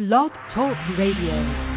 Blog 0.00 0.30
Talk 0.54 0.78
Radio. 0.96 1.69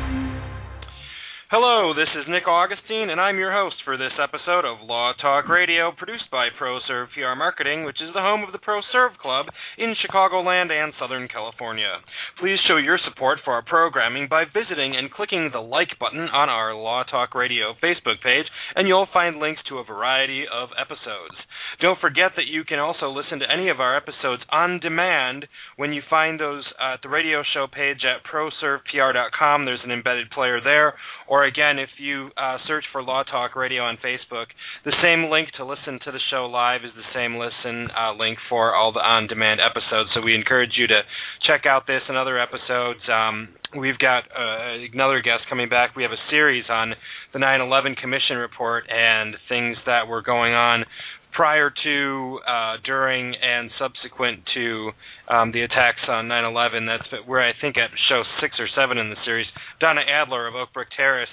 Hello, 1.54 1.94
this 1.94 2.10
is 2.18 2.26
Nick 2.26 2.50
Augustine, 2.50 3.14
and 3.14 3.22
I'm 3.22 3.38
your 3.38 3.54
host 3.54 3.78
for 3.86 3.94
this 3.94 4.18
episode 4.18 4.66
of 4.66 4.82
Law 4.90 5.14
Talk 5.22 5.46
Radio, 5.48 5.94
produced 5.94 6.26
by 6.32 6.50
ProServe 6.50 7.14
PR 7.14 7.38
Marketing, 7.38 7.86
which 7.86 8.02
is 8.02 8.10
the 8.10 8.26
home 8.26 8.42
of 8.42 8.50
the 8.50 8.58
ProServe 8.58 9.22
Club 9.22 9.54
in 9.78 9.94
Chicagoland 10.02 10.74
and 10.74 10.98
Southern 10.98 11.28
California. 11.30 12.02
Please 12.42 12.58
show 12.66 12.78
your 12.78 12.98
support 12.98 13.38
for 13.46 13.54
our 13.54 13.62
programming 13.62 14.26
by 14.28 14.50
visiting 14.50 14.98
and 14.98 15.14
clicking 15.14 15.52
the 15.54 15.62
like 15.62 15.94
button 16.00 16.26
on 16.26 16.50
our 16.50 16.74
Law 16.74 17.04
Talk 17.04 17.36
Radio 17.36 17.78
Facebook 17.78 18.18
page, 18.26 18.50
and 18.74 18.88
you'll 18.88 19.14
find 19.14 19.38
links 19.38 19.62
to 19.70 19.78
a 19.78 19.86
variety 19.86 20.46
of 20.50 20.70
episodes. 20.74 21.38
Don't 21.82 22.02
forget 22.02 22.34
that 22.36 22.50
you 22.50 22.64
can 22.66 22.80
also 22.80 23.14
listen 23.14 23.38
to 23.38 23.52
any 23.54 23.70
of 23.70 23.80
our 23.80 23.96
episodes 23.96 24.42
on 24.50 24.80
demand 24.80 25.46
when 25.78 25.94
you 25.94 26.02
find 26.10 26.40
those 26.40 26.66
at 26.82 27.04
the 27.04 27.10
radio 27.10 27.44
show 27.54 27.68
page 27.70 28.02
at 28.02 28.26
proservepr.com. 28.26 29.66
There's 29.66 29.86
an 29.86 29.92
embedded 29.92 30.32
player 30.32 30.58
there, 30.58 30.98
or 31.30 31.43
again, 31.46 31.80
if 31.80 31.90
you 31.98 32.30
uh, 32.38 32.58
search 32.68 32.86
for 32.92 33.02
Law 33.02 33.24
Talk 33.24 33.56
Radio 33.56 33.84
on 33.84 33.98
Facebook, 33.98 34.48
the 34.86 34.94
same 35.02 35.30
link 35.30 35.50
to 35.58 35.66
listen 35.66 36.00
to 36.06 36.12
the 36.12 36.20
show 36.30 36.46
live 36.46 36.82
is 36.84 36.92
the 36.96 37.08
same 37.14 37.36
listen 37.38 37.90
uh, 37.92 38.14
link 38.14 38.38
for 38.50 38.74
all 38.74 38.92
the 38.92 39.00
on-demand 39.00 39.60
episodes. 39.60 40.10
So 40.14 40.22
we 40.22 40.36
encourage 40.36 40.72
you 40.78 40.88
to 40.88 41.02
check 41.42 41.66
out 41.66 41.88
this 41.88 42.02
and 42.08 42.18
other 42.18 42.40
episodes. 42.40 43.00
Um, 43.12 43.50
we've 43.78 43.98
got 43.98 44.24
uh, 44.32 44.84
another 44.94 45.22
guest 45.22 45.44
coming 45.50 45.70
back. 45.70 45.96
We 45.96 46.04
have 46.04 46.12
a 46.12 46.30
series 46.30 46.66
on 46.70 46.96
the 47.34 47.40
9/11 47.40 47.98
Commission 47.98 48.38
report 48.38 48.86
and 48.90 49.36
things 49.50 49.78
that 49.86 50.08
were 50.08 50.22
going 50.22 50.54
on 50.54 50.86
prior 51.34 51.72
to, 51.84 52.40
uh, 52.48 52.78
during, 52.86 53.36
and 53.36 53.72
subsequent 53.80 54.42
to 54.54 54.92
um, 55.30 55.52
the 55.52 55.62
attacks 55.62 56.02
on 56.08 56.28
9/11. 56.28 56.86
That's 56.86 57.28
where 57.28 57.42
I 57.42 57.54
think 57.60 57.78
at 57.78 57.90
show 58.10 58.24
six 58.42 58.56
or 58.60 58.68
seven 58.76 58.98
in 58.98 59.10
the 59.10 59.18
series, 59.26 59.48
Donna 59.80 60.02
Adler 60.02 60.48
of 60.48 60.56
Oak 60.56 60.74
Brook 60.74 60.88
Terrace 60.96 61.30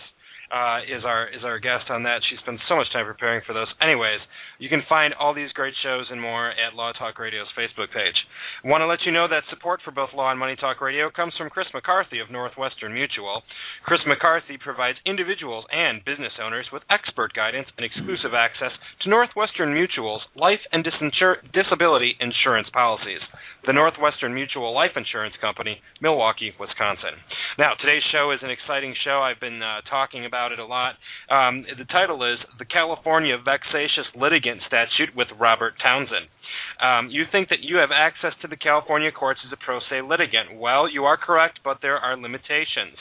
uh, 0.51 0.83
is 0.83 1.07
our 1.07 1.31
is 1.31 1.47
our 1.47 1.59
guest 1.59 1.87
on 1.91 2.03
that. 2.03 2.27
She 2.27 2.37
spends 2.43 2.61
so 2.69 2.75
much 2.75 2.91
time 2.93 3.07
preparing 3.07 3.41
for 3.47 3.55
those. 3.55 3.71
Anyways, 3.81 4.19
you 4.59 4.69
can 4.69 4.83
find 4.89 5.15
all 5.15 5.33
these 5.33 5.55
great 5.55 5.75
shows 5.83 6.11
and 6.11 6.21
more 6.21 6.51
at 6.51 6.75
Law 6.75 6.91
Talk 6.93 7.19
Radio's 7.19 7.47
Facebook 7.55 7.95
page. 7.95 8.19
I 8.65 8.69
want 8.69 8.83
to 8.83 8.91
let 8.91 9.07
you 9.07 9.13
know 9.13 9.29
that 9.31 9.47
support 9.49 9.81
for 9.85 9.95
both 9.95 10.11
Law 10.13 10.31
and 10.31 10.39
Money 10.39 10.57
Talk 10.59 10.81
Radio 10.81 11.09
comes 11.09 11.35
from 11.39 11.51
Chris 11.51 11.69
McCarthy 11.73 12.19
of 12.19 12.31
Northwestern 12.31 12.93
Mutual. 12.93 13.43
Chris 13.87 14.01
McCarthy 14.07 14.59
provides 14.59 14.99
individuals 15.07 15.65
and 15.71 16.05
business 16.05 16.35
owners 16.43 16.67
with 16.73 16.83
expert 16.91 17.33
guidance 17.33 17.69
and 17.79 17.87
exclusive 17.87 18.35
access 18.35 18.75
to 19.03 19.11
Northwestern 19.11 19.73
Mutual's 19.73 20.23
life 20.35 20.61
and 20.73 20.83
disability 20.83 22.19
insurance 22.19 22.69
policies. 22.75 23.23
The 23.67 23.77
Northwestern 23.77 24.33
Mutual 24.35 24.75
Life 24.75 24.97
Insurance 24.97 25.35
Company, 25.41 25.79
Milwaukee, 26.01 26.53
Wisconsin. 26.59 27.21
Now, 27.59 27.77
today's 27.79 28.03
show 28.11 28.33
is 28.33 28.41
an 28.43 28.49
exciting 28.49 28.95
show. 29.05 29.21
I've 29.21 29.41
been 29.41 29.61
uh, 29.61 29.85
talking 29.89 30.25
about 30.25 30.40
about 30.41 30.53
it 30.53 30.59
a 30.59 30.65
lot. 30.65 30.95
Um, 31.29 31.65
the 31.77 31.85
title 31.85 32.25
is 32.25 32.39
The 32.59 32.65
California 32.65 33.37
Vexatious 33.37 34.09
Litigant 34.17 34.61
Statute 34.67 35.15
with 35.15 35.29
Robert 35.39 35.75
Townsend. 35.83 36.33
Um, 36.81 37.11
you 37.11 37.25
think 37.31 37.51
that 37.51 37.61
you 37.61 37.77
have 37.77 37.91
access 37.93 38.33
to 38.41 38.49
the 38.49 38.57
California 38.57 39.13
courts 39.13 39.41
as 39.45 39.53
a 39.53 39.61
pro 39.63 39.81
se 39.81 40.01
litigant. 40.01 40.57
Well, 40.57 40.89
you 40.89 41.05
are 41.05 41.19
correct, 41.19 41.61
but 41.63 41.79
there 41.83 41.99
are 41.99 42.17
limitations. 42.17 42.97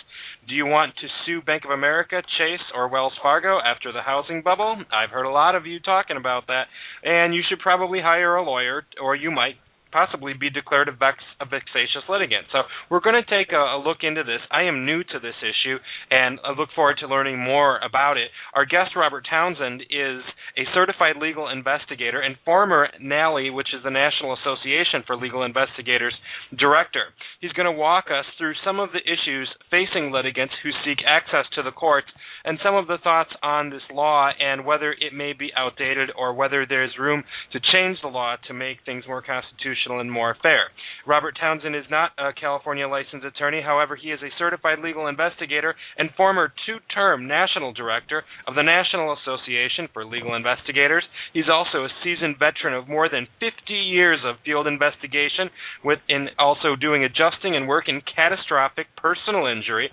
Do 0.49 0.53
you 0.53 0.65
want 0.65 0.95
to 0.99 1.07
sue 1.25 1.41
Bank 1.41 1.63
of 1.63 1.71
America, 1.71 2.21
Chase, 2.37 2.67
or 2.75 2.89
Wells 2.89 3.13
Fargo 3.23 3.59
after 3.63 3.93
the 3.93 4.01
housing 4.01 4.41
bubble? 4.43 4.83
I've 4.91 5.11
heard 5.11 5.25
a 5.25 5.31
lot 5.31 5.55
of 5.55 5.65
you 5.65 5.79
talking 5.79 6.17
about 6.17 6.47
that, 6.47 6.65
and 7.03 7.33
you 7.33 7.41
should 7.47 7.59
probably 7.59 8.01
hire 8.01 8.35
a 8.35 8.43
lawyer, 8.43 8.83
or 9.01 9.15
you 9.15 9.31
might 9.31 9.55
possibly 9.91 10.33
be 10.33 10.49
declared 10.49 10.87
a, 10.87 10.91
vex, 10.91 11.17
a 11.39 11.45
vexatious 11.45 12.05
litigant. 12.07 12.45
So 12.51 12.63
we're 12.89 13.01
going 13.01 13.17
to 13.17 13.25
take 13.29 13.51
a, 13.51 13.77
a, 13.77 13.79
look 13.79 13.99
into 14.03 14.23
this. 14.23 14.41
I 14.51 14.63
am 14.63 14.85
new 14.85 15.03
to 15.03 15.17
this 15.21 15.37
issue, 15.41 15.77
and 16.11 16.39
I 16.43 16.51
look 16.57 16.69
forward 16.75 16.97
to 17.01 17.07
learning 17.07 17.39
more 17.39 17.79
about 17.79 18.17
it. 18.17 18.29
Our 18.53 18.65
guest, 18.65 18.91
Robert 18.95 19.25
Townsend, 19.29 19.81
is 19.89 20.21
a 20.57 20.69
certified 20.73 21.17
legal 21.17 21.49
investigator 21.49 22.21
and 22.21 22.35
former 22.45 22.89
NALI, 23.01 23.49
which 23.49 23.73
is 23.73 23.83
the 23.83 23.89
National 23.89 24.35
Association 24.37 25.03
for 25.05 25.15
Legal 25.15 25.43
Investigators, 25.43 26.13
director. 26.57 27.09
He's 27.41 27.53
going 27.53 27.65
to 27.65 27.71
walk 27.71 28.05
us 28.07 28.25
through 28.37 28.53
some 28.65 28.79
of 28.79 28.89
the 28.91 29.01
issues 29.01 29.49
facing 29.71 30.11
litigants 30.11 30.53
who 30.61 30.69
seek 30.85 30.99
access 31.07 31.45
to 31.55 31.63
the 31.63 31.71
courts 31.71 32.07
and 32.45 32.59
some 32.63 32.75
of 32.75 32.87
the 32.87 32.97
thoughts 33.03 33.31
on 33.41 33.69
this 33.69 33.81
law 33.91 34.29
and 34.39 34.65
whether 34.65 34.91
it 34.91 35.13
may 35.13 35.33
be 35.33 35.51
outdated 35.55 36.09
or 36.17 36.33
whether 36.33 36.65
there's 36.65 36.97
room 36.99 37.23
to 37.51 37.59
change 37.71 37.97
the 38.01 38.07
law 38.07 38.35
to 38.47 38.53
make 38.53 38.77
things 38.85 39.03
more 39.07 39.21
constitutional 39.21 39.78
constitutional 39.79 39.99
and 39.99 40.11
more 40.11 40.35
fair. 40.41 40.69
Robert 41.07 41.37
Townsend 41.39 41.75
is 41.75 41.85
not 41.89 42.11
a 42.17 42.31
California 42.33 42.87
licensed 42.87 43.25
attorney. 43.25 43.61
However, 43.63 43.95
he 43.95 44.09
is 44.09 44.19
a 44.21 44.37
certified 44.37 44.79
legal 44.83 45.07
investigator 45.07 45.75
and 45.97 46.09
former 46.15 46.51
two 46.65 46.77
term 46.93 47.27
national 47.27 47.73
director 47.73 48.23
of 48.47 48.55
the 48.55 48.63
National 48.63 49.15
Association 49.15 49.87
for 49.93 50.05
Legal 50.05 50.35
Investigators. 50.35 51.03
He's 51.33 51.49
also 51.51 51.83
a 51.83 51.89
seasoned 52.03 52.37
veteran 52.37 52.73
of 52.73 52.87
more 52.87 53.09
than 53.09 53.27
50 53.39 53.73
years 53.73 54.19
of 54.25 54.35
field 54.45 54.67
investigation, 54.67 55.49
with 55.83 55.99
in 56.07 56.27
also 56.37 56.75
doing 56.75 57.03
adjusting 57.03 57.55
and 57.55 57.67
work 57.67 57.85
in 57.87 58.01
catastrophic 58.15 58.87
personal 58.97 59.47
injury, 59.47 59.89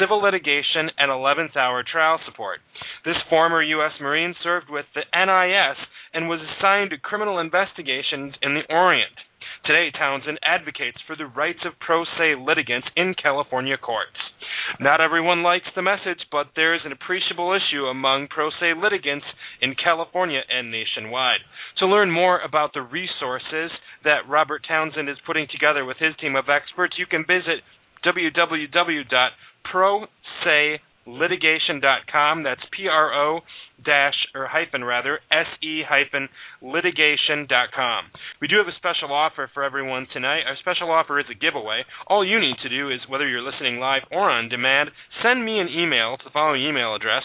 civil 0.00 0.22
litigation, 0.22 0.90
and 0.98 1.10
11th 1.10 1.56
hour 1.56 1.84
trial 1.84 2.18
support. 2.26 2.60
This 3.04 3.16
former 3.30 3.62
U.S. 3.62 3.92
Marine 4.00 4.34
served 4.42 4.66
with 4.68 4.86
the 4.94 5.04
NIS 5.14 5.78
and 6.12 6.28
was 6.28 6.40
assigned 6.40 6.90
to 6.90 6.98
criminal 6.98 7.38
investigations 7.38 8.34
in 8.42 8.54
the 8.54 8.64
Orient. 8.68 9.12
Today, 9.66 9.90
Townsend 9.98 10.38
advocates 10.46 10.98
for 11.08 11.16
the 11.16 11.26
rights 11.26 11.58
of 11.66 11.72
pro 11.80 12.04
se 12.04 12.36
litigants 12.38 12.86
in 12.94 13.14
California 13.20 13.76
courts. 13.76 14.14
Not 14.78 15.00
everyone 15.00 15.42
likes 15.42 15.66
the 15.74 15.82
message, 15.82 16.22
but 16.30 16.54
there 16.54 16.74
is 16.74 16.82
an 16.84 16.92
appreciable 16.92 17.50
issue 17.50 17.86
among 17.86 18.28
pro 18.28 18.50
se 18.50 18.78
litigants 18.80 19.26
in 19.60 19.74
California 19.74 20.40
and 20.48 20.70
nationwide. 20.70 21.40
To 21.78 21.86
learn 21.86 22.12
more 22.12 22.38
about 22.40 22.74
the 22.74 22.82
resources 22.82 23.72
that 24.04 24.28
Robert 24.28 24.64
Townsend 24.68 25.08
is 25.08 25.18
putting 25.26 25.48
together 25.50 25.84
with 25.84 25.96
his 25.98 26.14
team 26.20 26.36
of 26.36 26.48
experts, 26.48 26.94
you 26.96 27.06
can 27.06 27.26
visit 27.26 27.66
www.proselitigation.com. 31.06 32.42
That's 32.42 32.60
P 32.76 32.88
R 32.88 33.14
O 33.14 33.40
dash 33.84 34.14
or 34.34 34.46
hyphen 34.46 34.82
rather 34.82 35.20
se 35.30 35.82
hyphen 35.88 36.28
litigation 36.62 37.46
dot 37.48 37.68
com. 37.74 38.06
We 38.40 38.48
do 38.48 38.56
have 38.56 38.68
a 38.68 38.76
special 38.76 39.12
offer 39.14 39.50
for 39.52 39.62
everyone 39.62 40.06
tonight. 40.12 40.42
Our 40.46 40.56
special 40.60 40.90
offer 40.90 41.20
is 41.20 41.26
a 41.30 41.34
giveaway. 41.34 41.84
All 42.06 42.24
you 42.24 42.40
need 42.40 42.56
to 42.62 42.68
do 42.68 42.90
is 42.90 43.00
whether 43.08 43.28
you're 43.28 43.42
listening 43.42 43.78
live 43.78 44.02
or 44.10 44.30
on 44.30 44.48
demand, 44.48 44.90
send 45.22 45.44
me 45.44 45.60
an 45.60 45.68
email 45.68 46.16
to 46.16 46.24
the 46.24 46.30
following 46.32 46.62
email 46.62 46.94
address. 46.94 47.22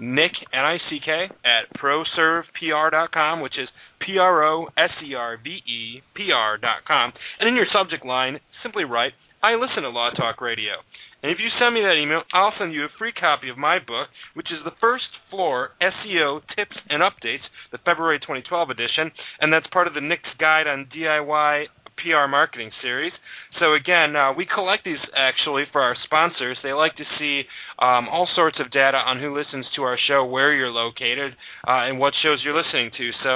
Nick 0.00 0.32
N 0.52 0.64
I 0.64 0.78
C 0.90 0.98
K 1.04 1.28
at 1.44 1.78
proservepr 1.78 2.90
dot 2.90 3.12
com, 3.12 3.40
which 3.40 3.58
is 3.58 3.68
P 4.04 4.18
R 4.18 4.44
O 4.44 4.66
S 4.76 4.90
E 5.06 5.14
R 5.14 5.38
V 5.42 5.50
E 5.50 6.02
P 6.14 6.30
R 6.34 6.58
dot 6.58 6.84
com. 6.86 7.12
And 7.38 7.48
in 7.48 7.54
your 7.54 7.66
subject 7.72 8.04
line, 8.04 8.40
simply 8.62 8.84
write 8.84 9.12
I 9.42 9.54
listen 9.54 9.82
to 9.82 9.90
Law 9.90 10.10
Talk 10.10 10.40
Radio. 10.40 10.82
And 11.22 11.30
if 11.30 11.38
you 11.38 11.48
send 11.58 11.74
me 11.74 11.82
that 11.82 12.00
email, 12.02 12.22
I'll 12.34 12.52
send 12.58 12.74
you 12.74 12.84
a 12.84 12.98
free 12.98 13.12
copy 13.12 13.48
of 13.48 13.56
my 13.56 13.78
book, 13.78 14.08
which 14.34 14.50
is 14.50 14.58
the 14.64 14.74
First 14.80 15.06
Floor 15.30 15.70
SEO 15.80 16.42
Tips 16.56 16.76
and 16.90 17.02
Updates, 17.02 17.46
the 17.70 17.78
February 17.78 18.18
2012 18.18 18.70
edition, 18.70 19.12
and 19.40 19.52
that's 19.52 19.66
part 19.68 19.86
of 19.86 19.94
the 19.94 20.00
Nick's 20.00 20.34
Guide 20.38 20.66
on 20.66 20.90
DIY 20.94 21.66
PR 22.02 22.28
marketing 22.28 22.70
series. 22.82 23.12
So 23.60 23.74
again, 23.74 24.16
uh, 24.16 24.32
we 24.32 24.46
collect 24.46 24.84
these 24.84 25.00
actually 25.14 25.64
for 25.72 25.80
our 25.80 25.94
sponsors. 26.04 26.58
They 26.62 26.72
like 26.72 26.96
to 26.96 27.04
see 27.18 27.42
um, 27.78 28.08
all 28.08 28.28
sorts 28.34 28.58
of 28.60 28.70
data 28.70 28.96
on 28.96 29.20
who 29.20 29.36
listens 29.36 29.66
to 29.76 29.82
our 29.82 29.98
show, 30.08 30.24
where 30.24 30.54
you're 30.54 30.70
located, 30.70 31.32
uh, 31.66 31.86
and 31.86 31.98
what 31.98 32.14
shows 32.22 32.40
you're 32.44 32.56
listening 32.56 32.90
to. 32.96 33.10
So 33.22 33.30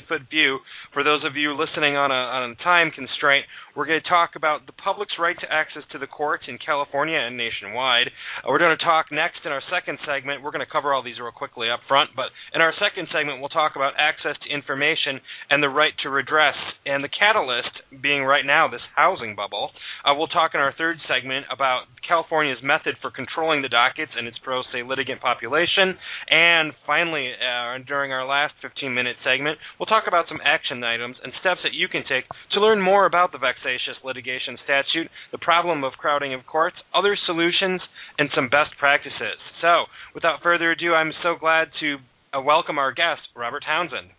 foot 0.09 0.25
view 0.25 0.57
for 0.91 1.03
those 1.03 1.21
of 1.23 1.37
you 1.37 1.53
listening 1.53 1.93
on 1.95 2.09
a, 2.09 2.17
on 2.17 2.49
a 2.49 2.55
time 2.65 2.89
constraint. 2.89 3.45
We're 3.77 3.85
going 3.85 4.01
to 4.01 4.09
talk 4.09 4.33
about 4.33 4.65
the 4.65 4.73
public's 4.73 5.13
right 5.19 5.35
to 5.37 5.51
access 5.53 5.83
to 5.91 5.99
the 5.99 6.07
courts 6.07 6.45
in 6.47 6.57
California 6.57 7.19
and 7.19 7.37
nationwide. 7.37 8.09
Uh, 8.41 8.49
we're 8.49 8.57
going 8.57 8.75
to 8.75 8.83
talk 8.83 9.11
next 9.11 9.45
in 9.45 9.51
our 9.51 9.61
second 9.69 9.99
segment. 10.01 10.41
We're 10.41 10.55
going 10.55 10.65
to 10.65 10.71
cover 10.71 10.95
all 10.95 11.03
these 11.03 11.19
real 11.21 11.35
quickly 11.35 11.69
up 11.69 11.85
front, 11.87 12.15
but 12.15 12.33
in 12.55 12.59
our 12.59 12.73
second 12.81 13.05
segment, 13.13 13.45
we'll 13.45 13.53
talk 13.53 13.77
about 13.77 13.93
access 14.01 14.33
to 14.33 14.47
information 14.49 15.21
and 15.51 15.61
the 15.61 15.69
right 15.69 15.93
to 16.01 16.09
redress, 16.09 16.57
and 16.87 17.03
the 17.03 17.11
catalyst 17.13 18.01
being 18.01 18.23
right 18.23 18.47
now 18.47 18.65
this 18.65 18.83
housing 18.95 19.35
bubble. 19.35 19.69
Uh, 20.01 20.15
we'll 20.17 20.31
talk 20.31 20.57
in 20.57 20.59
our 20.59 20.73
third 20.73 20.97
segment 21.05 21.45
about 21.53 21.85
California's 22.07 22.63
method 22.63 22.95
for 23.01 23.11
controlling 23.11 23.61
the 23.61 23.69
dockets 23.69 24.11
and 24.17 24.25
its 24.25 24.39
pro 24.41 24.54
se 24.71 24.83
litigant 24.83 25.21
population. 25.21 25.97
And 26.29 26.73
finally, 26.85 27.31
uh, 27.33 27.77
during 27.87 28.11
our 28.11 28.25
last 28.25 28.53
15 28.61 28.93
minute 28.93 29.15
segment, 29.23 29.57
we'll 29.79 29.87
talk 29.87 30.05
about 30.07 30.25
some 30.27 30.39
action 30.43 30.83
items 30.83 31.17
and 31.23 31.33
steps 31.39 31.61
that 31.63 31.73
you 31.73 31.87
can 31.87 32.03
take 32.07 32.25
to 32.53 32.61
learn 32.61 32.81
more 32.81 33.05
about 33.05 33.31
the 33.31 33.37
vexatious 33.37 33.97
litigation 34.03 34.57
statute, 34.63 35.09
the 35.31 35.37
problem 35.37 35.83
of 35.83 35.93
crowding 35.93 36.33
of 36.33 36.45
courts, 36.45 36.77
other 36.93 37.17
solutions, 37.25 37.81
and 38.17 38.29
some 38.35 38.49
best 38.49 38.71
practices. 38.79 39.39
So, 39.61 39.85
without 40.13 40.41
further 40.41 40.71
ado, 40.71 40.93
I'm 40.93 41.11
so 41.23 41.35
glad 41.39 41.69
to 41.79 41.97
uh, 42.33 42.41
welcome 42.41 42.77
our 42.77 42.91
guest, 42.91 43.21
Robert 43.35 43.63
Townsend. 43.65 44.09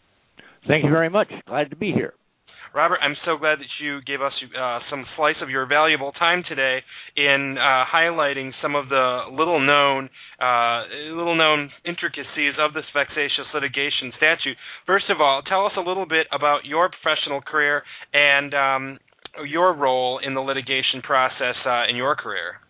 Thank 0.67 0.85
you 0.85 0.91
very 0.91 1.11
much. 1.11 1.29
Glad 1.47 1.71
to 1.71 1.77
be 1.77 1.93
here. 1.93 2.15
Robert, 2.75 2.99
I'm 3.03 3.17
so 3.25 3.37
glad 3.37 3.59
that 3.61 3.73
you 3.81 4.01
gave 4.03 4.21
us 4.21 4.33
uh, 4.59 4.81
some 4.91 5.05
slice 5.17 5.37
of 5.43 5.51
your 5.51 5.67
valuable 5.67 6.13
time 6.13 6.43
today 6.49 6.81
in 7.17 7.57
uh, 7.59 7.85
highlighting 7.87 8.51
some 8.61 8.75
of 8.75 8.89
the 8.89 9.23
little 9.33 9.61
known 9.61 10.11
uh, 10.41 10.83
little 11.15 11.37
known 11.37 11.71
intricacies 11.85 12.55
of 12.59 12.75
this 12.75 12.85
vexatious 12.93 13.47
litigation 13.55 14.13
statute. 14.17 14.57
First 14.87 15.07
of 15.11 15.21
all, 15.21 15.43
tell 15.43 15.65
us 15.67 15.73
a 15.77 15.81
little 15.81 16.07
bit 16.07 16.27
about 16.33 16.65
your 16.65 16.91
professional 16.91 17.41
career 17.41 17.83
and 18.13 18.53
um, 18.55 18.99
your 19.47 19.75
role 19.75 20.21
in 20.23 20.35
the 20.35 20.41
litigation 20.41 21.01
process 21.03 21.57
uh, 21.65 21.89
in 21.89 21.97
your 21.97 22.17
career. 22.17 22.61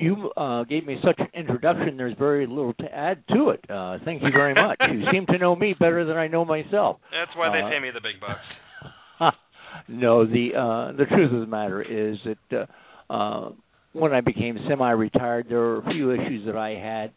You 0.00 0.30
uh, 0.36 0.64
gave 0.64 0.86
me 0.86 0.98
such 1.04 1.18
an 1.18 1.28
introduction. 1.34 1.96
There's 1.96 2.16
very 2.18 2.46
little 2.46 2.72
to 2.74 2.94
add 2.94 3.22
to 3.34 3.50
it. 3.50 3.64
Uh, 3.68 3.98
thank 4.04 4.22
you 4.22 4.30
very 4.32 4.54
much. 4.54 4.78
you 4.90 5.04
seem 5.12 5.26
to 5.26 5.38
know 5.38 5.54
me 5.54 5.74
better 5.78 6.04
than 6.04 6.16
I 6.16 6.26
know 6.26 6.44
myself. 6.44 6.98
That's 7.12 7.36
why 7.36 7.52
they 7.52 7.62
uh, 7.62 7.70
pay 7.70 7.78
me 7.78 7.90
the 7.92 8.00
big 8.00 8.20
bucks. 8.20 9.36
no, 9.88 10.24
the 10.24 10.50
uh, 10.56 10.96
the 10.96 11.04
truth 11.04 11.32
of 11.32 11.40
the 11.40 11.46
matter 11.46 11.82
is 11.82 12.16
that 12.24 12.66
uh, 13.10 13.12
uh, 13.12 13.50
when 13.92 14.12
I 14.12 14.20
became 14.22 14.58
semi-retired, 14.68 15.46
there 15.48 15.58
were 15.58 15.78
a 15.78 15.90
few 15.90 16.12
issues 16.12 16.46
that 16.46 16.56
I 16.56 16.70
had 16.70 17.12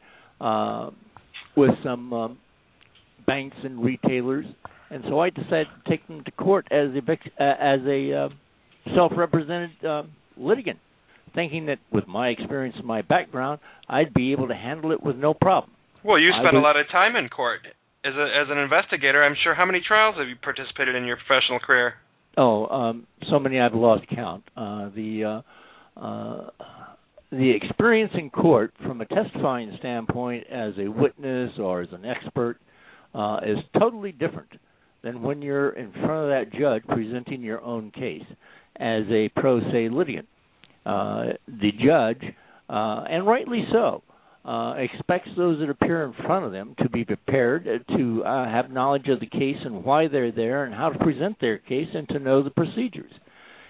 uh, 0.45 0.89
with 1.55 1.71
some 1.83 2.11
um, 2.11 2.37
banks 3.25 3.57
and 3.63 3.83
retailers 3.83 4.45
and 4.93 5.03
so 5.09 5.19
I 5.19 5.31
decided 5.31 5.67
to 5.83 5.89
take 5.89 6.07
them 6.07 6.23
to 6.23 6.31
court 6.31 6.67
as 6.69 6.89
a 6.89 7.43
uh, 7.43 7.55
as 7.59 7.79
a 7.87 8.13
uh, 8.13 8.29
self-represented 8.95 9.71
uh, 9.83 10.03
litigant, 10.37 10.77
thinking 11.35 11.67
that 11.67 11.79
with 11.91 12.07
my 12.07 12.29
experience 12.29 12.75
and 12.77 12.85
my 12.85 13.01
background, 13.01 13.59
I'd 13.89 14.13
be 14.13 14.31
able 14.31 14.47
to 14.47 14.55
handle 14.55 14.91
it 14.91 15.01
with 15.01 15.15
no 15.15 15.33
problem. 15.33 15.71
Well, 16.03 16.19
you 16.19 16.31
spent 16.39 16.55
a 16.55 16.59
lot 16.59 16.77
of 16.77 16.85
time 16.91 17.15
in 17.15 17.29
court 17.29 17.61
as 18.03 18.13
a 18.13 18.23
as 18.23 18.47
an 18.49 18.57
investigator. 18.57 19.23
I'm 19.23 19.35
sure. 19.43 19.55
How 19.55 19.65
many 19.65 19.81
trials 19.85 20.15
have 20.17 20.27
you 20.27 20.35
participated 20.41 20.95
in 20.95 21.05
your 21.05 21.17
professional 21.17 21.59
career? 21.59 21.93
Oh, 22.35 22.65
um, 22.67 23.07
so 23.29 23.39
many 23.39 23.59
I've 23.59 23.73
lost 23.73 24.05
count. 24.13 24.43
Uh, 24.57 24.89
the 24.95 25.41
uh, 25.97 25.99
uh, 25.99 26.49
the 27.31 27.51
experience 27.55 28.11
in 28.15 28.29
court, 28.29 28.73
from 28.85 29.01
a 29.01 29.05
testifying 29.05 29.75
standpoint, 29.79 30.45
as 30.51 30.73
a 30.77 30.89
witness 30.89 31.51
or 31.57 31.81
as 31.81 31.89
an 31.91 32.05
expert, 32.05 32.57
uh, 33.15 33.39
is 33.45 33.57
totally 33.79 34.11
different 34.11 34.51
than 35.03 35.21
when 35.21 35.41
you're 35.41 35.71
in 35.71 35.91
front 35.91 36.11
of 36.11 36.29
that 36.29 36.57
judge 36.59 36.83
presenting 36.87 37.41
your 37.41 37.61
own 37.61 37.91
case 37.91 38.23
as 38.77 39.03
a 39.09 39.29
pro 39.35 39.59
se 39.71 39.89
litigant. 39.89 40.27
Uh, 40.85 41.25
the 41.47 41.71
judge, 41.71 42.21
uh, 42.69 43.03
and 43.09 43.25
rightly 43.25 43.63
so, 43.71 44.03
uh, 44.45 44.73
expects 44.77 45.29
those 45.37 45.59
that 45.59 45.69
appear 45.69 46.03
in 46.03 46.13
front 46.25 46.45
of 46.45 46.51
them 46.51 46.75
to 46.79 46.89
be 46.89 47.05
prepared 47.05 47.65
to 47.95 48.23
uh, 48.25 48.45
have 48.45 48.69
knowledge 48.69 49.07
of 49.07 49.19
the 49.21 49.25
case 49.25 49.55
and 49.63 49.85
why 49.85 50.07
they're 50.07 50.31
there 50.31 50.65
and 50.65 50.75
how 50.75 50.89
to 50.89 50.99
present 50.99 51.39
their 51.39 51.57
case 51.57 51.87
and 51.93 52.07
to 52.09 52.19
know 52.19 52.43
the 52.43 52.49
procedures. 52.49 53.11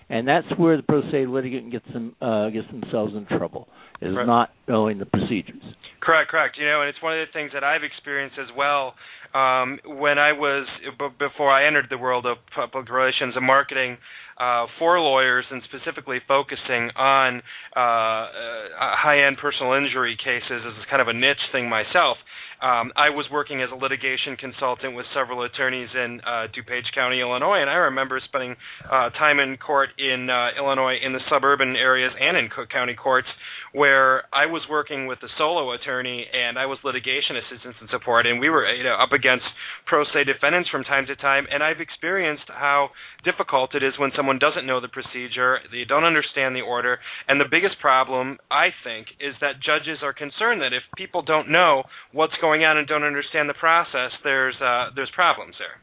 And 0.10 0.28
that's 0.28 0.48
where 0.58 0.76
the 0.76 0.84
pro 0.84 1.02
se 1.12 1.28
litigant 1.28 1.72
gets 1.72 1.86
them 1.94 2.16
uh, 2.22 2.50
gets 2.50 2.68
themselves 2.68 3.14
in 3.16 3.26
trouble 3.38 3.68
is 4.02 4.16
right. 4.16 4.26
not 4.26 4.50
knowing 4.68 5.00
the 5.00 5.06
procedures. 5.06 5.62
Correct, 6.02 6.30
correct. 6.30 6.58
You 6.60 6.66
know, 6.66 6.82
and 6.82 6.90
it's 6.90 7.02
one 7.02 7.18
of 7.18 7.26
the 7.26 7.32
things 7.32 7.52
that 7.54 7.64
I've 7.64 7.84
experienced 7.84 8.38
as 8.40 8.50
well 8.58 8.96
um, 9.34 9.80
when 9.86 10.20
I 10.20 10.34
was 10.34 10.68
b- 11.00 11.08
before 11.18 11.52
I 11.52 11.68
entered 11.68 11.86
the 11.90 11.98
world 11.98 12.26
of 12.26 12.38
public 12.54 12.90
relations 12.90 13.34
and 13.36 13.46
marketing 13.46 13.98
uh, 14.38 14.66
for 14.80 15.00
lawyers, 15.00 15.46
and 15.52 15.62
specifically 15.64 16.20
focusing 16.28 16.90
on 16.96 17.42
uh, 17.76 17.80
uh, 17.80 18.96
high-end 18.98 19.38
personal 19.42 19.74
injury 19.74 20.18
cases 20.18 20.62
as 20.66 20.74
kind 20.90 21.02
of 21.02 21.08
a 21.08 21.14
niche 21.14 21.42
thing 21.52 21.70
myself. 21.70 22.18
Um, 22.64 22.96
I 22.96 23.10
was 23.12 23.28
working 23.30 23.62
as 23.62 23.68
a 23.74 23.76
litigation 23.76 24.38
consultant 24.40 24.96
with 24.96 25.06
several 25.14 25.44
attorneys 25.44 25.90
in 25.94 26.22
uh, 26.24 26.48
DuPage 26.56 26.96
County, 26.96 27.20
Illinois, 27.20 27.60
and 27.60 27.70
I 27.70 27.92
remember 27.92 28.22
spending 28.24 28.56
uh, 28.88 29.10
time 29.20 29.40
in 29.40 29.58
court 29.58 29.90
in 30.00 30.30
uh, 30.30 30.56
Illinois 30.58 30.96
in 31.04 31.12
the 31.12 31.20
suburban 31.30 31.76
areas 31.76 32.14
and 32.16 32.38
in 32.38 32.48
Cook 32.48 32.70
County 32.70 32.96
courts 32.96 33.28
where 33.74 34.24
I 34.32 34.46
was 34.46 34.62
working 34.70 35.08
with 35.08 35.18
a 35.24 35.28
solo 35.38 35.74
attorney 35.74 36.26
and 36.32 36.58
I 36.58 36.68
was 36.68 36.78
litigation 36.86 37.42
assistance 37.42 37.76
and 37.82 37.90
support, 37.90 38.26
and 38.26 38.40
we 38.40 38.50
were 38.50 38.70
you 38.72 38.84
know 38.84 38.96
up 38.96 39.12
against 39.12 39.46
pro 39.86 40.06
se 40.06 40.24
defendants 40.26 40.70
from 40.70 40.84
time 40.84 41.06
to 41.08 41.16
time, 41.16 41.46
and 41.52 41.62
I've 41.62 41.82
experienced 41.82 42.46
how 42.48 42.90
difficult 43.26 43.74
it 43.74 43.82
is 43.82 43.94
when 43.98 44.12
someone 44.16 44.38
doesn't 44.38 44.66
know 44.66 44.80
the 44.80 44.94
procedure, 44.94 45.58
they 45.72 45.84
don't 45.90 46.06
understand 46.06 46.56
the 46.56 46.62
order, 46.62 47.00
and 47.28 47.42
the 47.42 47.50
biggest 47.50 47.82
problem 47.82 48.38
I 48.50 48.70
think 48.86 49.08
is 49.20 49.34
that 49.42 49.58
judges 49.66 50.06
are 50.06 50.14
concerned 50.14 50.62
that 50.62 50.72
if 50.72 50.84
people 50.96 51.24
don't 51.24 51.50
know 51.50 51.84
what's 52.14 52.38
going 52.40 52.64
on 52.64 52.78
and 52.78 52.88
don't 52.88 53.04
understand 53.04 53.50
the 53.50 53.58
process, 53.58 54.14
there's 54.24 54.56
uh, 54.62 54.94
there's 54.96 55.12
problems 55.16 55.56
there. 55.58 55.82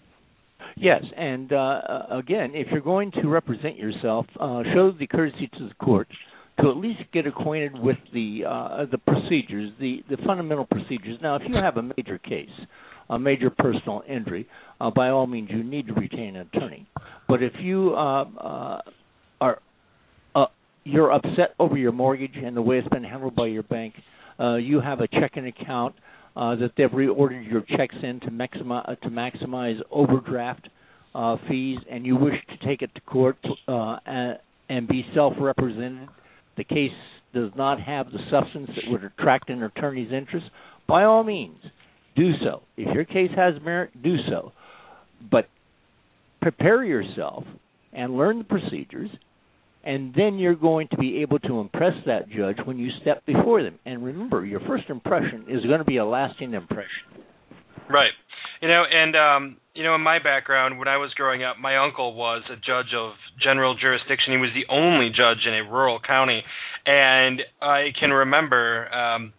Yes, 0.76 1.02
and 1.16 1.52
uh, 1.52 2.06
again, 2.10 2.52
if 2.54 2.68
you're 2.70 2.80
going 2.80 3.10
to 3.12 3.28
represent 3.28 3.76
yourself, 3.76 4.26
uh, 4.38 4.62
show 4.72 4.92
the 4.92 5.06
courtesy 5.06 5.50
to 5.58 5.68
the 5.68 5.74
court 5.74 6.08
to 6.60 6.70
at 6.70 6.76
least 6.76 7.00
get 7.12 7.26
acquainted 7.26 7.78
with 7.78 7.96
the 8.12 8.42
uh, 8.48 8.84
the 8.90 8.98
procedures, 8.98 9.72
the 9.80 10.02
the 10.08 10.16
fundamental 10.26 10.66
procedures. 10.66 11.18
Now, 11.22 11.36
if 11.36 11.42
you 11.48 11.56
have 11.56 11.76
a 11.76 11.82
major 11.82 12.18
case, 12.18 12.48
a 13.08 13.18
major 13.18 13.50
personal 13.50 14.02
injury, 14.08 14.48
uh, 14.80 14.90
by 14.90 15.10
all 15.10 15.26
means, 15.26 15.50
you 15.50 15.62
need 15.62 15.86
to 15.88 15.94
retain 15.94 16.36
an 16.36 16.48
attorney. 16.52 16.86
But 17.28 17.42
if 17.42 17.52
you 17.60 17.94
uh, 17.94 18.24
uh, 18.24 18.80
are 19.40 19.58
uh, 20.34 20.46
you're 20.84 21.12
upset 21.12 21.54
over 21.58 21.76
your 21.76 21.92
mortgage 21.92 22.36
and 22.36 22.56
the 22.56 22.62
way 22.62 22.78
it's 22.78 22.88
been 22.88 23.04
handled 23.04 23.36
by 23.36 23.46
your 23.46 23.62
bank, 23.62 23.94
uh, 24.38 24.56
you 24.56 24.80
have 24.80 25.00
a 25.00 25.08
checking 25.08 25.46
account 25.46 25.94
uh, 26.36 26.56
that 26.56 26.72
they've 26.76 26.90
reordered 26.90 27.48
your 27.50 27.62
checks 27.76 27.96
in 28.02 28.20
to 28.20 28.28
maximize 28.28 29.00
to 29.00 29.08
maximize 29.08 29.78
overdraft 29.90 30.68
uh, 31.14 31.36
fees, 31.48 31.78
and 31.90 32.06
you 32.06 32.16
wish 32.16 32.34
to 32.48 32.66
take 32.66 32.82
it 32.82 32.94
to 32.94 33.00
court 33.02 33.36
uh, 33.66 33.96
and, 34.06 34.38
and 34.68 34.88
be 34.88 35.04
self-represented. 35.14 36.08
The 36.60 36.64
case 36.64 36.92
does 37.32 37.50
not 37.56 37.80
have 37.80 38.12
the 38.12 38.18
substance 38.30 38.68
that 38.76 38.90
would 38.92 39.02
attract 39.02 39.48
an 39.48 39.62
attorney's 39.62 40.12
interest. 40.12 40.44
By 40.86 41.04
all 41.04 41.24
means, 41.24 41.56
do 42.14 42.32
so. 42.44 42.60
If 42.76 42.94
your 42.94 43.06
case 43.06 43.30
has 43.34 43.54
merit, 43.64 43.92
do 44.02 44.16
so. 44.28 44.52
But 45.30 45.48
prepare 46.42 46.84
yourself 46.84 47.44
and 47.94 48.14
learn 48.14 48.36
the 48.36 48.44
procedures 48.44 49.08
and 49.84 50.12
then 50.14 50.38
you're 50.38 50.54
going 50.54 50.88
to 50.88 50.98
be 50.98 51.22
able 51.22 51.38
to 51.38 51.60
impress 51.60 51.94
that 52.04 52.28
judge 52.28 52.58
when 52.66 52.76
you 52.76 52.90
step 53.00 53.24
before 53.24 53.62
them. 53.62 53.78
And 53.86 54.04
remember, 54.04 54.44
your 54.44 54.60
first 54.60 54.90
impression 54.90 55.46
is 55.48 55.64
going 55.64 55.78
to 55.78 55.86
be 55.86 55.96
a 55.96 56.04
lasting 56.04 56.52
impression. 56.52 57.24
Right. 57.88 58.10
You 58.60 58.68
know, 58.68 58.84
and 58.84 59.16
um, 59.16 59.56
you 59.74 59.82
know, 59.84 59.94
in 59.94 60.02
my 60.02 60.18
background, 60.18 60.78
when 60.78 60.88
I 60.88 60.98
was 60.98 61.12
growing 61.14 61.42
up, 61.42 61.58
my 61.58 61.78
uncle 61.78 62.14
was 62.14 62.42
a 62.50 62.56
judge 62.56 62.92
of 62.94 63.12
general 63.42 63.74
jurisdiction. 63.74 64.32
He 64.32 64.38
was 64.38 64.50
the 64.54 64.70
only 64.72 65.08
judge 65.08 65.46
in 65.46 65.54
a 65.54 65.64
rural 65.64 65.98
county, 65.98 66.42
and 66.84 67.40
I 67.62 67.88
can 67.98 68.10
remember 68.10 68.92
um, 68.92 69.32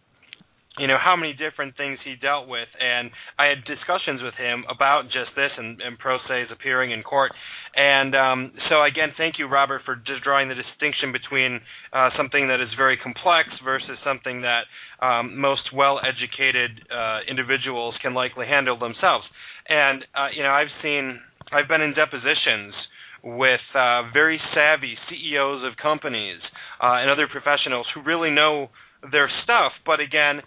you 0.80 0.88
know 0.88 0.98
how 0.98 1.16
many 1.16 1.34
different 1.34 1.75
things 1.75 2.00
he 2.04 2.16
dealt 2.16 2.48
with. 2.48 2.68
And 2.80 3.12
i 3.38 3.46
had 3.48 3.66
discussions 3.66 4.22
with 4.22 4.36
him 4.36 4.63
about 4.70 5.06
just 5.06 5.36
this 5.36 5.51
and, 5.58 5.82
and 5.82 6.00
pro 6.00 6.18
se's 6.28 6.48
appearing 6.51 6.92
in 6.92 7.04
court. 7.04 7.32
And 7.75 8.16
um, 8.16 8.51
so 8.70 8.84
again 8.84 9.12
thank 9.18 9.40
you 9.40 9.48
robert 9.48 9.82
for 9.86 9.96
just 9.96 10.24
drawing 10.24 10.48
the 10.48 10.56
distinction 10.56 11.12
between 11.12 11.60
uh, 11.94 12.10
something 12.16 12.48
that 12.48 12.62
is 12.62 12.70
very 12.78 12.98
complex 12.98 13.50
versus 13.63 13.98
something 14.04 14.42
that 14.42 14.63
um, 15.04 15.40
most 15.40 15.74
well 15.74 16.00
educated 16.00 16.72
uh, 16.92 17.20
individuals 17.28 17.96
can 18.01 18.13
likely 18.13 18.48
handle 18.48 18.80
themselves. 18.80 19.25
And 19.68 20.06
uh, 20.16 20.32
you 20.36 20.44
know 20.44 20.51
i've 20.51 20.72
seen 20.82 21.20
i've 21.51 21.68
been 21.68 21.82
in 21.82 21.94
depositions 21.94 22.74
with 23.24 23.62
uh, 23.75 24.10
very 24.13 24.40
savvy 24.54 24.96
CEOs 25.10 25.63
of 25.63 25.78
companies 25.78 26.40
uh, 26.82 26.98
and 26.98 27.10
other 27.10 27.28
professionals 27.28 27.86
who 27.94 28.01
really 28.01 28.32
know 28.32 28.70
their 29.12 29.30
stuff. 29.44 29.74
But 29.86 30.00
again, 30.00 30.42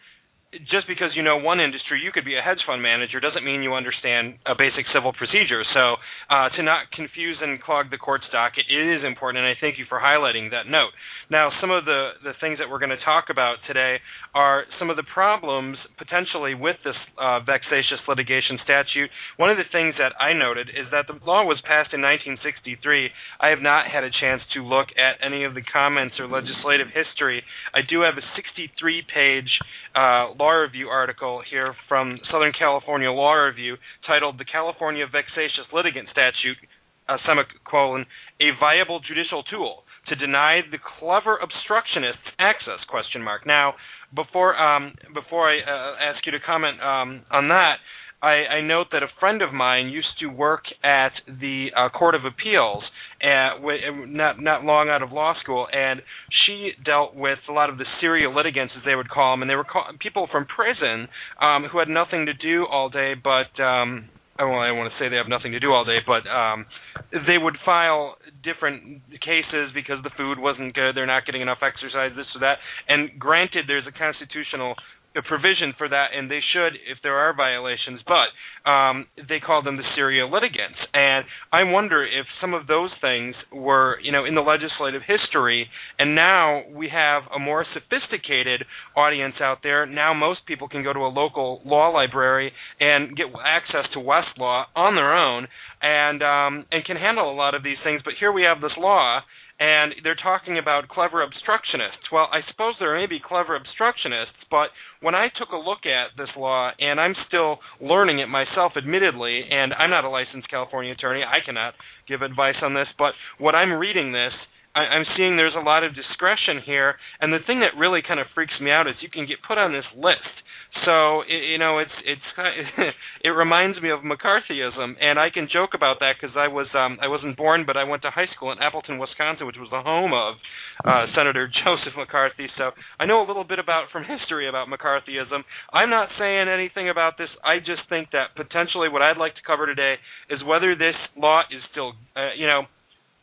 just 0.70 0.87
because 0.87 1.11
you 1.14 1.23
know 1.23 1.37
one 1.37 1.61
industry, 1.61 2.00
you 2.02 2.12
could 2.12 2.25
be 2.25 2.37
a 2.37 2.42
hedge 2.42 2.62
fund 2.66 2.82
manager, 2.82 3.20
doesn't 3.20 3.44
mean 3.44 3.62
you 3.62 3.75
understand 3.75 4.38
a 4.46 4.54
basic 4.54 4.87
civil 4.94 5.12
procedure. 5.12 5.62
So, 5.75 5.96
uh, 6.30 6.49
to 6.56 6.62
not 6.62 6.90
confuse 6.92 7.38
and 7.42 7.61
clog 7.61 7.90
the 7.90 7.99
court's 7.99 8.25
docket, 8.32 8.64
it 8.70 8.87
is 8.99 9.02
important, 9.04 9.44
and 9.44 9.49
I 9.49 9.58
thank 9.61 9.78
you 9.78 9.87
for 9.88 9.99
highlighting 9.99 10.50
that 10.50 10.66
note. 10.66 10.94
Now, 11.30 11.50
some 11.61 11.70
of 11.70 11.84
the, 11.84 12.20
the 12.23 12.32
things 12.40 12.58
that 12.58 12.68
we're 12.68 12.78
going 12.78 12.92
to 12.92 13.04
talk 13.04 13.26
about 13.30 13.56
today 13.66 13.96
are 14.34 14.64
some 14.78 14.90
of 14.90 14.96
the 14.96 15.06
problems 15.08 15.78
potentially 15.96 16.54
with 16.54 16.76
this 16.84 16.99
uh, 17.16 17.40
vexatious 17.40 18.02
litigation 18.06 18.58
statute. 18.64 19.08
One 19.37 19.49
of 19.49 19.56
the 19.56 19.68
things 19.73 19.94
that 19.96 20.12
I 20.20 20.37
noted 20.37 20.68
is 20.68 20.84
that 20.92 21.08
the 21.08 21.16
law 21.25 21.44
was 21.44 21.61
passed 21.64 21.96
in 21.96 22.04
1963. 22.04 23.08
I 23.40 23.49
have 23.49 23.64
not 23.64 23.88
had 23.88 24.04
a 24.04 24.12
chance 24.12 24.42
to 24.54 24.61
look 24.61 24.92
at 25.00 25.25
any 25.25 25.44
of 25.44 25.54
the 25.54 25.64
comments 25.64 26.16
or 26.20 26.28
legislative 26.28 26.88
history. 26.92 27.42
I 27.73 27.80
do 27.80 28.02
have 28.04 28.20
a 28.20 28.25
63 28.37 28.68
page 29.08 29.50
uh, 29.94 30.34
law 30.44 30.50
review 30.60 30.88
article 30.88 31.40
here 31.48 31.74
from 31.88 32.20
Southern 32.30 32.52
California 32.52 33.10
Law 33.10 33.32
Review 33.32 33.76
titled 34.06 34.36
The 34.36 34.44
California 34.44 35.06
Vexatious 35.08 35.64
Litigant 35.72 36.06
Statute, 36.12 36.60
uh, 37.08 37.16
semicolon, 37.24 38.04
a 38.44 38.52
viable 38.60 39.00
judicial 39.00 39.42
tool 39.48 39.84
to 40.08 40.14
deny 40.16 40.60
the 40.70 40.76
clever 40.76 41.40
obstructionists 41.40 42.28
access 42.38 42.76
question 42.92 43.24
mark. 43.24 43.46
Now 43.46 43.72
before 44.14 44.52
um, 44.60 44.92
before 45.14 45.48
I 45.48 45.64
uh, 45.64 46.12
ask 46.12 46.20
you 46.26 46.32
to 46.32 46.40
comment 46.44 46.76
um, 46.76 47.24
on 47.32 47.48
that 47.48 47.80
I, 48.25 48.57
I 48.57 48.61
note 48.62 48.87
that 48.93 49.02
a 49.02 49.09
friend 49.21 49.43
of 49.43 49.52
mine 49.52 49.88
used 49.88 50.19
to 50.21 50.26
work 50.26 50.64
at 50.83 51.12
the 51.28 51.69
uh, 51.76 51.90
Court 51.90 52.14
of 52.14 52.23
Appeals, 52.25 52.83
uh, 53.23 53.61
w- 53.61 54.07
not 54.07 54.40
not 54.40 54.64
long 54.64 54.88
out 54.88 55.02
of 55.02 55.12
law 55.12 55.35
school, 55.43 55.66
and 55.73 56.00
she 56.47 56.73
dealt 56.85 57.14
with 57.14 57.38
a 57.49 57.52
lot 57.52 57.69
of 57.69 57.76
the 57.78 57.85
serial 58.00 58.35
litigants, 58.35 58.73
as 58.76 58.83
they 58.85 58.95
would 58.95 59.11
call 59.11 59.35
them, 59.35 59.43
and 59.43 59.50
they 59.50 59.54
were 59.54 59.64
call- 59.64 59.90
people 60.00 60.26
from 60.33 60.47
prison 60.47 61.09
um, 61.40 61.64
who 61.71 61.78
had 61.78 61.88
nothing 61.88 62.26
to 62.26 62.35
do 62.35 62.64
all 62.64 62.88
day 62.88 63.14
but 63.14 63.62
um, 63.62 64.09
well, 64.38 64.59
I 64.59 64.69
don't 64.69 64.78
want 64.78 64.93
to 64.93 64.99
say 64.99 65.09
they 65.09 65.16
have 65.16 65.28
nothing 65.28 65.52
to 65.52 65.61
do 65.61 65.71
all 65.71 65.85
day, 65.85 65.99
but 66.04 66.26
um, 66.26 66.66
they 67.12 67.38
would 67.38 67.57
file 67.64 68.16
different 68.43 69.02
cases 69.23 69.71
because 69.73 70.02
the 70.02 70.11
food 70.16 70.38
wasn't 70.38 70.75
good, 70.75 70.97
they're 70.97 71.07
not 71.07 71.25
getting 71.25 71.40
enough 71.40 71.62
exercise, 71.62 72.11
this 72.16 72.26
or 72.35 72.40
that. 72.40 72.59
And 72.88 73.19
granted, 73.19 73.66
there's 73.69 73.87
a 73.87 73.95
constitutional 73.95 74.75
a 75.16 75.23
provision 75.23 75.75
for 75.78 75.88
that, 75.88 76.09
and 76.16 76.30
they 76.30 76.40
should 76.52 76.75
if 76.90 76.99
there 77.02 77.16
are 77.16 77.35
violations. 77.35 78.00
But 78.06 78.68
um, 78.68 79.06
they 79.16 79.38
call 79.38 79.62
them 79.62 79.76
the 79.76 79.85
serial 79.94 80.30
litigants, 80.30 80.78
and 80.92 81.25
I 81.52 81.64
wonder 81.64 82.04
if 82.04 82.26
some 82.40 82.54
of 82.54 82.66
those 82.66 82.90
things 83.00 83.35
were, 83.52 83.99
you 84.02 84.12
know, 84.12 84.25
in 84.25 84.35
the 84.35 84.40
legislative 84.40 85.02
history, 85.06 85.68
and 85.99 86.14
now 86.14 86.62
we 86.73 86.88
have 86.92 87.25
a 87.35 87.38
more 87.38 87.64
sophisticated 87.73 88.64
audience 88.97 89.35
out 89.40 89.59
there. 89.62 89.87
Now 89.87 90.14
most 90.14 90.40
people 90.47 90.68
can 90.68 90.83
go 90.83 90.92
to 90.92 91.00
a 91.00 91.12
local 91.12 91.61
law 91.64 91.88
library 91.88 92.52
and 92.80 93.16
get 93.16 93.26
access 93.44 93.90
to 93.94 94.00
Westlaw 94.00 94.64
on 94.75 94.94
their 94.94 95.14
own, 95.14 95.47
and 95.83 96.23
um, 96.23 96.66
and 96.73 96.85
can 96.85 96.97
handle 96.97 97.30
a 97.30 97.37
lot 97.37 97.54
of 97.54 97.62
these 97.62 97.78
things. 97.85 98.00
But 98.04 98.14
here 98.18 98.33
we 98.33 98.42
have 98.42 98.61
this 98.61 98.76
law 98.78 99.21
and 99.61 99.94
they're 100.02 100.18
talking 100.18 100.58
about 100.58 100.88
clever 100.88 101.23
obstructionists. 101.23 102.11
Well, 102.11 102.28
I 102.32 102.40
suppose 102.50 102.75
there 102.78 102.99
may 102.99 103.06
be 103.06 103.20
clever 103.23 103.54
obstructionists, 103.54 104.42
but 104.50 104.68
when 105.00 105.14
I 105.14 105.28
took 105.38 105.50
a 105.50 105.56
look 105.56 105.87
at 105.87 106.16
this 106.16 106.30
law, 106.37 106.70
and 106.78 107.00
I'm 107.00 107.14
still 107.28 107.58
learning 107.80 108.18
it 108.18 108.26
myself, 108.26 108.73
admittedly, 108.76 109.42
and 109.49 109.73
I'm 109.75 109.90
not 109.90 110.04
a 110.04 110.11
licensed 110.11 110.50
California 110.50 110.92
attorney, 110.92 111.23
I 111.23 111.44
cannot 111.44 111.75
give 112.08 112.23
advice 112.23 112.56
on 112.62 112.75
this, 112.75 112.88
but 112.99 113.12
what 113.38 113.54
I'm 113.54 113.73
reading 113.73 114.12
this, 114.12 114.32
I, 114.75 114.81
I'm 114.99 115.07
seeing 115.16 115.37
there's 115.37 115.57
a 115.57 115.64
lot 115.64 115.85
of 115.85 115.95
discretion 115.95 116.61
here, 116.64 116.97
and 117.21 117.33
the 117.33 117.40
thing 117.47 117.61
that 117.61 117.78
really 117.78 118.00
kind 118.07 118.21
of 118.21 118.26
freaks 118.35 118.54
me 118.61 118.71
out 118.71 118.87
is 118.87 118.95
you 119.00 119.11
can 119.11 119.26
get 119.26 119.38
put 119.47 119.59
on 119.59 119.73
this 119.73 119.87
list 119.97 120.45
so 120.83 121.23
it, 121.23 121.54
you 121.54 121.59
know, 121.59 121.78
it's 121.78 121.95
it's 122.02 122.28
it 123.23 123.31
reminds 123.31 123.81
me 123.81 123.90
of 123.90 124.00
McCarthyism, 124.00 124.99
and 125.00 125.19
I 125.19 125.31
can 125.31 125.47
joke 125.47 125.71
about 125.75 126.00
that 126.00 126.19
because 126.19 126.35
I 126.37 126.49
was 126.49 126.66
um, 126.75 126.99
I 127.00 127.07
wasn't 127.07 127.37
born, 127.37 127.62
but 127.64 127.76
I 127.76 127.85
went 127.85 128.02
to 128.02 128.11
high 128.11 128.26
school 128.35 128.50
in 128.50 128.59
Appleton, 128.59 128.99
Wisconsin, 128.99 129.47
which 129.47 129.57
was 129.57 129.71
the 129.71 129.83
home 129.83 130.11
of 130.12 130.35
uh, 130.83 131.07
Senator 131.14 131.47
Joseph 131.62 131.95
McCarthy. 131.97 132.49
So 132.59 132.73
I 132.99 133.07
know 133.07 133.23
a 133.23 133.26
little 133.26 133.45
bit 133.45 133.61
about 133.61 133.87
from 133.93 134.02
history 134.02 134.49
about 134.49 134.66
McCarthyism. 134.66 135.47
I'm 135.73 135.90
not 135.90 136.09
saying 136.19 136.49
anything 136.49 136.90
about 136.90 137.19
this. 137.19 137.31
I 137.45 137.59
just 137.62 137.87
think 137.88 138.11
that 138.11 138.35
potentially 138.35 138.88
what 138.88 139.02
I'd 139.02 139.19
like 139.19 139.37
to 139.37 139.45
cover 139.47 139.66
today 139.66 139.95
is 140.28 140.43
whether 140.43 140.75
this 140.75 140.99
law 141.16 141.43
is 141.54 141.62
still, 141.71 141.95
uh, 142.16 142.35
you 142.37 142.47
know, 142.47 142.66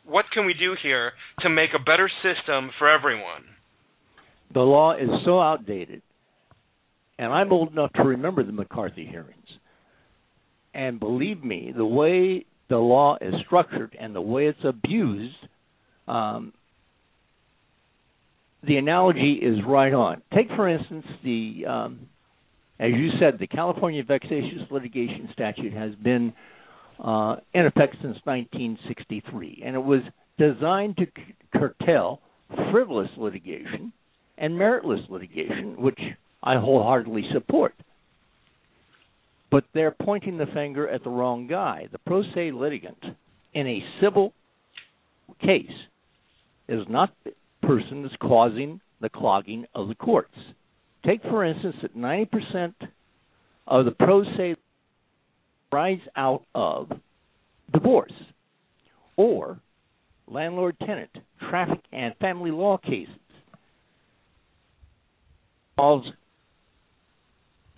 what 0.06 0.26
can 0.34 0.46
we 0.46 0.54
do 0.54 0.76
here 0.82 1.12
to 1.40 1.50
make 1.50 1.72
a 1.76 1.84
better 1.84 2.10
system 2.24 2.72
for 2.78 2.90
everyone. 2.90 3.44
The 4.54 4.62
law 4.62 4.94
is 4.94 5.10
so 5.26 5.40
outdated 5.40 6.02
and 7.22 7.32
I'm 7.32 7.54
old 7.54 7.72
enough 7.72 7.94
to 7.94 8.04
remember 8.04 8.44
the 8.44 8.52
McCarthy 8.52 9.06
hearings. 9.06 9.38
And 10.74 11.00
believe 11.00 11.44
me, 11.44 11.72
the 11.76 11.86
way 11.86 12.46
the 12.68 12.78
law 12.78 13.18
is 13.22 13.36
structured 13.46 13.96
and 14.00 14.16
the 14.16 14.22
way 14.22 14.48
it's 14.48 14.64
abused, 14.64 15.36
um, 16.08 16.52
the 18.66 18.78
analogy 18.78 19.34
is 19.34 19.58
right 19.68 19.94
on. 19.94 20.24
Take, 20.34 20.48
for 20.56 20.68
instance, 20.68 21.06
the, 21.24 21.66
um, 21.68 22.00
as 22.80 22.90
you 22.96 23.10
said, 23.20 23.38
the 23.40 23.46
California 23.46 24.04
Vexatious 24.04 24.64
Litigation 24.72 25.30
Statute 25.32 25.74
has 25.74 25.94
been 26.04 26.34
uh, 27.02 27.38
in 27.54 27.66
effect 27.66 27.96
since 28.02 28.18
1963, 28.26 29.64
and 29.66 29.76
it 29.76 29.84
was 29.84 30.02
designed 30.38 30.98
to 30.98 31.06
c- 31.06 31.36
curtail 31.54 32.22
frivolous 32.72 33.10
litigation 33.18 33.92
and 34.38 34.54
meritless 34.54 35.10
litigation, 35.10 35.82
which 35.82 36.00
I 36.44 36.58
wholeheartedly 36.58 37.26
support. 37.34 37.74
But 39.50 39.66
they're 39.74 39.96
pointing 40.02 40.38
the 40.38 40.46
finger 40.54 40.88
at 40.88 41.04
the 41.04 41.10
wrong 41.10 41.48
guy. 41.48 41.88
The 41.92 42.00
pro 42.00 42.24
se 42.34 42.52
litigant 42.52 43.04
in 43.54 43.68
a 43.68 43.84
civil 44.02 44.34
case 45.42 45.68
is 46.68 46.86
not 46.88 47.14
the 47.24 47.34
person 47.64 48.04
that's 48.04 48.16
causing 48.22 48.80
the 49.02 49.10
clogging 49.10 49.66
of 49.76 49.88
the 49.88 49.96
courts. 49.96 50.36
Take, 51.06 51.22
for 51.24 51.44
instance, 51.44 51.76
that 51.82 51.98
90% 51.98 52.74
of 53.68 53.86
the 53.86 53.92
pro 53.92 54.24
se 54.24 54.56
rise 55.72 56.00
out 56.16 56.44
of 56.54 56.92
divorce 57.74 58.12
or 59.18 59.60
landlord 60.28 60.76
tenant, 60.86 61.10
traffic, 61.50 61.80
and 61.92 62.16
family 62.20 62.52
law 62.52 62.78
cases. 62.78 63.16
Involves 65.78 66.08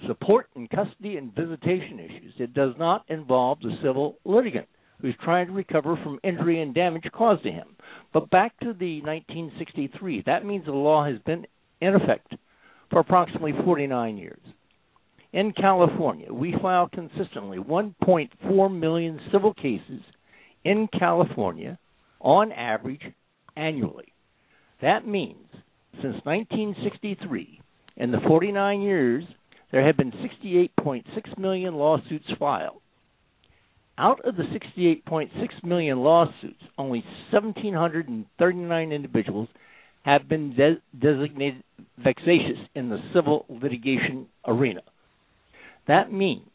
support 0.07 0.50
and 0.55 0.69
custody 0.69 1.17
and 1.17 1.33
visitation 1.33 2.00
issues. 2.00 2.33
It 2.38 2.53
does 2.53 2.73
not 2.77 3.05
involve 3.07 3.59
the 3.62 3.77
civil 3.83 4.17
litigant 4.25 4.67
who's 5.00 5.15
trying 5.23 5.47
to 5.47 5.53
recover 5.53 5.97
from 6.03 6.19
injury 6.23 6.62
and 6.62 6.73
damage 6.73 7.03
caused 7.13 7.43
to 7.43 7.51
him. 7.51 7.67
But 8.13 8.29
back 8.29 8.57
to 8.59 8.73
the 8.73 9.01
1963, 9.01 10.23
that 10.25 10.45
means 10.45 10.65
the 10.65 10.71
law 10.71 11.05
has 11.05 11.19
been 11.25 11.45
in 11.81 11.95
effect 11.95 12.33
for 12.89 13.00
approximately 13.00 13.53
49 13.65 14.17
years. 14.17 14.39
In 15.33 15.51
California, 15.51 16.31
we 16.31 16.53
file 16.61 16.87
consistently 16.93 17.57
1.4 17.57 18.79
million 18.79 19.19
civil 19.31 19.51
cases 19.55 20.01
in 20.63 20.87
California 20.87 21.79
on 22.21 22.51
average 22.51 23.01
annually. 23.57 24.13
That 24.83 25.07
means 25.07 25.47
since 25.95 26.17
1963, 26.23 27.59
in 27.97 28.11
the 28.11 28.19
49 28.27 28.81
years 28.81 29.23
there 29.71 29.85
have 29.85 29.97
been 29.97 30.11
68.6 30.11 31.37
million 31.39 31.73
lawsuits 31.75 32.25
filed. 32.37 32.81
Out 33.97 34.23
of 34.25 34.35
the 34.35 34.43
68.6 34.43 35.29
million 35.63 35.99
lawsuits, 35.99 36.61
only 36.77 37.03
1,739 37.31 38.91
individuals 38.91 39.49
have 40.03 40.29
been 40.29 40.55
de- 40.55 40.81
designated 40.99 41.63
vexatious 41.97 42.59
in 42.75 42.89
the 42.89 42.99
civil 43.15 43.45
litigation 43.49 44.27
arena. 44.45 44.81
That 45.87 46.11
means 46.11 46.49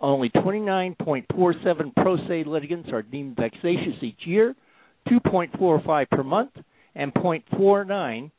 only 0.00 0.30
29.47 0.30 1.94
pro 1.94 2.16
se 2.28 2.44
litigants 2.46 2.88
are 2.92 3.02
deemed 3.02 3.36
vexatious 3.36 4.02
each 4.02 4.20
year, 4.24 4.54
2.45 5.08 6.10
per 6.10 6.22
month, 6.22 6.50
and 6.94 7.14
0.49 7.14 8.30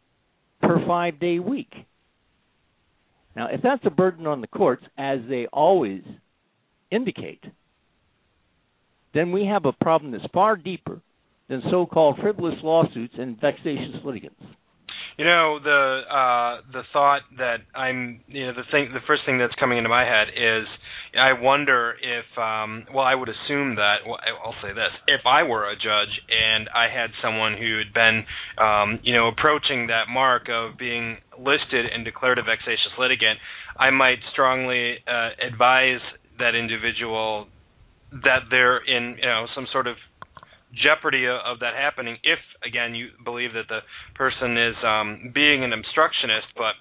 per 0.61 0.85
five 0.85 1.19
day 1.19 1.39
week. 1.39 1.73
Now, 3.35 3.47
if 3.47 3.61
that's 3.61 3.85
a 3.85 3.89
burden 3.89 4.27
on 4.27 4.41
the 4.41 4.47
courts, 4.47 4.83
as 4.97 5.19
they 5.27 5.47
always 5.47 6.03
indicate, 6.91 7.43
then 9.13 9.31
we 9.31 9.45
have 9.45 9.65
a 9.65 9.71
problem 9.71 10.11
that's 10.11 10.25
far 10.33 10.55
deeper 10.55 11.01
than 11.49 11.61
so 11.71 11.85
called 11.85 12.17
frivolous 12.21 12.59
lawsuits 12.63 13.15
and 13.17 13.39
vexatious 13.39 14.03
litigants. 14.03 14.41
You 15.17 15.25
know, 15.25 15.59
the 15.63 16.01
uh, 16.09 16.61
the 16.71 16.81
thought 16.91 17.21
that 17.37 17.57
I'm, 17.75 18.21
you 18.27 18.47
know, 18.47 18.53
the 18.53 18.63
thing, 18.71 18.89
the 18.93 19.05
first 19.05 19.21
thing 19.25 19.37
that's 19.37 19.53
coming 19.59 19.77
into 19.77 19.89
my 19.89 20.03
head 20.03 20.29
is, 20.29 20.65
I 21.13 21.33
wonder 21.33 21.93
if, 22.01 22.25
um, 22.39 22.85
well, 22.91 23.05
I 23.05 23.13
would 23.13 23.29
assume 23.29 23.75
that. 23.75 23.97
Well, 24.07 24.17
I'll 24.43 24.55
say 24.63 24.73
this: 24.73 24.89
if 25.07 25.21
I 25.27 25.43
were 25.43 25.69
a 25.69 25.75
judge 25.75 26.09
and 26.29 26.67
I 26.73 26.87
had 26.89 27.11
someone 27.21 27.53
who 27.53 27.77
had 27.77 27.93
been, 27.93 28.25
um, 28.57 28.99
you 29.03 29.13
know, 29.13 29.27
approaching 29.27 29.87
that 29.87 30.09
mark 30.09 30.49
of 30.49 30.79
being 30.79 31.17
listed 31.37 31.85
and 31.93 32.03
declared 32.03 32.39
a 32.39 32.43
vexatious 32.43 32.97
litigant, 32.97 33.37
I 33.77 33.91
might 33.91 34.17
strongly 34.31 34.97
uh, 35.07 35.29
advise 35.45 36.01
that 36.39 36.55
individual 36.55 37.47
that 38.23 38.49
they're 38.49 38.77
in, 38.77 39.17
you 39.17 39.25
know, 39.25 39.45
some 39.55 39.67
sort 39.71 39.87
of 39.87 39.95
jeopardy 40.73 41.25
of 41.27 41.59
that 41.59 41.73
happening 41.75 42.17
if 42.23 42.39
again 42.65 42.95
you 42.95 43.09
believe 43.23 43.53
that 43.53 43.67
the 43.69 43.79
person 44.15 44.57
is 44.57 44.75
um, 44.85 45.31
being 45.33 45.63
an 45.63 45.73
obstructionist 45.73 46.47
but 46.55 46.73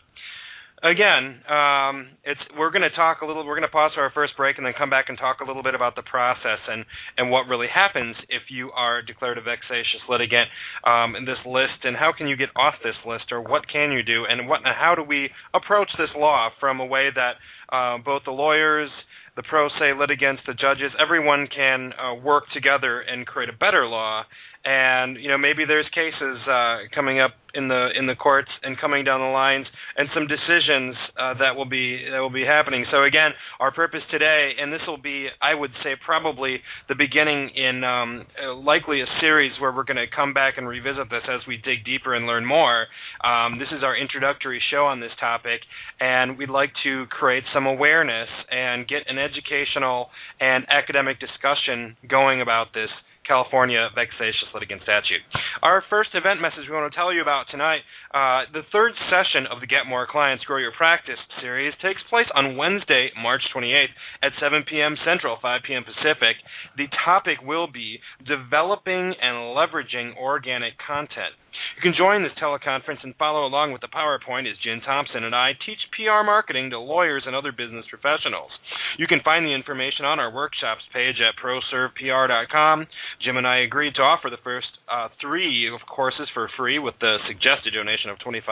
again 0.83 1.41
um, 1.47 2.09
it's 2.25 2.41
we're 2.59 2.71
going 2.71 2.83
to 2.83 2.95
talk 2.95 3.23
a 3.23 3.27
little 3.27 3.47
we're 3.47 3.55
going 3.55 3.67
to 3.67 3.73
pause 3.73 3.93
for 3.95 4.03
our 4.03 4.11
first 4.11 4.37
break 4.37 4.59
and 4.59 4.67
then 4.67 4.75
come 4.77 4.91
back 4.91 5.07
and 5.09 5.19
talk 5.19 5.39
a 5.41 5.45
little 5.45 5.63
bit 5.63 5.75
about 5.75 5.95
the 5.95 6.03
process 6.03 6.59
and 6.69 6.85
and 7.17 7.31
what 7.31 7.47
really 7.49 7.69
happens 7.73 8.17
if 8.29 8.43
you 8.51 8.71
are 8.73 9.03
declared 9.03 9.39
a 9.39 9.43
vexatious 9.43 10.03
litigant 10.09 10.49
um, 10.85 11.15
in 11.15 11.25
this 11.25 11.39
list 11.47 11.85
and 11.85 11.97
how 11.97 12.13
can 12.17 12.27
you 12.27 12.37
get 12.37 12.49
off 12.57 12.75
this 12.83 12.99
list 13.07 13.31
or 13.31 13.41
what 13.41 13.63
can 13.69 13.93
you 13.93 14.03
do 14.03 14.25
and 14.29 14.49
what 14.49 14.61
how 14.65 14.95
do 14.95 15.03
we 15.03 15.31
approach 15.55 15.89
this 15.99 16.11
law 16.17 16.51
from 16.59 16.81
a 16.81 16.87
way 16.87 17.09
that 17.15 17.39
uh, 17.75 17.99
both 18.05 18.23
the 18.25 18.33
lawyers 18.33 18.91
the 19.37 19.43
pro 19.43 19.69
se 19.69 19.97
litigants, 19.99 20.43
the 20.47 20.53
judges, 20.53 20.93
everyone 21.01 21.49
can 21.55 21.93
uh, 21.97 22.15
work 22.15 22.45
together 22.53 23.01
and 23.01 23.27
create 23.27 23.49
a 23.49 23.57
better 23.57 23.87
law. 23.87 24.25
And 24.65 25.17
you 25.17 25.29
know 25.29 25.39
maybe 25.39 25.65
there's 25.67 25.89
cases 25.95 26.39
uh, 26.47 26.87
coming 26.95 27.21
up 27.21 27.33
in 27.55 27.69
the 27.69 27.89
in 27.99 28.07
the 28.07 28.15
courts 28.15 28.49
and 28.63 28.79
coming 28.81 29.05
down 29.05 29.21
the 29.21 29.27
lines, 29.27 29.67
and 29.97 30.09
some 30.15 30.27
decisions 30.27 30.97
uh, 31.19 31.35
that 31.35 31.57
will 31.57 31.69
be 31.69 31.99
that 32.11 32.21
will 32.21 32.33
be 32.33 32.45
happening. 32.45 32.85
So 32.91 33.05
again, 33.05 33.31
our 33.61 33.73
purpose 33.73 34.01
today, 34.11 34.53
and 34.59 34.73
this 34.73 34.81
will 34.87 35.01
be, 35.01 35.29
I 35.41 35.55
would 35.55 35.73
say, 35.83 35.97
probably 36.05 36.61
the 36.89 36.95
beginning 36.95 37.51
in 37.55 37.85
um, 37.85 38.27
uh, 38.43 38.55
likely 38.55 39.01
a 39.01 39.07
series 39.21 39.53
where 39.61 39.73
we're 39.73 39.85
going 39.85 39.97
to 39.97 40.07
come 40.15 40.33
back 40.33 40.55
and 40.57 40.67
revisit 40.67 41.11
this 41.11 41.23
as 41.29 41.41
we 41.47 41.57
dig 41.57 41.85
deeper 41.85 42.15
and 42.15 42.27
learn 42.27 42.47
more. 42.47 42.87
Um, 43.23 43.59
this 43.59 43.69
is 43.77 43.83
our 43.83 43.97
introductory 43.97 44.63
show 44.71 44.87
on 44.87 45.01
this 45.01 45.13
topic, 45.21 45.61
and 46.01 46.39
we'd 46.39 46.51
like 46.51 46.73
to 46.85 47.07
create 47.07 47.45
some 47.53 47.67
awareness 47.67 48.29
and 48.51 48.89
get 48.89 49.03
an 49.07 49.19
educational 49.19 50.09
and 50.41 50.65
academic 50.71 51.19
discussion 51.21 51.97
going 52.09 52.41
about 52.41 52.73
this 52.75 52.91
California 53.27 53.89
vexatious 53.95 54.51
litigant 54.55 54.83
statute. 54.83 55.23
Our 55.63 55.83
first 55.89 56.11
event 56.15 56.41
message 56.41 56.67
we 56.69 56.75
want 56.75 56.91
to 56.91 56.97
tell 56.97 57.13
you 57.13 57.23
about 57.23 57.47
tonight 57.51 57.87
uh, 58.13 58.51
the 58.53 58.67
third 58.73 58.93
session 59.09 59.47
of 59.51 59.61
the 59.61 59.67
Get 59.67 59.87
More 59.89 60.07
Clients 60.11 60.45
Grow 60.45 60.59
Your 60.59 60.75
Practice 60.77 61.21
series 61.41 61.73
takes 61.81 62.03
place 62.11 62.27
on 62.35 62.57
Wednesday, 62.57 63.11
March 63.21 63.43
28th 63.55 63.95
at 64.23 64.33
7 64.41 64.65
p.m. 64.69 64.97
Central, 65.05 65.39
5 65.41 65.61
p.m. 65.67 65.85
Pacific. 65.85 66.37
The 66.77 66.91
topic 67.05 67.39
will 67.43 67.71
be 67.71 67.99
developing 68.27 69.15
and 69.21 69.55
leveraging 69.57 70.17
organic 70.19 70.75
content. 70.85 71.39
You 71.77 71.83
can 71.83 71.95
join 71.97 72.23
this 72.23 72.33
teleconference 72.41 73.03
and 73.03 73.15
follow 73.17 73.47
along 73.47 73.73
with 73.73 73.81
the 73.81 73.89
PowerPoint 73.89 74.51
as 74.51 74.59
Jen 74.65 74.81
Thompson 74.85 75.25
and 75.25 75.35
I 75.35 75.53
teach 75.65 75.79
PR 75.97 76.25
marketing 76.25 76.71
to 76.71 76.79
lawyers 76.79 77.25
and 77.27 77.35
other 77.35 77.53
business 77.53 77.87
professionals. 77.89 78.51
You 78.99 79.07
can 79.07 79.21
find 79.25 79.47
the 79.47 79.55
information 79.55 80.05
on 80.05 80.21
our 80.21 80.33
workshops 80.33 80.83
page 80.93 81.17
at 81.23 81.39
proservepr.com. 81.41 82.87
Jim 83.25 83.37
and 83.37 83.47
I 83.47 83.65
agreed 83.65 83.95
to 83.97 84.03
offer 84.03 84.29
the 84.31 84.43
first 84.45 84.69
uh, 84.91 85.09
three 85.21 85.71
of 85.73 85.81
courses 85.89 86.29
for 86.35 86.51
free 86.57 86.79
with 86.79 86.95
the 87.01 87.17
suggested 87.27 87.73
donation 87.73 88.11
of 88.11 88.19
$25, 88.19 88.45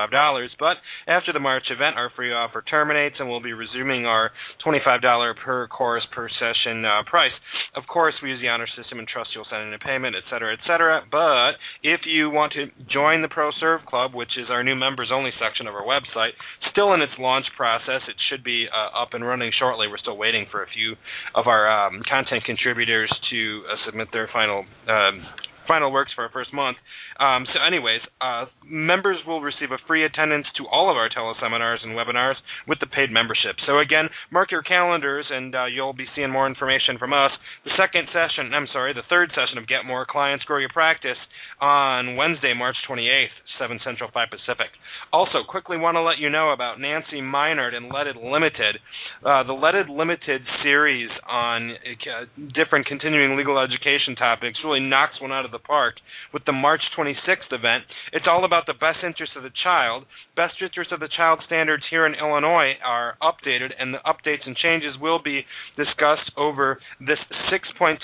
but 0.59 0.77
after 1.07 1.33
the 1.33 1.41
March 1.41 1.65
event, 1.71 1.97
our 1.97 2.11
free 2.17 2.33
offer 2.33 2.63
terminates 2.63 3.17
and 3.19 3.29
we'll 3.29 3.43
be 3.43 3.53
resuming 3.53 4.07
our 4.07 4.31
$25 4.65 5.01
per 5.45 5.69
course 5.69 6.07
per 6.15 6.29
session 6.29 6.85
uh, 6.85 7.03
price. 7.09 7.35
Of 7.77 7.85
course, 7.87 8.15
we 8.23 8.31
use 8.31 8.41
the 8.41 8.49
honor 8.49 8.69
system 8.77 8.99
and 8.99 9.09
trust 9.09 9.31
you'll 9.35 9.47
send 9.51 9.69
in 9.69 9.75
a 9.75 9.79
payment, 9.79 10.17
etc., 10.17 10.57
etc. 10.57 11.03
But 11.11 11.61
if 11.83 12.01
you 12.07 12.31
want 12.31 12.53
to 12.55 12.67
join 12.93 13.00
the 13.01 13.29
ProServe 13.29 13.85
Club, 13.87 14.15
which 14.15 14.37
is 14.37 14.47
our 14.51 14.63
new 14.63 14.77
members 14.77 15.11
only 15.13 15.31
section 15.41 15.67
of 15.67 15.75
our 15.75 15.83
website. 15.83 16.31
Still 16.71 16.95
in 16.95 17.01
its 17.01 17.13
launch 17.19 17.47
process. 17.57 18.03
It 18.09 18.17
should 18.31 18.45
be 18.45 18.67
uh, 18.69 19.03
up 19.03 19.15
and 19.15 19.25
running 19.25 19.51
shortly. 19.59 19.89
We're 19.89 19.99
still 19.99 20.17
waiting 20.17 20.47
for 20.51 20.63
a 20.63 20.67
few 20.69 20.95
of 21.35 21.47
our 21.47 21.69
um, 21.69 22.03
content 22.09 22.45
contributors 22.45 23.11
to 23.31 23.63
uh, 23.67 23.77
submit 23.87 24.09
their 24.13 24.29
final 24.33 24.65
um, 24.89 25.27
final 25.67 25.93
works 25.93 26.13
for 26.15 26.25
our 26.25 26.31
first 26.31 26.53
month. 26.53 26.77
Um, 27.19 27.47
so, 27.53 27.61
anyways, 27.61 28.01
uh, 28.21 28.47
members 28.65 29.19
will 29.27 29.41
receive 29.41 29.73
a 29.73 29.79
free 29.87 30.05
attendance 30.05 30.47
to 30.57 30.67
all 30.67 30.91
of 30.91 30.97
our 30.97 31.09
teleseminars 31.09 31.83
and 31.83 31.93
webinars 31.93 32.41
with 32.67 32.81
the 32.81 32.87
paid 32.87 33.11
membership. 33.11 33.57
So, 33.67 33.79
again, 33.79 34.09
mark 34.33 34.51
your 34.51 34.63
calendars 34.63 35.27
and 35.31 35.55
uh, 35.55 35.67
you'll 35.67 35.93
be 35.93 36.07
seeing 36.17 36.31
more 36.31 36.47
information 36.47 36.99
from 36.99 37.13
us. 37.13 37.31
The 37.65 37.77
second 37.77 38.09
session, 38.09 38.55
I'm 38.55 38.69
sorry, 38.73 38.95
the 38.95 39.07
third 39.09 39.31
session 39.31 39.59
of 39.59 39.69
Get 39.69 39.85
More 39.87 40.07
Clients, 40.09 40.45
Grow 40.45 40.59
Your 40.59 40.73
Practice 40.73 41.19
on 41.61 42.17
Wednesday, 42.17 42.55
March 42.57 42.77
28th, 42.89 43.37
7 43.61 43.81
Central, 43.85 44.11
5 44.13 44.29
Pacific. 44.31 44.73
Also, 45.13 45.43
quickly 45.43 45.77
want 45.77 45.97
to 45.97 46.03
let 46.03 46.19
you 46.19 46.31
know 46.31 46.53
about 46.53 46.79
Nancy 46.79 47.21
Minard 47.21 47.75
and 47.75 47.91
Leaded 47.91 48.15
Limited. 48.15 48.79
Uh, 49.27 49.43
the 49.43 49.53
Leaded 49.53 49.91
Limited 49.91 50.41
series 50.63 51.11
on 51.29 51.73
uh, 51.73 52.31
different 52.55 52.87
continuing 52.87 53.37
legal 53.37 53.59
education 53.59 54.15
topics 54.15 54.59
really 54.65 54.79
knocks 54.79 55.21
one 55.21 55.33
out 55.33 55.45
of 55.45 55.51
the 55.51 55.59
park 55.59 55.95
with 56.33 56.45
the 56.47 56.53
March 56.53 56.81
26th 56.97 57.51
event. 57.51 57.83
It's 58.13 58.27
all 58.31 58.45
about 58.45 58.67
the 58.67 58.79
best 58.79 59.03
interest 59.03 59.33
of 59.37 59.43
the 59.43 59.51
child. 59.65 60.07
Best 60.37 60.55
interest 60.63 60.93
of 60.93 61.01
the 61.01 61.11
child 61.11 61.43
standards 61.45 61.83
here 61.91 62.07
in 62.07 62.15
Illinois 62.15 62.79
are 62.87 63.19
updated, 63.21 63.75
and 63.77 63.93
the 63.93 63.99
updates 64.07 64.47
and 64.47 64.57
changes 64.57 64.95
will 65.01 65.21
be 65.21 65.43
discussed 65.77 66.31
over 66.37 66.79
this 67.01 67.19
6.25 67.51 67.99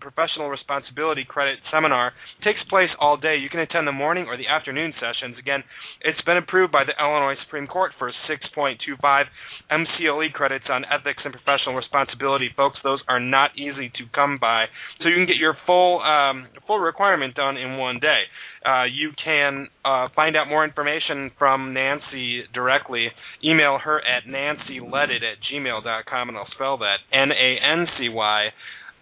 professional 0.00 0.50
responsibility 0.50 1.24
credit 1.26 1.58
seminar. 1.72 2.12
It 2.40 2.44
takes 2.44 2.60
place 2.68 2.90
all 3.00 3.16
day. 3.16 3.36
You 3.40 3.48
can 3.48 3.60
attend 3.60 3.88
the 3.88 3.96
morning 3.96 4.26
or 4.28 4.36
the 4.36 4.48
afternoon 4.48 4.92
sessions. 5.00 5.36
Again, 5.40 5.64
it's 6.02 6.20
been 6.26 6.36
approved 6.36 6.72
by 6.72 6.84
the 6.84 6.92
Illinois 7.00 7.36
Supreme 7.44 7.66
Court 7.66 7.92
for 7.98 8.12
6.25 8.28 9.24
MCLE 9.70 10.32
credits 10.32 10.66
on 10.68 10.84
ethics 10.84 11.22
and 11.24 11.32
professional 11.32 11.74
responsibility. 11.74 12.50
Folks, 12.56 12.78
those 12.82 13.00
are 13.08 13.20
not 13.20 13.50
easy 13.56 13.88
to 13.88 14.04
come 14.14 14.38
by. 14.38 14.66
So 15.00 15.08
you 15.08 15.14
can 15.16 15.26
get 15.26 15.36
your 15.36 15.56
full 15.66 16.00
um, 16.02 16.48
full 16.66 16.78
requirement 16.78 17.34
done 17.34 17.56
in 17.56 17.78
one 17.78 17.98
day. 18.00 18.22
Uh, 18.64 18.84
you 18.84 19.10
can 19.22 19.68
uh, 19.84 20.08
find 20.14 20.36
out 20.36 20.48
more 20.48 20.64
information 20.64 21.30
from 21.38 21.72
Nancy 21.72 22.42
directly. 22.52 23.08
Email 23.44 23.78
her 23.78 24.00
at 24.00 24.24
nancyledded 24.24 25.22
at 25.22 25.38
gmail.com, 25.50 26.28
and 26.28 26.36
I'll 26.36 26.48
spell 26.54 26.78
that 26.78 26.98
N 27.12 27.30
A 27.30 27.58
N 27.64 27.86
C 27.98 28.08
Y 28.08 28.48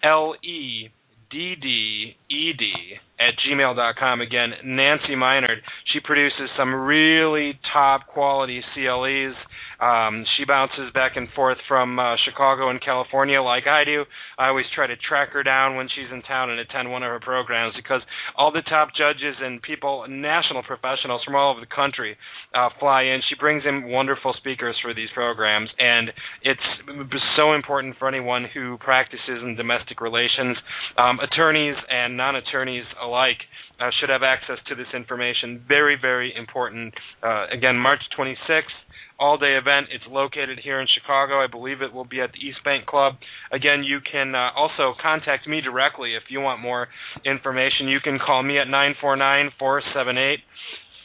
L 0.03 0.35
E 0.43 0.89
D 1.31 1.55
D 1.61 2.17
E 2.31 2.53
D 2.53 2.73
at 3.19 3.35
gmail.com. 3.47 4.21
Again, 4.21 4.51
Nancy 4.65 5.15
Minard. 5.15 5.59
She 5.93 6.01
produces 6.01 6.51
some 6.57 6.75
really 6.75 7.59
top 7.73 8.07
quality 8.07 8.63
CLEs 8.75 9.35
um, 9.81 10.25
she 10.37 10.45
bounces 10.45 10.93
back 10.95 11.17
and 11.17 11.29
forth 11.35 11.59
from 11.67 11.99
uh, 11.99 12.17
Chicago 12.25 12.71
and 12.71 12.83
California 12.83 13.43
like 13.43 13.67
I 13.67 13.85
do. 13.85 14.05
I 14.39 14.49
always 14.49 14.67
try 14.75 14.87
to 14.87 14.97
track 14.97 15.31
her 15.33 15.43
down 15.43 15.77
when 15.77 15.89
she's 15.89 16.11
in 16.13 16.23
town 16.23 16.51
and 16.51 16.61
attend 16.61 16.91
one 16.91 17.03
of 17.03 17.11
her 17.11 17.21
programs 17.21 17.75
because 17.77 18.01
all 18.37 18.53
the 18.53 18.63
top 18.63 18.89
judges 18.97 19.37
and 19.41 19.61
people, 19.63 20.07
national 20.09 20.63
professionals 20.63 21.23
from 21.25 21.35
all 21.35 21.53
over 21.53 21.61
the 21.61 21.75
country, 21.75 22.17
uh, 22.55 22.69
fly 22.79 23.03
in. 23.03 23.21
She 23.29 23.35
brings 23.39 23.65
in 23.67 23.91
wonderful 23.91 24.35
speakers 24.39 24.77
for 24.83 24.95
these 24.95 25.09
programs, 25.15 25.69
and 25.79 26.11
it's 26.43 26.61
so 27.37 27.53
important 27.53 27.97
for 27.99 28.09
anyone 28.09 28.47
who 28.53 28.79
practices 28.79 29.43
in 29.43 29.57
domestic 29.57 30.01
relations, 30.01 30.57
um, 30.97 31.19
attorneys 31.21 31.77
and 31.91 32.17
non-attorneys 32.17 32.85
alike. 33.05 33.39
Uh, 33.81 33.91
should 33.99 34.09
have 34.09 34.23
access 34.23 34.59
to 34.69 34.75
this 34.75 34.87
information. 34.95 35.61
Very, 35.67 35.97
very 36.01 36.33
important. 36.37 36.95
Uh, 37.23 37.47
again, 37.53 37.77
March 37.77 38.01
26th 38.17 38.71
all 39.19 39.37
day 39.37 39.57
event. 39.57 39.87
It's 39.91 40.05
located 40.09 40.61
here 40.63 40.81
in 40.81 40.87
Chicago. 40.95 41.43
I 41.43 41.47
believe 41.47 41.83
it 41.83 41.93
will 41.93 42.05
be 42.05 42.21
at 42.21 42.33
the 42.33 42.39
East 42.39 42.59
Bank 42.65 42.87
Club. 42.87 43.15
Again, 43.53 43.83
you 43.85 43.99
can 44.01 44.35
uh, 44.35 44.51
also 44.57 44.95
contact 45.01 45.47
me 45.47 45.61
directly 45.61 46.15
if 46.15 46.25
you 46.31 46.41
want 46.41 46.61
more 46.61 46.89
information. 47.25 47.89
You 47.89 48.01
can 48.01 48.19
call 48.19 48.43
me 48.43 48.59
at 48.59 48.69
949 48.69 49.51
478 49.59 50.39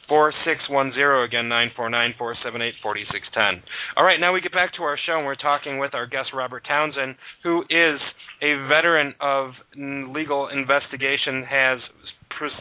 4610 0.09 1.23
again 1.23 1.47
949-478-4610. 1.77 3.61
All 3.95 4.03
right, 4.03 4.19
now 4.19 4.33
we 4.33 4.41
get 4.41 4.51
back 4.51 4.73
to 4.75 4.83
our 4.83 4.97
show 5.05 5.17
and 5.17 5.25
we're 5.25 5.35
talking 5.35 5.79
with 5.79 5.93
our 5.93 6.07
guest 6.07 6.29
Robert 6.33 6.65
Townsend 6.67 7.15
who 7.43 7.61
is 7.69 8.01
a 8.41 8.67
veteran 8.67 9.13
of 9.21 9.51
legal 9.77 10.49
investigation 10.49 11.43
has 11.47 11.79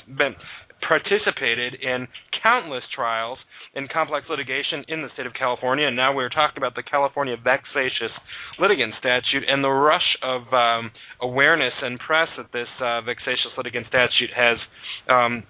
been 0.06 0.34
participated 0.86 1.74
in 1.82 2.06
countless 2.42 2.84
trials 2.94 3.38
in 3.74 3.88
complex 3.92 4.26
litigation 4.30 4.84
in 4.88 5.02
the 5.02 5.08
state 5.14 5.26
of 5.26 5.32
California, 5.34 5.86
and 5.86 5.96
now 5.96 6.14
we're 6.14 6.28
talking 6.28 6.56
about 6.56 6.74
the 6.74 6.82
California 6.82 7.36
vexatious 7.36 8.12
litigant 8.58 8.94
statute 8.98 9.44
and 9.46 9.62
the 9.62 9.68
rush 9.68 10.16
of 10.22 10.42
um, 10.52 10.90
awareness 11.20 11.72
and 11.82 11.98
press 11.98 12.28
that 12.36 12.50
this 12.52 12.68
uh, 12.80 13.00
vexatious 13.02 13.52
litigant 13.56 13.86
statute 13.86 14.30
has 14.34 14.56
um, 15.08 15.44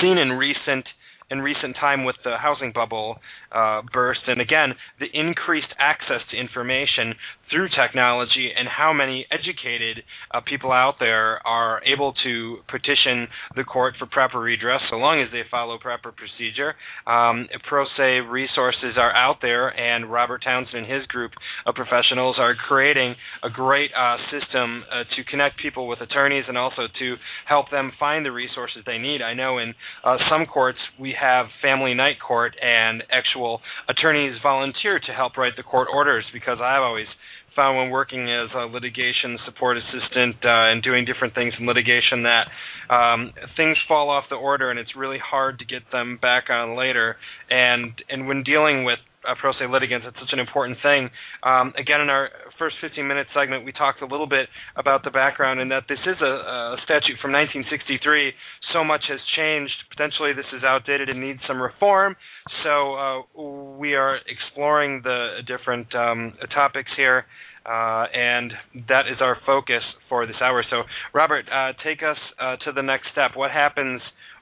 seen 0.00 0.18
in 0.18 0.32
recent 0.32 0.86
in 1.30 1.40
recent 1.40 1.76
time 1.76 2.04
with 2.04 2.16
the 2.24 2.36
housing 2.38 2.72
bubble 2.72 3.18
uh, 3.52 3.82
burst, 3.92 4.20
and 4.26 4.40
again 4.40 4.74
the 4.98 5.06
increased 5.14 5.72
access 5.78 6.20
to 6.30 6.36
information 6.36 7.14
through 7.50 7.68
technology, 7.68 8.50
and 8.56 8.68
how 8.68 8.92
many 8.92 9.26
educated 9.30 10.04
uh, 10.32 10.40
people 10.40 10.72
out 10.72 10.94
there 10.98 11.44
are 11.46 11.82
able 11.84 12.14
to 12.24 12.58
petition 12.68 13.28
the 13.56 13.64
court 13.64 13.94
for 13.98 14.06
proper 14.06 14.40
redress, 14.40 14.80
so 14.90 14.96
long 14.96 15.20
as 15.20 15.28
they 15.32 15.42
follow 15.50 15.78
proper 15.78 16.12
procedure. 16.12 16.74
Um, 17.06 17.48
pro 17.68 17.84
se 17.96 18.20
resources 18.28 18.94
are 18.96 19.14
out 19.14 19.38
there, 19.42 19.68
and 19.68 20.10
Robert 20.10 20.42
Townsend 20.44 20.70
and 20.80 20.86
his 20.86 21.06
group 21.06 21.32
of 21.66 21.74
professionals 21.74 22.36
are 22.38 22.54
creating 22.54 23.14
a 23.42 23.50
great 23.50 23.90
uh, 23.96 24.16
system 24.30 24.84
uh, 24.90 25.04
to 25.16 25.24
connect 25.30 25.58
people 25.58 25.88
with 25.88 26.00
attorneys 26.00 26.44
and 26.48 26.56
also 26.56 26.82
to 26.98 27.16
help 27.46 27.70
them 27.70 27.92
find 27.98 28.24
the 28.24 28.32
resources 28.32 28.82
they 28.86 28.98
need. 28.98 29.22
I 29.22 29.34
know 29.34 29.58
in 29.58 29.74
uh, 30.04 30.16
some 30.30 30.46
courts 30.46 30.78
we 30.98 31.14
have 31.20 31.46
family 31.60 31.94
night 31.94 32.16
court, 32.26 32.54
and 32.62 33.02
actual 33.10 33.60
attorneys 33.88 34.38
volunteer 34.42 35.00
to 35.00 35.12
help 35.12 35.36
write 35.36 35.56
the 35.56 35.62
court 35.62 35.88
orders 35.92 36.24
because 36.32 36.58
I've 36.60 36.82
always 36.82 37.06
found 37.54 37.78
when 37.78 37.90
working 37.90 38.30
as 38.30 38.48
a 38.54 38.66
litigation 38.66 39.38
support 39.44 39.76
assistant 39.76 40.36
uh, 40.44 40.70
and 40.70 40.82
doing 40.82 41.04
different 41.04 41.34
things 41.34 41.54
in 41.58 41.66
litigation 41.66 42.24
that 42.24 42.46
um, 42.94 43.32
things 43.56 43.76
fall 43.86 44.10
off 44.10 44.24
the 44.30 44.36
order 44.36 44.70
and 44.70 44.78
it's 44.78 44.96
really 44.96 45.18
hard 45.18 45.58
to 45.58 45.64
get 45.64 45.82
them 45.92 46.18
back 46.20 46.50
on 46.50 46.76
later. 46.76 47.16
And 47.48 47.92
and 48.08 48.26
when 48.26 48.42
dealing 48.42 48.84
with 48.84 48.98
uh, 49.28 49.34
pro 49.40 49.52
se 49.52 49.66
litigants, 49.70 50.06
it's 50.08 50.16
such 50.18 50.32
an 50.32 50.38
important 50.38 50.78
thing. 50.82 51.10
Um, 51.42 51.72
again, 51.76 52.00
in 52.00 52.08
our 52.08 52.30
first 52.58 52.76
15 52.80 53.06
minute 53.06 53.26
segment, 53.34 53.64
we 53.64 53.72
talked 53.72 54.02
a 54.02 54.06
little 54.06 54.26
bit 54.26 54.48
about 54.76 55.04
the 55.04 55.10
background 55.10 55.60
and 55.60 55.70
that 55.70 55.84
this 55.88 55.98
is 56.06 56.16
a, 56.20 56.32
a 56.74 56.76
statute 56.84 57.20
from 57.20 57.32
1963. 57.32 58.32
So 58.72 58.84
much 58.84 59.02
has 59.08 59.20
changed. 59.36 59.72
Potentially, 59.90 60.32
this 60.32 60.48
is 60.56 60.64
outdated 60.64 61.08
and 61.08 61.20
needs 61.20 61.40
some 61.46 61.60
reform. 61.60 62.16
So 62.64 62.94
uh, 62.94 63.42
we 63.76 63.94
are 63.94 64.18
exploring 64.26 65.02
the 65.04 65.40
different 65.46 65.94
um, 65.94 66.34
topics 66.54 66.90
here. 66.96 67.26
Uh, 67.66 68.06
and 68.14 68.52
that 68.88 69.04
is 69.06 69.20
our 69.20 69.36
focus 69.44 69.82
for 70.08 70.26
this 70.26 70.36
hour. 70.42 70.64
So, 70.70 70.82
Robert, 71.12 71.44
uh, 71.52 71.72
take 71.84 72.02
us 72.02 72.16
uh, 72.40 72.56
to 72.64 72.72
the 72.72 72.82
next 72.82 73.08
step. 73.12 73.32
What 73.36 73.50
happens 73.50 74.00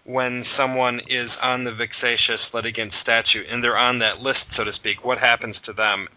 when 0.08 0.42
someone 0.56 1.00
is 1.00 1.28
on 1.42 1.64
the 1.64 1.70
vexatious 1.70 2.40
litigant 2.54 2.90
statute 3.02 3.44
and 3.50 3.62
they're 3.62 3.76
on 3.76 3.98
that 3.98 4.18
list, 4.20 4.38
so 4.56 4.64
to 4.64 4.72
speak? 4.80 5.04
What 5.04 5.18
happens 5.18 5.54
to 5.66 5.74
them? 5.74 6.08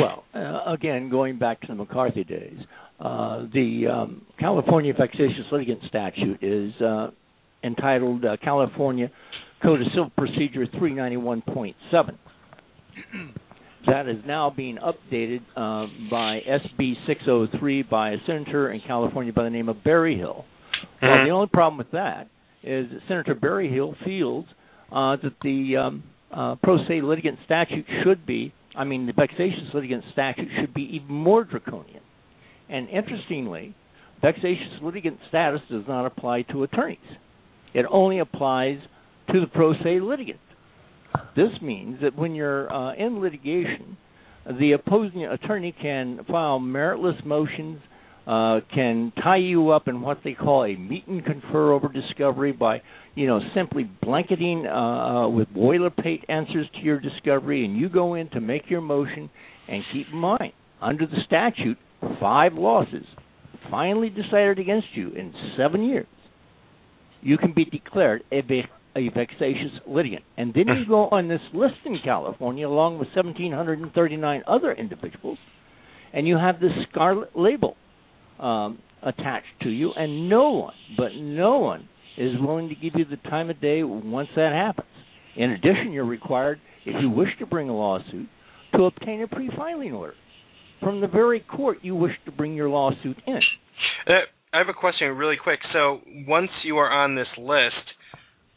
Well, 0.00 0.24
uh, 0.34 0.72
again, 0.72 1.08
going 1.08 1.38
back 1.38 1.60
to 1.60 1.68
the 1.68 1.76
McCarthy 1.76 2.24
days, 2.24 2.58
uh, 2.98 3.44
the 3.54 3.86
um, 3.86 4.26
California 4.40 4.92
vexatious 4.98 5.46
litigant 5.52 5.78
statute 5.88 6.42
is 6.42 6.72
uh, 6.82 7.10
entitled 7.62 8.24
uh, 8.24 8.36
California 8.42 9.10
Code 9.62 9.80
of 9.80 9.86
Civil 9.94 10.10
Procedure 10.18 10.66
391.7. 10.66 11.74
that 13.86 14.08
is 14.08 14.16
now 14.26 14.52
being 14.54 14.76
updated 14.76 15.40
uh, 15.56 15.86
by 16.10 16.40
SB 16.40 16.94
603 17.06 17.84
by 17.84 18.10
a 18.10 18.16
senator 18.26 18.72
in 18.72 18.80
California 18.84 19.32
by 19.32 19.44
the 19.44 19.50
name 19.50 19.68
of 19.68 19.84
Berryhill. 19.84 20.44
Mm-hmm. 21.00 21.06
Well, 21.06 21.24
the 21.24 21.30
only 21.30 21.46
problem 21.46 21.78
with 21.78 21.92
that 21.92 22.28
is 22.62 22.86
Senator 23.08 23.34
Berryhill 23.34 23.94
feels 24.04 24.44
uh, 24.92 25.16
that 25.22 25.34
the 25.42 25.76
um, 25.76 26.02
uh, 26.32 26.56
pro 26.62 26.78
se 26.86 27.00
litigant 27.02 27.38
statute 27.44 27.86
should 28.02 28.26
be, 28.26 28.52
I 28.76 28.84
mean, 28.84 29.06
the 29.06 29.12
vexatious 29.12 29.72
litigant 29.74 30.04
statute 30.12 30.48
should 30.60 30.74
be 30.74 30.82
even 30.82 31.14
more 31.14 31.44
draconian. 31.44 32.02
And 32.68 32.88
interestingly, 32.88 33.74
vexatious 34.20 34.80
litigant 34.82 35.18
status 35.28 35.60
does 35.70 35.84
not 35.88 36.06
apply 36.06 36.42
to 36.52 36.64
attorneys. 36.64 36.98
It 37.74 37.86
only 37.90 38.18
applies 38.18 38.78
to 39.32 39.40
the 39.40 39.46
pro 39.46 39.74
se 39.74 40.00
litigant. 40.00 40.40
This 41.36 41.50
means 41.62 42.00
that 42.02 42.16
when 42.16 42.34
you're 42.34 42.72
uh, 42.72 42.94
in 42.94 43.20
litigation, 43.20 43.96
the 44.58 44.72
opposing 44.72 45.24
attorney 45.24 45.74
can 45.80 46.24
file 46.28 46.58
meritless 46.58 47.24
motions, 47.24 47.80
uh, 48.28 48.60
can 48.74 49.10
tie 49.22 49.38
you 49.38 49.70
up 49.70 49.88
in 49.88 50.02
what 50.02 50.18
they 50.22 50.34
call 50.34 50.64
a 50.64 50.76
meet 50.76 51.06
and 51.06 51.24
confer 51.24 51.72
over 51.72 51.88
discovery 51.88 52.52
by, 52.52 52.82
you 53.14 53.26
know, 53.26 53.40
simply 53.54 53.90
blanketing 54.02 54.66
uh, 54.66 54.70
uh, 54.70 55.28
with 55.28 55.48
boilerplate 55.48 56.24
answers 56.28 56.66
to 56.74 56.80
your 56.80 57.00
discovery, 57.00 57.64
and 57.64 57.74
you 57.78 57.88
go 57.88 58.14
in 58.14 58.28
to 58.30 58.40
make 58.40 58.68
your 58.68 58.82
motion. 58.82 59.30
And 59.66 59.82
keep 59.94 60.08
in 60.12 60.18
mind, 60.18 60.52
under 60.82 61.06
the 61.06 61.16
statute, 61.26 61.78
five 62.20 62.52
losses 62.52 63.04
finally 63.70 64.10
decided 64.10 64.58
against 64.58 64.88
you 64.94 65.08
in 65.12 65.32
seven 65.56 65.84
years, 65.84 66.06
you 67.22 67.38
can 67.38 67.54
be 67.54 67.64
declared 67.64 68.22
a 68.30 68.42
a 68.96 69.08
vexatious 69.10 69.72
litigant. 69.86 70.24
And 70.36 70.52
then 70.52 70.66
you 70.66 70.86
go 70.86 71.08
on 71.10 71.28
this 71.28 71.40
list 71.54 71.76
in 71.86 71.98
California 72.04 72.66
along 72.66 72.98
with 72.98 73.08
1,739 73.14 74.42
other 74.46 74.72
individuals, 74.72 75.38
and 76.12 76.26
you 76.26 76.36
have 76.36 76.60
this 76.60 76.72
scarlet 76.90 77.30
label 77.34 77.76
um, 78.38 78.78
attached 79.02 79.46
to 79.62 79.68
you, 79.68 79.92
and 79.96 80.28
no 80.28 80.50
one, 80.50 80.74
but 80.96 81.10
no 81.14 81.58
one, 81.58 81.88
is 82.16 82.32
willing 82.40 82.68
to 82.68 82.74
give 82.74 82.94
you 82.96 83.04
the 83.04 83.16
time 83.28 83.48
of 83.48 83.60
day 83.60 83.82
once 83.82 84.28
that 84.34 84.52
happens. 84.52 84.88
In 85.36 85.52
addition, 85.52 85.92
you're 85.92 86.04
required, 86.04 86.60
if 86.84 86.96
you 87.00 87.10
wish 87.10 87.28
to 87.38 87.46
bring 87.46 87.68
a 87.68 87.76
lawsuit, 87.76 88.28
to 88.74 88.84
obtain 88.84 89.22
a 89.22 89.28
pre-filing 89.28 89.92
order 89.92 90.14
from 90.80 91.00
the 91.00 91.06
very 91.06 91.40
court 91.40 91.78
you 91.82 91.94
wish 91.94 92.12
to 92.24 92.32
bring 92.32 92.54
your 92.54 92.68
lawsuit 92.68 93.16
in. 93.26 93.40
Uh, 94.06 94.12
I 94.52 94.58
have 94.58 94.68
a 94.68 94.74
question 94.74 95.08
really 95.16 95.36
quick. 95.42 95.60
So 95.72 96.00
once 96.26 96.50
you 96.64 96.78
are 96.78 96.90
on 96.90 97.14
this 97.14 97.28
list, 97.36 97.74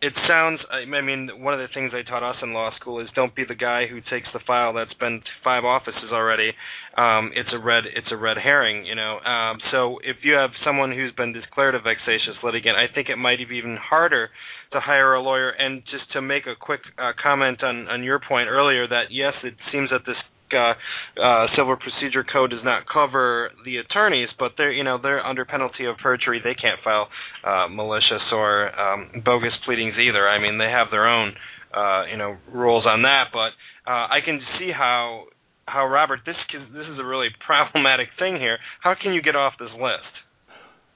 it 0.01 0.13
sounds 0.27 0.59
i 0.71 0.83
mean 1.01 1.29
one 1.37 1.53
of 1.53 1.59
the 1.59 1.71
things 1.73 1.91
they 1.91 2.01
taught 2.01 2.23
us 2.23 2.35
in 2.41 2.53
law 2.53 2.71
school 2.75 2.99
is 2.99 3.07
don't 3.15 3.35
be 3.35 3.45
the 3.47 3.55
guy 3.55 3.85
who 3.85 4.01
takes 4.09 4.27
the 4.33 4.39
file 4.45 4.73
that's 4.73 4.93
been 4.95 5.21
to 5.21 5.33
five 5.43 5.63
offices 5.63 6.09
already. 6.11 6.51
Um 6.97 7.31
it's 7.35 7.49
a 7.53 7.59
red 7.59 7.83
it's 7.85 8.11
a 8.11 8.17
red 8.17 8.37
herring 8.37 8.85
you 8.85 8.95
know. 8.95 9.19
Um 9.19 9.59
so 9.71 9.99
if 10.03 10.17
you 10.23 10.33
have 10.33 10.49
someone 10.65 10.91
who's 10.91 11.13
been 11.13 11.33
declared 11.33 11.75
a 11.75 11.79
vexatious 11.79 12.35
litigant 12.43 12.77
i 12.77 12.91
think 12.93 13.09
it 13.09 13.17
might 13.17 13.37
be 13.47 13.55
even 13.55 13.77
harder 13.77 14.29
to 14.73 14.79
hire 14.79 15.13
a 15.13 15.21
lawyer. 15.21 15.49
And 15.49 15.83
just 15.91 16.11
to 16.13 16.21
make 16.21 16.47
a 16.47 16.55
quick 16.59 16.81
uh, 16.97 17.11
comment 17.21 17.63
on 17.63 17.87
on 17.87 18.03
your 18.03 18.19
point 18.19 18.49
earlier 18.49 18.87
that 18.87 19.11
yes 19.11 19.33
it 19.43 19.53
seems 19.71 19.89
that 19.91 20.01
this 20.05 20.17
uh, 20.53 20.73
uh, 21.21 21.47
civil 21.57 21.75
procedure 21.77 22.23
code 22.23 22.51
does 22.51 22.63
not 22.63 22.83
cover 22.91 23.51
the 23.65 23.77
attorneys, 23.77 24.29
but 24.39 24.53
they're 24.57 24.71
you 24.71 24.83
know 24.83 24.99
they're 25.01 25.25
under 25.25 25.45
penalty 25.45 25.85
of 25.85 25.97
perjury. 25.97 26.41
They 26.43 26.55
can't 26.55 26.79
file 26.83 27.07
uh, 27.43 27.67
malicious 27.69 28.23
or 28.31 28.71
um, 28.79 29.21
bogus 29.25 29.53
pleadings 29.65 29.95
either. 29.95 30.27
I 30.27 30.39
mean, 30.39 30.57
they 30.57 30.69
have 30.69 30.87
their 30.91 31.07
own 31.07 31.33
uh, 31.73 32.03
you 32.09 32.17
know 32.17 32.37
rules 32.51 32.85
on 32.85 33.03
that. 33.03 33.25
But 33.33 33.51
uh, 33.89 34.07
I 34.07 34.19
can 34.23 34.39
see 34.59 34.71
how 34.71 35.25
how 35.67 35.87
Robert 35.87 36.19
this 36.25 36.35
this 36.51 36.87
is 36.87 36.99
a 36.99 37.05
really 37.05 37.29
problematic 37.45 38.09
thing 38.19 38.35
here. 38.35 38.57
How 38.81 38.95
can 39.01 39.13
you 39.13 39.21
get 39.21 39.35
off 39.35 39.53
this 39.59 39.71
list? 39.73 40.13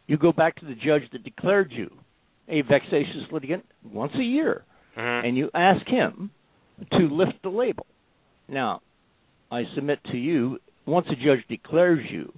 You 0.07 0.17
go 0.17 0.31
back 0.31 0.55
to 0.57 0.65
the 0.65 0.75
judge 0.75 1.03
that 1.13 1.23
declared 1.23 1.71
you 1.71 1.89
a 2.47 2.61
vexatious 2.61 3.25
litigant 3.31 3.65
once 3.83 4.11
a 4.15 4.23
year, 4.23 4.63
mm-hmm. 4.95 5.27
and 5.27 5.35
you 5.35 5.49
ask 5.53 5.85
him 5.87 6.29
to 6.91 7.07
lift 7.09 7.41
the 7.41 7.49
label. 7.49 7.87
Now, 8.47 8.81
I 9.55 9.63
submit 9.73 9.99
to 10.11 10.17
you, 10.17 10.59
once 10.85 11.07
a 11.09 11.15
judge 11.15 11.45
declares 11.47 12.05
you 12.11 12.33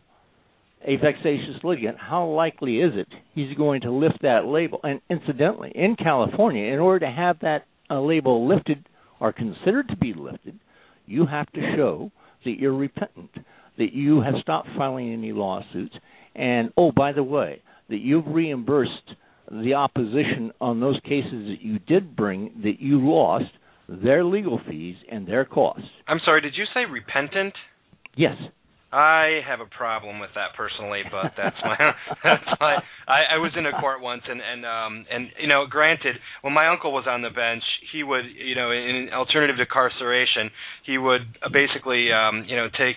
a 0.85 0.97
vexatious 0.97 1.63
litigant, 1.63 1.97
how 1.97 2.27
likely 2.27 2.79
is 2.79 2.91
it 2.93 3.07
he's 3.33 3.57
going 3.57 3.81
to 3.81 3.91
lift 3.91 4.21
that 4.21 4.45
label? 4.45 4.79
And 4.83 5.01
incidentally, 5.09 5.71
in 5.73 5.95
California, 5.95 6.71
in 6.71 6.79
order 6.79 7.07
to 7.07 7.11
have 7.11 7.39
that 7.39 7.65
uh, 7.89 7.99
label 7.99 8.47
lifted 8.47 8.87
or 9.19 9.33
considered 9.33 9.87
to 9.87 9.97
be 9.97 10.13
lifted, 10.13 10.59
you 11.07 11.25
have 11.25 11.51
to 11.53 11.73
show 11.75 12.11
that 12.45 12.59
you're 12.59 12.75
repentant, 12.75 13.31
that 13.79 13.93
you 13.93 14.21
have 14.21 14.35
stopped 14.39 14.69
filing 14.77 15.11
any 15.11 15.31
lawsuits, 15.31 15.95
and 16.35 16.71
oh, 16.77 16.91
by 16.91 17.13
the 17.13 17.23
way, 17.23 17.63
that 17.89 17.97
you've 17.97 18.27
reimbursed 18.27 18.91
the 19.49 19.73
opposition 19.73 20.51
on 20.61 20.79
those 20.79 20.99
cases 21.03 21.47
that 21.47 21.61
you 21.61 21.79
did 21.79 22.15
bring 22.15 22.51
that 22.61 22.79
you 22.79 22.99
lost 23.09 23.49
their 23.87 24.23
legal 24.23 24.59
fees 24.67 24.95
and 25.11 25.27
their 25.27 25.45
costs. 25.45 25.87
I'm 26.07 26.19
sorry, 26.25 26.41
did 26.41 26.53
you 26.55 26.65
say 26.73 26.81
repentant? 26.89 27.53
Yes. 28.15 28.35
I 28.91 29.41
have 29.45 29.59
a 29.59 29.65
problem 29.65 30.19
with 30.19 30.29
that 30.35 30.55
personally, 30.55 31.01
but 31.11 31.33
that's 31.35 31.57
my 31.61 31.75
that's 32.23 32.47
my 32.59 32.77
I, 33.07 33.35
I 33.35 33.37
was 33.37 33.51
in 33.57 33.65
a 33.65 33.71
court 33.81 34.01
once 34.01 34.23
and 34.27 34.39
and 34.39 34.65
um 34.65 35.05
and 35.11 35.27
you 35.41 35.47
know 35.47 35.65
granted 35.69 36.15
when 36.41 36.53
my 36.53 36.69
uncle 36.69 36.93
was 36.93 37.03
on 37.07 37.21
the 37.21 37.29
bench 37.29 37.63
he 37.91 38.03
would 38.03 38.23
you 38.25 38.55
know 38.55 38.71
in 38.71 39.09
alternative 39.11 39.57
to 39.57 39.63
incarceration 39.63 40.49
he 40.85 40.97
would 40.97 41.21
basically 41.51 42.13
um 42.13 42.45
you 42.47 42.55
know 42.55 42.69
take 42.79 42.95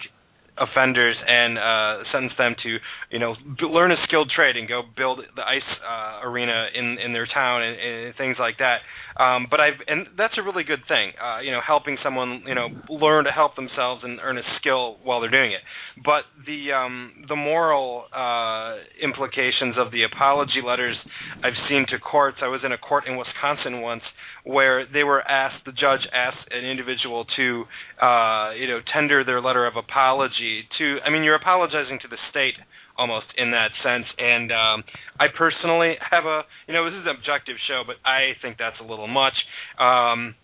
offenders 0.61 1.17
and 1.27 1.59
uh, 1.59 2.05
sentence 2.13 2.33
them 2.37 2.55
to 2.63 2.77
you 3.11 3.19
know 3.19 3.35
b- 3.59 3.67
learn 3.67 3.91
a 3.91 3.97
skilled 4.07 4.31
trade 4.35 4.57
and 4.57 4.69
go 4.69 4.83
build 4.97 5.21
the 5.35 5.43
ice 5.43 5.67
uh, 5.81 6.29
arena 6.29 6.67
in 6.75 6.99
in 7.05 7.13
their 7.13 7.27
town 7.27 7.63
and, 7.63 7.81
and 7.81 8.15
things 8.17 8.37
like 8.39 8.59
that. 8.59 8.85
Um, 9.21 9.47
but 9.51 9.59
I've 9.59 9.81
and 9.89 10.07
that's 10.17 10.35
a 10.39 10.43
really 10.43 10.63
good 10.63 10.85
thing. 10.87 11.13
Uh, 11.17 11.41
you 11.41 11.51
know, 11.51 11.61
helping 11.67 11.97
someone 12.05 12.43
you 12.47 12.55
know 12.55 12.69
learn 12.89 13.25
to 13.25 13.33
help 13.33 13.57
themselves 13.57 14.03
and 14.05 14.21
earn 14.21 14.39
a 14.39 14.47
skill 14.61 14.99
while 15.03 15.21
they're 15.21 15.31
doing 15.31 15.53
it. 15.53 15.61
But 16.05 16.29
the 16.47 16.73
um, 16.73 17.25
the 17.29 17.37
moral 17.37 18.05
uh, 18.13 18.77
implications 19.03 19.77
of 19.79 19.91
the 19.93 20.05
apology 20.05 20.61
letters 20.65 20.97
I've 21.43 21.59
seen 21.69 21.87
to 21.91 21.99
courts. 21.99 22.39
I 22.43 22.49
was 22.49 22.61
in 22.65 22.73
a 22.73 22.79
court 22.79 23.05
in 23.09 23.17
Wisconsin 23.17 23.81
once 23.81 24.03
where 24.45 24.87
they 24.87 25.05
were 25.05 25.23
asked 25.23 25.65
the 25.67 25.73
judge 25.73 26.01
asked 26.13 26.49
an 26.51 26.65
individual 26.65 27.27
to 27.37 27.65
uh, 28.01 28.53
you 28.53 28.67
know 28.69 28.81
tender 28.93 29.25
their 29.25 29.41
letter 29.41 29.67
of 29.67 29.77
apology 29.77 30.65
to. 30.79 30.99
I 31.05 31.11
mean, 31.11 31.23
you're 31.23 31.37
apologizing 31.37 31.99
to 32.03 32.09
the 32.09 32.19
state 32.31 32.55
almost 33.01 33.27
in 33.37 33.51
that 33.53 33.71
sense. 33.83 34.05
And 34.19 34.53
um, 34.53 34.85
I 35.19 35.27
personally 35.37 35.95
have 36.11 36.27
a, 36.27 36.43
you 36.69 36.75
know, 36.75 36.85
this 36.85 37.01
is 37.01 37.07
an 37.09 37.17
objective 37.17 37.57
show, 37.67 37.83
but 37.87 37.97
I 38.05 38.37
think 38.43 38.59
that's 38.59 38.77
a 38.79 38.85
little 38.85 39.09
much. 39.09 39.33
Um, 39.81 40.35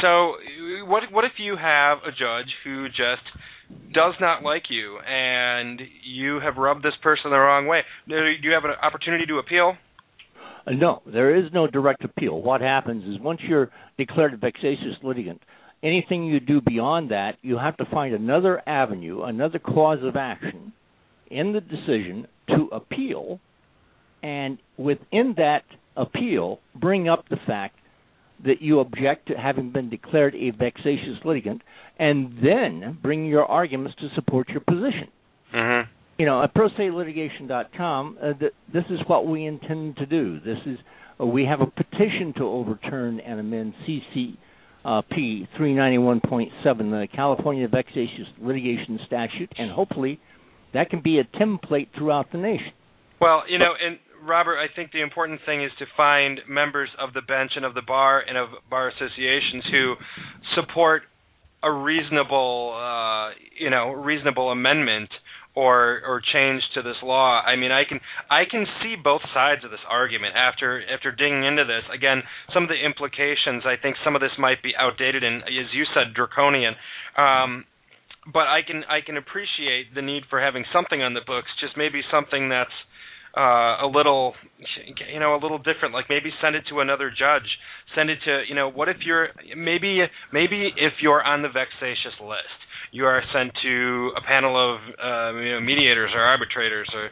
so, 0.00 0.36
what 0.86 1.02
what 1.10 1.24
if 1.24 1.32
you 1.38 1.56
have 1.56 1.98
a 2.06 2.12
judge 2.12 2.52
who 2.64 2.86
just 2.88 3.26
does 3.92 4.14
not 4.20 4.42
like 4.42 4.64
you, 4.68 4.98
and 4.98 5.80
you 6.04 6.38
have 6.40 6.56
rubbed 6.56 6.84
this 6.84 6.94
person 7.02 7.30
the 7.30 7.38
wrong 7.38 7.66
way? 7.66 7.80
Do 8.06 8.14
you 8.14 8.52
have 8.52 8.64
an 8.64 8.72
opportunity 8.82 9.26
to 9.26 9.38
appeal? 9.38 9.74
Uh, 10.66 10.72
no, 10.72 11.02
there 11.06 11.36
is 11.36 11.50
no 11.52 11.66
direct 11.66 12.04
appeal. 12.04 12.40
What 12.40 12.60
happens 12.60 13.04
is 13.04 13.20
once 13.20 13.40
you're 13.46 13.70
declared 13.98 14.34
a 14.34 14.36
vexatious 14.36 14.96
litigant, 15.02 15.42
anything 15.82 16.24
you 16.24 16.40
do 16.40 16.60
beyond 16.60 17.10
that, 17.10 17.36
you 17.42 17.58
have 17.58 17.76
to 17.78 17.84
find 17.86 18.14
another 18.14 18.62
avenue, 18.68 19.22
another 19.22 19.58
cause 19.58 20.00
of 20.02 20.16
action 20.16 20.72
in 21.30 21.52
the 21.52 21.60
decision 21.60 22.26
to 22.48 22.68
appeal, 22.72 23.40
and 24.22 24.58
within 24.76 25.34
that 25.36 25.62
appeal, 25.96 26.58
bring 26.74 27.08
up 27.08 27.24
the 27.28 27.38
fact 27.46 27.76
that 28.44 28.60
you 28.60 28.80
object 28.80 29.28
to 29.28 29.34
having 29.34 29.70
been 29.70 29.90
declared 29.90 30.34
a 30.34 30.50
vexatious 30.50 31.18
litigant, 31.24 31.62
and 31.98 32.38
then 32.42 32.98
bring 33.02 33.26
your 33.26 33.44
arguments 33.44 33.96
to 34.00 34.08
support 34.14 34.48
your 34.48 34.60
position. 34.60 35.08
Mm-hmm. 35.54 35.90
You 36.20 36.26
know, 36.26 36.42
at 36.42 36.52
proselitigation.com, 36.52 38.18
uh, 38.22 38.34
th- 38.38 38.52
this 38.70 38.84
is 38.90 38.98
what 39.06 39.26
we 39.26 39.46
intend 39.46 39.96
to 39.96 40.04
do. 40.04 40.38
This 40.40 40.58
is 40.66 40.76
uh, 41.18 41.24
we 41.24 41.46
have 41.46 41.62
a 41.62 41.66
petition 41.66 42.34
to 42.36 42.44
overturn 42.44 43.20
and 43.20 43.40
amend 43.40 43.72
CCP 43.88 44.36
uh, 44.84 45.00
391.7, 45.10 46.20
the 46.62 47.08
California 47.16 47.66
Vexatious 47.68 48.26
Litigation 48.38 49.00
Statute, 49.06 49.50
and 49.56 49.70
hopefully 49.70 50.20
that 50.74 50.90
can 50.90 51.00
be 51.00 51.20
a 51.20 51.24
template 51.24 51.88
throughout 51.96 52.30
the 52.32 52.38
nation. 52.38 52.72
Well, 53.18 53.44
you 53.48 53.58
know, 53.58 53.72
and 53.82 53.98
Robert, 54.22 54.58
I 54.58 54.66
think 54.76 54.92
the 54.92 55.00
important 55.00 55.40
thing 55.46 55.64
is 55.64 55.70
to 55.78 55.86
find 55.96 56.40
members 56.46 56.90
of 56.98 57.14
the 57.14 57.22
bench 57.22 57.52
and 57.56 57.64
of 57.64 57.72
the 57.72 57.82
bar 57.86 58.22
and 58.28 58.36
of 58.36 58.50
bar 58.68 58.90
associations 58.90 59.64
who 59.72 59.94
support 60.54 61.04
a 61.62 61.72
reasonable, 61.72 62.74
uh, 62.76 63.30
you 63.58 63.70
know, 63.70 63.92
reasonable 63.92 64.50
amendment 64.50 65.08
or 65.54 66.00
or 66.06 66.22
change 66.32 66.62
to 66.74 66.82
this 66.82 66.96
law. 67.02 67.42
I 67.42 67.56
mean, 67.56 67.72
I 67.72 67.82
can 67.88 68.00
I 68.30 68.44
can 68.50 68.66
see 68.82 68.94
both 68.96 69.22
sides 69.34 69.64
of 69.64 69.70
this 69.70 69.82
argument 69.88 70.34
after 70.36 70.82
after 70.86 71.10
digging 71.10 71.44
into 71.44 71.64
this. 71.64 71.82
Again, 71.92 72.22
some 72.54 72.62
of 72.62 72.68
the 72.68 72.78
implications. 72.78 73.64
I 73.66 73.74
think 73.80 73.96
some 74.04 74.14
of 74.14 74.20
this 74.20 74.34
might 74.38 74.62
be 74.62 74.72
outdated 74.78 75.24
and, 75.24 75.42
as 75.42 75.68
you 75.74 75.84
said, 75.94 76.14
draconian. 76.14 76.74
Um, 77.16 77.64
but 78.32 78.46
I 78.46 78.60
can 78.66 78.84
I 78.84 79.00
can 79.04 79.16
appreciate 79.16 79.94
the 79.94 80.02
need 80.02 80.24
for 80.30 80.40
having 80.40 80.64
something 80.72 81.02
on 81.02 81.14
the 81.14 81.24
books, 81.26 81.48
just 81.60 81.76
maybe 81.76 82.00
something 82.10 82.48
that's 82.48 82.74
uh, 83.36 83.86
a 83.86 83.90
little, 83.92 84.34
you 85.12 85.18
know, 85.18 85.34
a 85.34 85.40
little 85.40 85.58
different. 85.58 85.94
Like 85.94 86.06
maybe 86.08 86.30
send 86.42 86.54
it 86.54 86.64
to 86.70 86.80
another 86.80 87.10
judge. 87.10 87.46
Send 87.94 88.10
it 88.10 88.18
to, 88.24 88.42
you 88.48 88.54
know, 88.54 88.70
what 88.70 88.88
if 88.88 88.98
you're 89.04 89.28
maybe 89.56 90.06
maybe 90.32 90.70
if 90.76 90.94
you're 91.02 91.22
on 91.22 91.42
the 91.42 91.48
vexatious 91.48 92.14
list 92.22 92.60
you 92.92 93.06
are 93.06 93.22
sent 93.32 93.52
to 93.62 94.10
a 94.16 94.22
panel 94.26 94.58
of 94.58 94.80
uh, 94.98 95.38
you 95.38 95.52
know, 95.54 95.60
mediators 95.60 96.10
or 96.14 96.20
arbitrators 96.20 96.90
or 96.94 97.10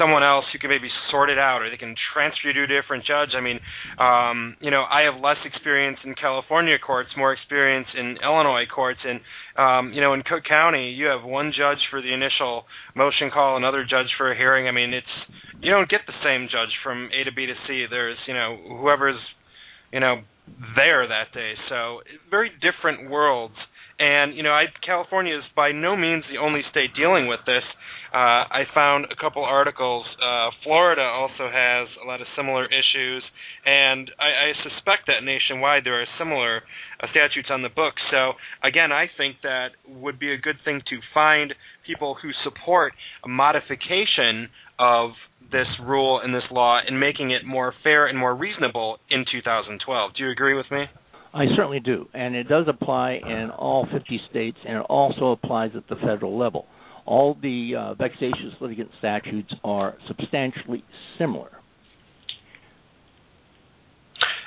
someone 0.00 0.22
else 0.22 0.44
who 0.52 0.58
can 0.58 0.70
maybe 0.70 0.88
sort 1.10 1.28
it 1.28 1.38
out, 1.38 1.60
or 1.60 1.70
they 1.70 1.76
can 1.76 1.94
transfer 2.14 2.48
you 2.48 2.54
to 2.54 2.64
a 2.64 2.80
different 2.80 3.04
judge. 3.04 3.36
I 3.36 3.40
mean, 3.40 3.60
um, 3.98 4.56
you 4.60 4.70
know, 4.70 4.84
I 4.88 5.04
have 5.04 5.20
less 5.20 5.36
experience 5.44 5.98
in 6.04 6.14
California 6.14 6.76
courts, 6.80 7.10
more 7.16 7.32
experience 7.32 7.86
in 7.96 8.16
Illinois 8.22 8.64
courts, 8.72 9.00
and 9.04 9.20
um, 9.56 9.92
you 9.92 10.00
know, 10.00 10.14
in 10.14 10.22
Cook 10.22 10.44
County, 10.48 10.92
you 10.92 11.06
have 11.06 11.24
one 11.24 11.52
judge 11.52 11.82
for 11.90 12.00
the 12.00 12.12
initial 12.12 12.64
motion 12.94 13.30
call, 13.32 13.56
another 13.56 13.84
judge 13.84 14.08
for 14.16 14.32
a 14.32 14.36
hearing. 14.36 14.68
I 14.68 14.72
mean, 14.72 14.94
it's 14.94 15.14
you 15.60 15.70
don't 15.70 15.90
get 15.90 16.00
the 16.06 16.16
same 16.24 16.48
judge 16.48 16.72
from 16.82 17.10
A 17.12 17.24
to 17.24 17.32
B 17.34 17.46
to 17.46 17.54
C. 17.66 17.84
There's 17.90 18.18
you 18.26 18.34
know 18.34 18.56
whoever's 18.80 19.20
you 19.92 20.00
know 20.00 20.22
there 20.76 21.06
that 21.06 21.34
day. 21.34 21.52
So 21.68 22.00
very 22.30 22.50
different 22.62 23.10
worlds. 23.10 23.54
And 23.98 24.36
you 24.36 24.42
know, 24.42 24.52
I, 24.52 24.66
California 24.84 25.36
is 25.36 25.44
by 25.56 25.72
no 25.72 25.96
means 25.96 26.24
the 26.30 26.38
only 26.38 26.62
state 26.70 26.94
dealing 26.96 27.26
with 27.26 27.40
this. 27.46 27.64
Uh, 28.12 28.48
I 28.48 28.62
found 28.72 29.06
a 29.10 29.16
couple 29.20 29.44
articles. 29.44 30.06
Uh, 30.16 30.50
Florida 30.64 31.02
also 31.02 31.50
has 31.52 31.88
a 32.02 32.06
lot 32.06 32.22
of 32.22 32.26
similar 32.36 32.64
issues, 32.64 33.22
and 33.66 34.10
I, 34.18 34.48
I 34.48 34.52
suspect 34.62 35.08
that 35.08 35.24
nationwide 35.24 35.84
there 35.84 36.00
are 36.00 36.06
similar 36.18 36.62
uh, 37.02 37.06
statutes 37.10 37.48
on 37.50 37.62
the 37.62 37.68
books. 37.68 38.00
So 38.10 38.32
again, 38.64 38.92
I 38.92 39.06
think 39.16 39.36
that 39.42 39.76
would 39.86 40.18
be 40.18 40.32
a 40.32 40.38
good 40.38 40.56
thing 40.64 40.80
to 40.88 40.96
find 41.12 41.52
people 41.86 42.16
who 42.20 42.30
support 42.44 42.94
a 43.24 43.28
modification 43.28 44.48
of 44.78 45.10
this 45.50 45.68
rule 45.82 46.20
and 46.22 46.34
this 46.34 46.48
law 46.50 46.78
and 46.86 46.98
making 46.98 47.30
it 47.30 47.44
more 47.44 47.74
fair 47.82 48.06
and 48.06 48.18
more 48.18 48.34
reasonable 48.34 48.98
in 49.10 49.24
2012. 49.30 50.12
Do 50.16 50.22
you 50.22 50.30
agree 50.30 50.54
with 50.54 50.70
me? 50.70 50.84
I 51.34 51.44
certainly 51.56 51.80
do, 51.80 52.06
and 52.14 52.34
it 52.34 52.48
does 52.48 52.66
apply 52.68 53.20
in 53.24 53.50
all 53.50 53.86
50 53.92 54.20
states, 54.30 54.58
and 54.66 54.78
it 54.78 54.86
also 54.88 55.32
applies 55.32 55.72
at 55.76 55.88
the 55.88 55.96
federal 55.96 56.38
level. 56.38 56.66
All 57.04 57.36
the 57.40 57.72
uh, 57.78 57.94
vexatious 57.94 58.54
litigant 58.60 58.90
statutes 58.98 59.52
are 59.64 59.96
substantially 60.06 60.84
similar. 61.18 61.50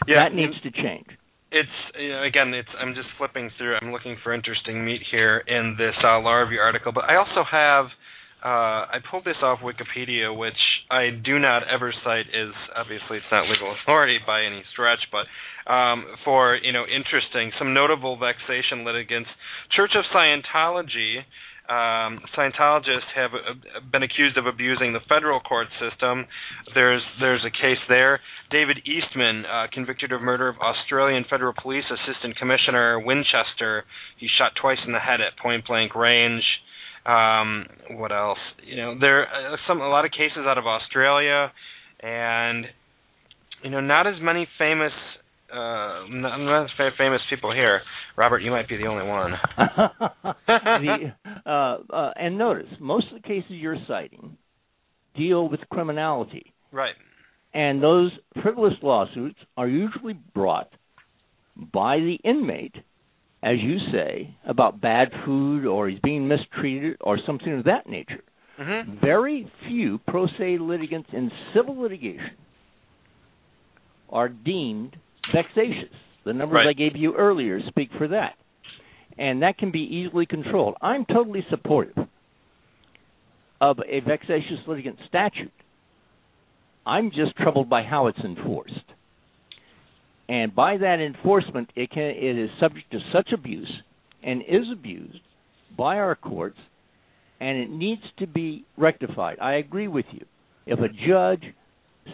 Yeah, 0.07 0.23
that 0.23 0.35
needs 0.35 0.53
to 0.63 0.71
change. 0.71 1.05
It's 1.51 1.69
you 1.99 2.09
know, 2.09 2.23
again, 2.23 2.53
it's 2.53 2.69
I'm 2.79 2.95
just 2.95 3.07
flipping 3.17 3.51
through. 3.57 3.75
I'm 3.81 3.91
looking 3.91 4.15
for 4.23 4.33
interesting 4.33 4.83
meat 4.85 5.01
here 5.11 5.43
in 5.45 5.75
this 5.77 5.93
uh, 6.03 6.19
law 6.19 6.35
review 6.35 6.59
article, 6.59 6.91
but 6.91 7.03
I 7.03 7.17
also 7.17 7.43
have 7.49 7.85
uh, 8.43 8.87
I 8.89 8.97
pulled 9.09 9.25
this 9.25 9.35
off 9.43 9.59
Wikipedia, 9.59 10.35
which 10.35 10.57
I 10.91 11.09
do 11.23 11.39
not 11.39 11.63
ever 11.71 11.93
cite 12.03 12.27
is 12.27 12.51
obviously 12.75 13.17
it's 13.17 13.31
not 13.31 13.47
legal 13.47 13.73
authority 13.81 14.19
by 14.27 14.43
any 14.43 14.63
stretch, 14.73 14.99
but 15.11 15.25
um, 15.71 16.05
for 16.25 16.57
you 16.61 16.73
know 16.73 16.83
interesting 16.83 17.51
some 17.57 17.73
notable 17.73 18.17
vexation 18.19 18.83
litigants. 18.83 19.29
Church 19.75 19.91
of 19.95 20.03
Scientology. 20.13 21.23
Um, 21.69 22.19
Scientologists 22.35 23.07
have 23.15 23.31
uh, 23.33 23.79
been 23.91 24.03
accused 24.03 24.37
of 24.37 24.45
abusing 24.45 24.91
the 24.91 24.99
federal 25.07 25.39
court 25.39 25.67
system. 25.79 26.25
There's 26.73 27.01
there's 27.21 27.45
a 27.45 27.51
case 27.51 27.79
there. 27.87 28.19
David 28.49 28.79
Eastman, 28.83 29.45
uh, 29.45 29.67
convicted 29.71 30.11
of 30.11 30.21
murder 30.21 30.49
of 30.49 30.57
Australian 30.59 31.23
Federal 31.29 31.53
Police 31.53 31.85
Assistant 31.87 32.35
Commissioner 32.35 32.99
Winchester. 32.99 33.85
He 34.17 34.27
shot 34.37 34.51
twice 34.59 34.79
in 34.85 34.91
the 34.91 34.99
head 34.99 35.21
at 35.21 35.39
point 35.41 35.65
blank 35.65 35.95
range. 35.95 36.43
Um, 37.05 37.65
what 37.91 38.11
else? 38.11 38.37
You 38.63 38.77
know, 38.77 38.95
there 38.99 39.21
are 39.27 39.57
some 39.67 39.81
a 39.81 39.89
lot 39.89 40.05
of 40.05 40.11
cases 40.11 40.45
out 40.45 40.57
of 40.57 40.67
Australia, 40.67 41.51
and 42.01 42.65
you 43.63 43.69
know, 43.69 43.81
not 43.81 44.07
as 44.07 44.15
many 44.21 44.47
famous. 44.57 44.91
Uh, 45.51 46.07
not, 46.09 46.37
not 46.37 46.63
as 46.63 46.69
famous 46.97 47.19
people 47.29 47.51
here. 47.53 47.81
Robert, 48.15 48.39
you 48.39 48.51
might 48.51 48.69
be 48.69 48.77
the 48.77 48.85
only 48.85 49.05
one. 49.05 49.33
the, 49.57 51.13
uh, 51.45 51.77
uh, 51.93 52.13
and 52.15 52.37
notice, 52.37 52.69
most 52.79 53.07
of 53.13 53.21
the 53.21 53.27
cases 53.27 53.49
you're 53.49 53.77
citing 53.85 54.37
deal 55.15 55.49
with 55.49 55.59
criminality. 55.69 56.53
Right. 56.71 56.95
And 57.53 57.83
those 57.83 58.11
frivolous 58.41 58.75
lawsuits 58.81 59.39
are 59.57 59.67
usually 59.67 60.13
brought 60.33 60.71
by 61.57 61.97
the 61.97 62.17
inmate 62.23 62.75
as 63.43 63.57
you 63.59 63.77
say, 63.91 64.35
about 64.45 64.81
bad 64.81 65.09
food 65.25 65.65
or 65.65 65.89
he's 65.89 65.99
being 65.99 66.27
mistreated 66.27 66.97
or 67.01 67.17
something 67.25 67.57
of 67.57 67.65
that 67.65 67.87
nature. 67.89 68.23
Mm-hmm. 68.59 69.03
Very 69.03 69.51
few 69.67 69.99
pro 70.07 70.27
se 70.27 70.57
litigants 70.59 71.09
in 71.13 71.31
civil 71.55 71.81
litigation 71.81 72.37
are 74.09 74.29
deemed 74.29 74.95
vexatious. 75.33 75.93
The 76.25 76.33
numbers 76.33 76.65
right. 76.65 76.69
I 76.69 76.73
gave 76.73 76.95
you 76.95 77.15
earlier 77.15 77.59
speak 77.67 77.89
for 77.97 78.09
that. 78.09 78.33
And 79.17 79.41
that 79.41 79.57
can 79.57 79.71
be 79.71 79.79
easily 79.79 80.25
controlled. 80.25 80.75
I'm 80.81 81.05
totally 81.05 81.45
supportive 81.49 81.97
of 83.59 83.79
a 83.79 83.99
vexatious 84.01 84.59
litigant 84.67 84.97
statute. 85.07 85.51
I'm 86.85 87.09
just 87.09 87.35
troubled 87.37 87.69
by 87.69 87.83
how 87.83 88.07
it's 88.07 88.19
enforced 88.19 88.73
and 90.31 90.55
by 90.55 90.77
that 90.77 91.01
enforcement, 91.01 91.71
it 91.75 91.91
can 91.91 92.03
it 92.03 92.37
is 92.37 92.49
subject 92.57 92.89
to 92.91 92.99
such 93.11 93.33
abuse 93.33 93.69
and 94.23 94.41
is 94.43 94.63
abused 94.71 95.19
by 95.77 95.97
our 95.97 96.15
courts, 96.15 96.57
and 97.41 97.57
it 97.57 97.69
needs 97.69 98.01
to 98.19 98.27
be 98.27 98.63
rectified. 98.77 99.39
I 99.41 99.55
agree 99.55 99.89
with 99.89 100.05
you. 100.13 100.25
If 100.65 100.79
a 100.79 100.87
judge 100.87 101.43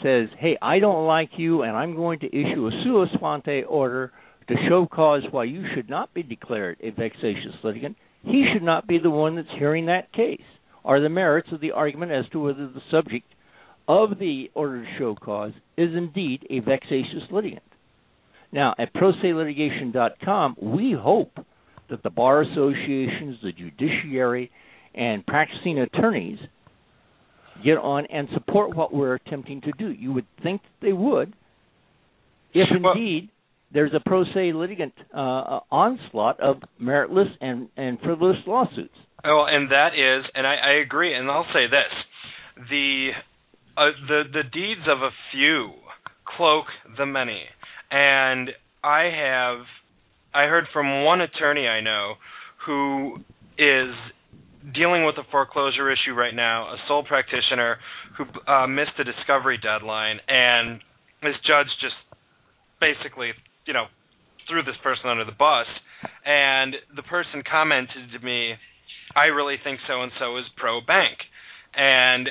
says, 0.02 0.30
"Hey, 0.40 0.58
I 0.60 0.80
don't 0.80 1.06
like 1.06 1.30
you, 1.38 1.62
and 1.62 1.78
I'm 1.78 1.96
going 1.96 2.18
to 2.22 2.28
issue 2.28 2.66
a 2.66 2.84
sua 2.84 3.06
sponte 3.14 3.64
order 3.70 4.12
to 4.48 4.56
show 4.68 4.88
cause 4.88 5.22
why 5.30 5.44
you 5.44 5.64
should 5.76 5.88
not 5.88 6.12
be 6.16 6.24
declared 6.24 6.78
a 6.82 6.90
vexatious 6.90 7.64
litigant," 7.64 7.98
he 8.24 8.50
should 8.52 8.64
not 8.64 8.88
be 8.88 8.98
the 8.98 9.12
one 9.12 9.36
that's 9.36 9.60
hearing 9.60 9.86
that 9.86 10.12
case 10.12 10.42
or 10.84 11.00
the 11.00 11.10
merits 11.10 11.52
of 11.52 11.60
the 11.60 11.72
argument 11.72 12.12
as 12.12 12.28
to 12.30 12.40
whether 12.40 12.66
the 12.66 12.82
subject 12.90 13.28
of 13.88 14.18
the 14.18 14.50
order 14.56 14.84
to 14.84 14.98
show 14.98 15.14
cause 15.14 15.54
is 15.78 15.94
indeed 15.94 16.48
a 16.50 16.62
vexatious 16.62 17.30
litigant. 17.30 17.62
Now, 18.52 18.74
at 18.78 18.94
proselitigation.com, 18.94 20.56
we 20.62 20.96
hope 21.00 21.38
that 21.90 22.04
the 22.04 22.10
bar 22.10 22.42
associations, 22.42 23.38
the 23.44 23.52
judiciary, 23.52 24.52
and 24.94 25.26
practicing 25.26 25.80
attorneys 25.80 26.40
get 27.64 27.78
on 27.78 28.06
and 28.08 28.28
support 28.34 28.76
what 28.76 28.94
we're 28.94 29.16
attempting 29.16 29.62
to 29.62 29.72
do. 29.78 29.90
You 29.90 30.14
would 30.14 30.26
think 30.44 30.62
they 30.82 30.94
would, 30.94 31.34
if 32.54 32.68
indeed 32.72 33.30
there's 33.74 33.92
a 33.94 34.00
pro 34.00 34.24
se 34.24 34.54
litigant 34.54 34.94
uh, 35.14 35.60
onslaught 35.72 36.40
of 36.40 36.58
meritless 36.82 37.30
and, 37.42 37.70
and 37.76 38.00
frivolous 38.00 38.38
lawsuits. 38.46 38.94
Oh, 39.26 39.46
and 39.50 39.72
that 39.72 39.90
is, 39.94 40.26
and 40.36 40.46
I, 40.48 40.56
I 40.56 40.72
agree, 40.86 41.14
and 41.14 41.30
I'll 41.30 41.48
say 41.54 41.66
this: 41.68 42.66
the 42.70 43.10
uh, 43.76 43.86
the 44.08 44.24
the 44.32 44.44
deeds 44.44 44.88
of 44.88 45.02
a 45.02 45.10
few 45.32 45.72
cloak 46.38 46.66
the 46.98 47.06
many, 47.06 47.44
and 47.92 48.50
I 48.84 49.10
have 49.14 49.66
I 50.34 50.44
heard 50.46 50.66
from 50.74 51.04
one 51.04 51.22
attorney 51.22 51.68
I 51.68 51.82
know 51.82 52.16
who 52.66 53.18
is 53.58 53.94
dealing 54.74 55.06
with 55.06 55.16
a 55.18 55.24
foreclosure 55.32 55.92
issue 55.92 56.14
right 56.14 56.36
now, 56.36 56.74
a 56.74 56.78
sole 56.88 57.04
practitioner 57.04 57.78
who 58.18 58.26
uh, 58.52 58.68
missed 58.68 59.00
a 59.00 59.04
discovery 59.04 59.58
deadline, 59.58 60.20
and 60.28 60.82
this 61.22 61.36
judge 61.48 61.68
just 61.82 61.96
basically, 62.80 63.32
you 63.66 63.74
know, 63.74 63.86
threw 64.50 64.64
this 64.64 64.76
person 64.84 65.10
under 65.10 65.26
the 65.26 65.32
bus. 65.32 65.68
And 66.26 66.76
the 66.96 67.04
person 67.04 67.42
commented 67.50 68.12
to 68.14 68.20
me, 68.20 68.56
"I 69.16 69.26
really 69.26 69.58
think 69.58 69.80
so 69.88 70.04
and 70.04 70.12
so 70.20 70.38
is 70.38 70.46
pro 70.56 70.82
bank," 70.82 71.18
and 71.74 72.30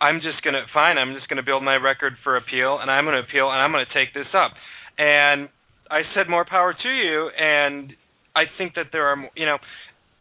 I'm 0.00 0.20
just 0.20 0.42
gonna 0.42 0.66
fine. 0.72 0.98
I'm 0.98 1.14
just 1.14 1.28
gonna 1.28 1.42
build 1.42 1.64
my 1.64 1.76
record 1.76 2.16
for 2.22 2.36
appeal, 2.36 2.78
and 2.78 2.90
I'm 2.90 3.04
gonna 3.04 3.20
appeal, 3.20 3.50
and 3.50 3.60
I'm 3.60 3.72
gonna 3.72 3.86
take 3.92 4.14
this 4.14 4.32
up. 4.34 4.52
And 4.98 5.48
I 5.90 6.02
said, 6.14 6.28
more 6.28 6.44
power 6.44 6.74
to 6.74 6.88
you. 6.88 7.30
And 7.38 7.92
I 8.36 8.44
think 8.58 8.74
that 8.74 8.86
there 8.92 9.06
are, 9.06 9.16
you 9.34 9.46
know, 9.46 9.58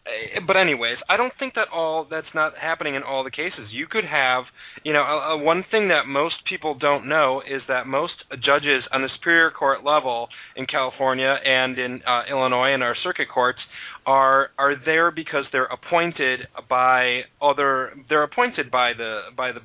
Eh, 0.07 0.39
but 0.45 0.55
anyways, 0.55 0.97
I 1.09 1.17
don't 1.17 1.33
think 1.37 1.55
that 1.55 1.67
all 1.73 2.07
that's 2.09 2.27
not 2.33 2.53
happening 2.59 2.95
in 2.95 3.03
all 3.03 3.23
the 3.23 3.31
cases. 3.31 3.69
You 3.71 3.87
could 3.89 4.05
have, 4.05 4.45
you 4.83 4.93
know, 4.93 5.01
a, 5.01 5.35
a 5.35 5.37
one 5.37 5.65
thing 5.69 5.89
that 5.89 6.07
most 6.07 6.35
people 6.47 6.75
don't 6.75 7.07
know 7.07 7.41
is 7.41 7.61
that 7.67 7.87
most 7.87 8.13
judges 8.31 8.83
on 8.91 9.01
the 9.01 9.09
superior 9.19 9.51
court 9.51 9.83
level 9.83 10.29
in 10.55 10.65
California 10.65 11.35
and 11.43 11.77
in 11.77 12.01
uh, 12.07 12.23
Illinois 12.29 12.73
and 12.73 12.83
our 12.83 12.95
circuit 13.03 13.27
courts 13.33 13.59
are 14.07 14.49
are 14.57 14.73
there 14.85 15.11
because 15.11 15.43
they're 15.51 15.65
appointed 15.65 16.39
by 16.69 17.21
other 17.41 17.91
they're 18.09 18.23
appointed 18.23 18.71
by 18.71 18.93
the 18.97 19.19
by 19.35 19.51
the 19.51 19.59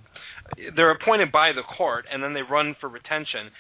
they're 0.77 0.91
appointed 0.91 1.33
by 1.33 1.53
the 1.53 1.63
court 1.79 2.05
and 2.13 2.23
then 2.23 2.35
they 2.35 2.43
run 2.43 2.77
for 2.81 2.89
retention. 2.89 3.51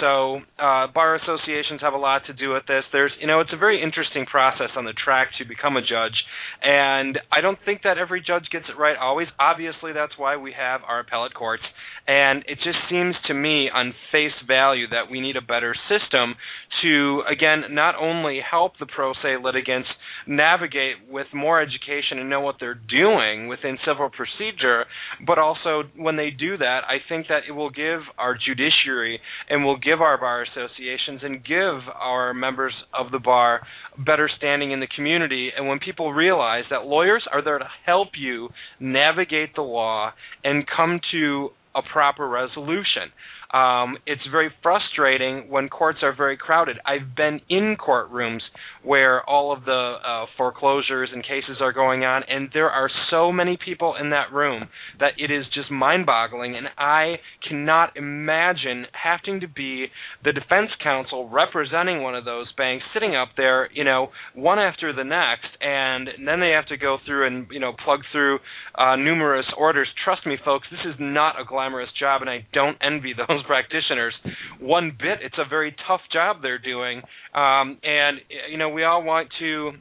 So 0.00 0.40
uh, 0.58 0.86
bar 0.92 1.16
associations 1.16 1.80
have 1.80 1.92
a 1.92 1.98
lot 1.98 2.22
to 2.26 2.32
do 2.32 2.50
with 2.52 2.64
this. 2.66 2.84
There's, 2.92 3.12
you 3.20 3.26
know, 3.26 3.40
it's 3.40 3.52
a 3.52 3.56
very 3.56 3.82
interesting 3.82 4.26
process 4.26 4.70
on 4.76 4.84
the 4.84 4.92
track 4.92 5.28
to 5.38 5.44
become 5.44 5.76
a 5.76 5.82
judge, 5.82 6.16
and 6.62 7.18
I 7.30 7.40
don't 7.40 7.58
think 7.64 7.82
that 7.82 7.98
every 7.98 8.20
judge 8.20 8.44
gets 8.50 8.66
it 8.68 8.78
right 8.78 8.96
always. 8.96 9.28
Obviously, 9.38 9.92
that's 9.92 10.12
why 10.16 10.36
we 10.36 10.52
have 10.56 10.80
our 10.86 11.00
appellate 11.00 11.34
courts, 11.34 11.62
and 12.06 12.44
it 12.46 12.58
just 12.64 12.78
seems 12.90 13.14
to 13.26 13.34
me 13.34 13.70
on 13.72 13.92
face 14.10 14.32
value 14.46 14.88
that 14.88 15.10
we 15.10 15.20
need 15.20 15.36
a 15.36 15.42
better 15.42 15.74
system 15.88 16.34
to, 16.82 17.22
again, 17.30 17.74
not 17.74 17.94
only 18.00 18.40
help 18.40 18.78
the 18.78 18.86
pro 18.86 19.12
se 19.14 19.36
litigants 19.42 19.88
navigate 20.36 20.96
with 21.10 21.26
more 21.34 21.60
education 21.60 22.18
and 22.18 22.28
know 22.30 22.40
what 22.40 22.56
they're 22.58 22.80
doing 22.88 23.48
within 23.48 23.78
civil 23.86 24.10
procedure, 24.10 24.84
but 25.26 25.38
also 25.38 25.82
when 25.96 26.16
they 26.16 26.30
do 26.30 26.56
that, 26.56 26.80
I 26.88 26.96
think 27.08 27.28
that 27.28 27.42
it 27.48 27.52
will 27.52 27.70
give 27.70 28.00
our 28.18 28.34
judiciary 28.34 29.20
and 29.48 29.64
will 29.64 29.78
give 29.78 30.00
our 30.00 30.18
bar 30.18 30.42
associations 30.42 31.20
and 31.22 31.44
give 31.44 31.88
our 31.94 32.34
members 32.34 32.74
of 32.98 33.12
the 33.12 33.18
bar 33.18 33.60
better 34.04 34.28
standing 34.36 34.72
in 34.72 34.80
the 34.80 34.88
community. 34.96 35.50
And 35.56 35.68
when 35.68 35.78
people 35.78 36.12
realize 36.12 36.64
that 36.70 36.86
lawyers 36.86 37.24
are 37.30 37.44
there 37.44 37.58
to 37.58 37.68
help 37.84 38.08
you 38.18 38.48
navigate 38.80 39.54
the 39.54 39.62
law 39.62 40.12
and 40.44 40.64
come 40.66 41.00
to 41.12 41.50
a 41.74 41.82
proper 41.92 42.28
resolution. 42.28 43.12
Um, 43.52 43.98
it's 44.06 44.22
very 44.30 44.50
frustrating 44.62 45.50
when 45.50 45.68
courts 45.68 45.98
are 46.02 46.14
very 46.14 46.36
crowded. 46.36 46.78
I've 46.86 47.14
been 47.14 47.40
in 47.48 47.76
courtrooms 47.76 48.40
where 48.82 49.22
all 49.28 49.52
of 49.52 49.64
the 49.64 49.94
uh, 50.04 50.26
foreclosures 50.36 51.10
and 51.12 51.22
cases 51.22 51.58
are 51.60 51.72
going 51.72 52.04
on, 52.04 52.22
and 52.28 52.48
there 52.52 52.70
are 52.70 52.90
so 53.10 53.30
many 53.30 53.58
people 53.62 53.94
in 54.00 54.10
that 54.10 54.32
room 54.32 54.64
that 54.98 55.12
it 55.18 55.30
is 55.30 55.44
just 55.54 55.70
mind-boggling. 55.70 56.56
And 56.56 56.68
I 56.78 57.16
cannot 57.48 57.96
imagine 57.96 58.86
having 58.92 59.40
to 59.40 59.48
be 59.48 59.86
the 60.24 60.32
defense 60.32 60.70
counsel 60.82 61.28
representing 61.28 62.02
one 62.02 62.14
of 62.14 62.24
those 62.24 62.46
banks, 62.56 62.84
sitting 62.94 63.14
up 63.14 63.28
there, 63.36 63.70
you 63.72 63.84
know, 63.84 64.08
one 64.34 64.58
after 64.58 64.92
the 64.92 65.04
next, 65.04 65.48
and 65.60 66.08
then 66.26 66.40
they 66.40 66.50
have 66.50 66.66
to 66.68 66.76
go 66.76 66.98
through 67.06 67.26
and 67.26 67.46
you 67.50 67.60
know 67.60 67.72
plug 67.84 68.00
through 68.12 68.38
uh, 68.76 68.96
numerous 68.96 69.46
orders. 69.58 69.88
Trust 70.04 70.26
me, 70.26 70.36
folks, 70.44 70.66
this 70.70 70.80
is 70.86 70.96
not 70.98 71.40
a 71.40 71.44
glamorous 71.44 71.90
job, 71.98 72.22
and 72.22 72.30
I 72.30 72.46
don't 72.52 72.76
envy 72.82 73.12
those 73.16 73.41
practitioners 73.46 74.14
one 74.60 74.92
bit. 74.98 75.18
It's 75.22 75.38
a 75.38 75.48
very 75.48 75.74
tough 75.86 76.00
job 76.12 76.36
they're 76.42 76.58
doing, 76.58 76.98
um, 77.34 77.78
and 77.82 78.18
you 78.50 78.58
know 78.58 78.68
we 78.68 78.84
all 78.84 79.02
want 79.02 79.28
to. 79.40 79.72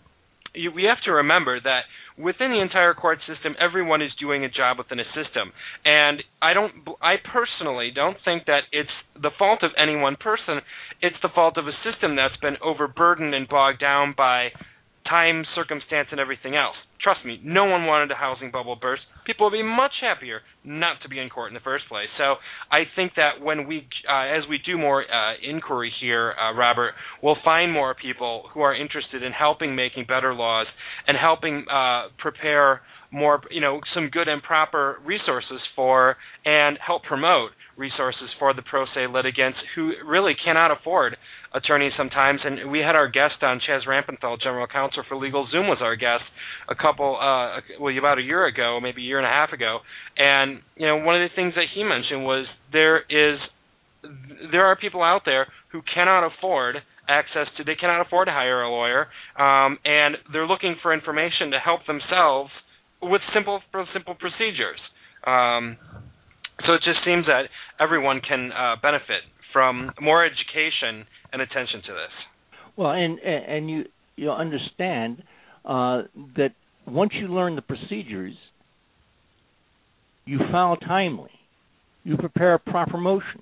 You, 0.54 0.72
we 0.72 0.84
have 0.84 1.02
to 1.06 1.12
remember 1.12 1.60
that 1.62 1.82
within 2.18 2.52
the 2.52 2.62
entire 2.62 2.94
court 2.94 3.20
system, 3.28 3.56
everyone 3.60 4.02
is 4.02 4.12
doing 4.20 4.44
a 4.44 4.50
job 4.50 4.78
within 4.78 5.00
a 5.00 5.06
system, 5.16 5.52
and 5.86 6.22
I 6.42 6.54
don't. 6.54 6.74
I 7.02 7.16
personally 7.32 7.92
don't 7.94 8.18
think 8.26 8.46
that 8.46 8.62
it's 8.72 8.90
the 9.16 9.32
fault 9.38 9.64
of 9.64 9.72
any 9.78 9.96
one 9.96 10.18
person. 10.18 10.60
It's 11.02 11.16
the 11.22 11.30
fault 11.34 11.58
of 11.58 11.68
a 11.68 11.76
system 11.84 12.16
that's 12.16 12.38
been 12.38 12.58
overburdened 12.64 13.34
and 13.34 13.48
bogged 13.48 13.80
down 13.80 14.14
by 14.18 14.50
time, 15.08 15.44
circumstance, 15.56 16.08
and 16.12 16.20
everything 16.20 16.56
else. 16.56 16.76
Trust 17.02 17.26
me, 17.26 17.40
no 17.44 17.66
one 17.66 17.86
wanted 17.86 18.12
a 18.12 18.16
housing 18.16 18.52
bubble 18.52 18.76
burst. 18.76 19.02
People 19.26 19.48
would 19.48 19.58
be 19.58 19.64
much 19.64 19.94
happier 20.02 20.42
not 20.64 20.98
to 21.02 21.10
be 21.10 21.20
in 21.20 21.30
court 21.30 21.50
in 21.50 21.56
the 21.56 21.60
first 21.60 21.88
place. 21.90 22.08
So 22.18 22.36
I 22.72 22.84
think 22.96 23.14
that 23.16 23.42
when 23.42 23.68
we, 23.68 23.88
uh, 24.08 24.38
as 24.38 24.44
we 24.48 24.60
do 24.64 24.78
more 24.78 25.02
uh, 25.04 25.34
inquiry 25.42 25.92
here, 26.00 26.34
uh, 26.40 26.54
Robert, 26.54 26.94
we'll 27.24 27.38
find 27.44 27.72
more 27.72 27.96
people 27.96 28.50
who 28.54 28.62
are 28.62 28.76
interested 28.76 29.24
in 29.24 29.32
helping 29.32 29.76
making 29.76 30.06
better 30.08 30.34
laws 30.34 30.68
and 31.08 31.18
helping 31.18 31.66
uh, 31.72 32.10
prepare 32.20 32.82
more, 33.12 33.42
you 33.52 33.62
know, 33.62 33.80
some 33.94 34.10
good 34.10 34.28
and 34.28 34.42
proper 34.42 34.98
resources 35.06 35.60
for 35.76 36.16
and 36.46 36.78
help 36.86 37.04
promote 37.04 37.52
resources 37.78 38.30
for 38.40 38.54
the 38.54 38.62
pro 38.62 38.86
se 38.94 39.08
litigants 39.12 39.58
who 39.76 39.92
really 40.06 40.34
cannot 40.44 40.72
afford 40.72 41.18
attorneys 41.54 41.92
sometimes. 41.98 42.40
And 42.44 42.72
we 42.72 42.80
had 42.80 42.96
our 42.96 43.10
guest 43.10 43.42
on, 43.42 43.60
Chaz 43.60 43.86
Rampenfeld, 43.88 44.42
General 44.42 44.68
Counsel 44.68 45.04
for 45.08 45.18
Legal 45.18 45.48
Zoom, 45.52 45.68
was 45.68 45.80
our 45.82 45.96
guest 45.96 46.24
a 46.70 46.76
couple, 46.76 47.18
uh, 47.20 47.60
well, 47.80 47.98
about 47.98 48.18
a 48.18 48.22
year 48.22 48.46
ago, 48.46 48.80
maybe 48.82 49.02
a 49.02 49.06
year 49.06 49.18
and 49.18 49.28
a 49.28 49.30
half 49.30 49.52
ago. 49.52 49.80
And 50.18 50.62
you 50.76 50.88
know, 50.88 50.98
one 50.98 51.22
of 51.22 51.30
the 51.30 51.36
things 51.36 51.54
that 51.56 51.66
he 51.74 51.84
mentioned 51.84 52.24
was 52.24 52.46
there 52.72 53.00
is 53.00 53.40
there 54.52 54.66
are 54.66 54.76
people 54.76 55.04
out 55.04 55.22
there 55.26 55.48
who 55.72 55.82
cannot 55.94 56.26
afford 56.26 56.78
access 57.08 57.48
to 57.58 57.64
they 57.64 57.76
cannot 57.76 58.02
afford 58.02 58.28
to 58.28 58.32
hire 58.32 58.62
a 58.64 58.70
lawyer 58.70 59.08
um, 59.38 59.78
and 59.86 60.16
they're 60.32 60.48
looking 60.48 60.76
for 60.82 60.94
information 60.94 61.52
to 61.52 61.60
help 61.60 61.86
themselves 61.86 62.50
with 63.02 63.22
simple 63.34 63.62
simple 63.94 64.16
procedures 64.16 64.80
um, 65.26 65.78
so 66.66 66.74
it 66.74 66.82
just 66.84 67.00
seems 67.06 67.26
that 67.26 67.44
everyone 67.80 68.22
can 68.28 68.52
uh, 68.52 68.76
benefit 68.82 69.22
from 69.54 69.92
more 70.00 70.26
education 70.26 71.06
and 71.34 71.42
attention 71.42 71.82
to 71.86 71.94
this. 71.94 72.64
Well, 72.78 72.92
and 72.92 73.20
and 73.20 73.70
you 73.70 73.86
you 74.16 74.32
understand 74.32 75.24
uh, 75.66 76.04
that 76.38 76.52
once 76.88 77.12
you 77.14 77.28
learn 77.28 77.56
the 77.56 77.62
procedures, 77.62 78.36
you 80.26 80.40
file 80.52 80.78
timely, 80.78 81.32
you 82.04 82.18
prepare 82.18 82.54
a 82.54 82.60
proper 82.60 82.98
motion, 82.98 83.42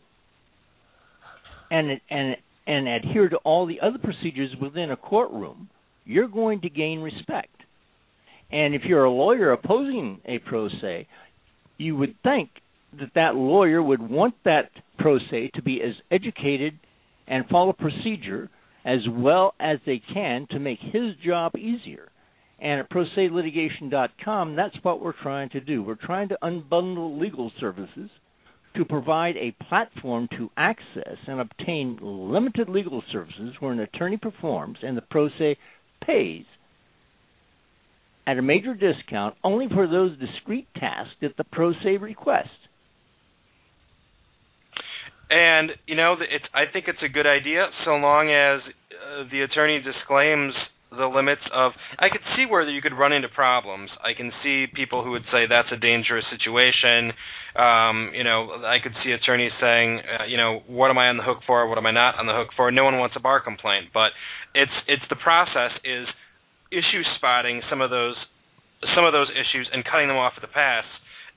and 1.69 1.99
and 2.09 2.35
and 2.67 2.87
adhere 2.87 3.29
to 3.29 3.37
all 3.37 3.65
the 3.65 3.79
other 3.81 3.97
procedures 3.97 4.51
within 4.61 4.91
a 4.91 4.97
courtroom, 4.97 5.69
you're 6.05 6.27
going 6.27 6.61
to 6.61 6.69
gain 6.69 6.99
respect. 6.99 7.55
And 8.51 8.73
if 8.73 8.83
you're 8.83 9.03
a 9.03 9.11
lawyer 9.11 9.51
opposing 9.51 10.21
a 10.25 10.39
pro 10.39 10.69
se, 10.69 11.07
you 11.77 11.95
would 11.95 12.15
think 12.23 12.49
that 12.99 13.11
that 13.15 13.35
lawyer 13.35 13.81
would 13.81 14.01
want 14.01 14.35
that 14.45 14.71
pro 14.97 15.19
se 15.19 15.51
to 15.55 15.61
be 15.61 15.81
as 15.81 15.93
educated 16.11 16.79
and 17.27 17.45
follow 17.47 17.73
procedure 17.73 18.49
as 18.85 18.99
well 19.09 19.53
as 19.59 19.77
they 19.85 20.01
can 20.13 20.47
to 20.49 20.59
make 20.59 20.79
his 20.79 21.15
job 21.23 21.55
easier. 21.55 22.09
And 22.59 22.79
at 22.79 22.89
proselitigation.com, 22.89 24.55
that's 24.55 24.75
what 24.81 25.01
we're 25.01 25.13
trying 25.21 25.49
to 25.49 25.61
do. 25.61 25.83
We're 25.83 25.95
trying 25.95 26.29
to 26.29 26.37
unbundle 26.43 27.19
legal 27.19 27.51
services 27.59 28.09
to 28.75 28.85
provide 28.85 29.37
a 29.37 29.55
platform 29.67 30.27
to 30.37 30.49
access 30.57 31.17
and 31.27 31.39
obtain 31.39 31.97
limited 32.01 32.67
legal 32.69 33.03
services 33.11 33.53
where 33.59 33.71
an 33.71 33.79
attorney 33.79 34.17
performs 34.17 34.77
and 34.83 34.97
the 34.97 35.01
pro 35.01 35.29
se 35.37 35.57
pays 36.05 36.45
at 38.29 38.37
a 38.37 38.41
major 38.43 38.75
discount 38.75 39.35
only 39.43 39.67
for 39.73 39.87
those 39.87 40.11
discrete 40.19 40.67
tasks 40.75 41.15
that 41.21 41.35
the 41.37 41.43
pro 41.43 41.73
se 41.73 41.97
requests. 41.97 42.49
And 45.31 45.71
you 45.87 45.95
know, 45.95 46.13
it's 46.13 46.45
I 46.53 46.71
think 46.71 46.85
it's 46.87 47.01
a 47.03 47.09
good 47.09 47.25
idea 47.25 47.67
so 47.85 47.91
long 47.91 48.29
as 48.29 48.61
uh, 48.65 49.29
the 49.31 49.41
attorney 49.41 49.81
disclaims 49.81 50.53
the 50.91 51.05
limits 51.05 51.41
of 51.53 51.71
I 51.97 52.09
could 52.09 52.21
see 52.35 52.45
where 52.49 52.67
you 52.67 52.81
could 52.81 52.93
run 52.93 53.13
into 53.13 53.29
problems. 53.29 53.89
I 54.01 54.13
can 54.15 54.31
see 54.43 54.65
people 54.73 55.03
who 55.03 55.11
would 55.11 55.25
say 55.31 55.45
that's 55.49 55.69
a 55.71 55.77
dangerous 55.77 56.25
situation. 56.29 57.13
Um, 57.55 58.11
you 58.13 58.23
know, 58.23 58.61
I 58.61 58.77
could 58.81 58.93
see 59.03 59.11
attorneys 59.11 59.51
saying, 59.59 60.01
uh, 60.01 60.25
you 60.25 60.37
know, 60.37 60.61
what 60.67 60.89
am 60.89 60.97
I 60.97 61.09
on 61.09 61.17
the 61.17 61.23
hook 61.23 61.39
for? 61.45 61.67
What 61.67 61.77
am 61.77 61.85
I 61.85 61.91
not 61.91 62.17
on 62.17 62.25
the 62.25 62.33
hook 62.33 62.49
for? 62.55 62.71
No 62.71 62.85
one 62.85 62.97
wants 62.97 63.15
a 63.17 63.19
bar 63.19 63.41
complaint, 63.41 63.89
but 63.93 64.13
it's 64.53 64.73
it's 64.87 65.03
the 65.09 65.17
process 65.17 65.73
is 65.83 66.07
issue 66.71 67.03
spotting 67.17 67.61
some 67.69 67.81
of 67.81 67.89
those 67.89 68.15
some 68.95 69.03
of 69.03 69.11
those 69.11 69.27
issues 69.35 69.67
and 69.73 69.83
cutting 69.83 70.07
them 70.07 70.17
off 70.17 70.33
at 70.37 70.41
the 70.41 70.47
pass 70.47 70.85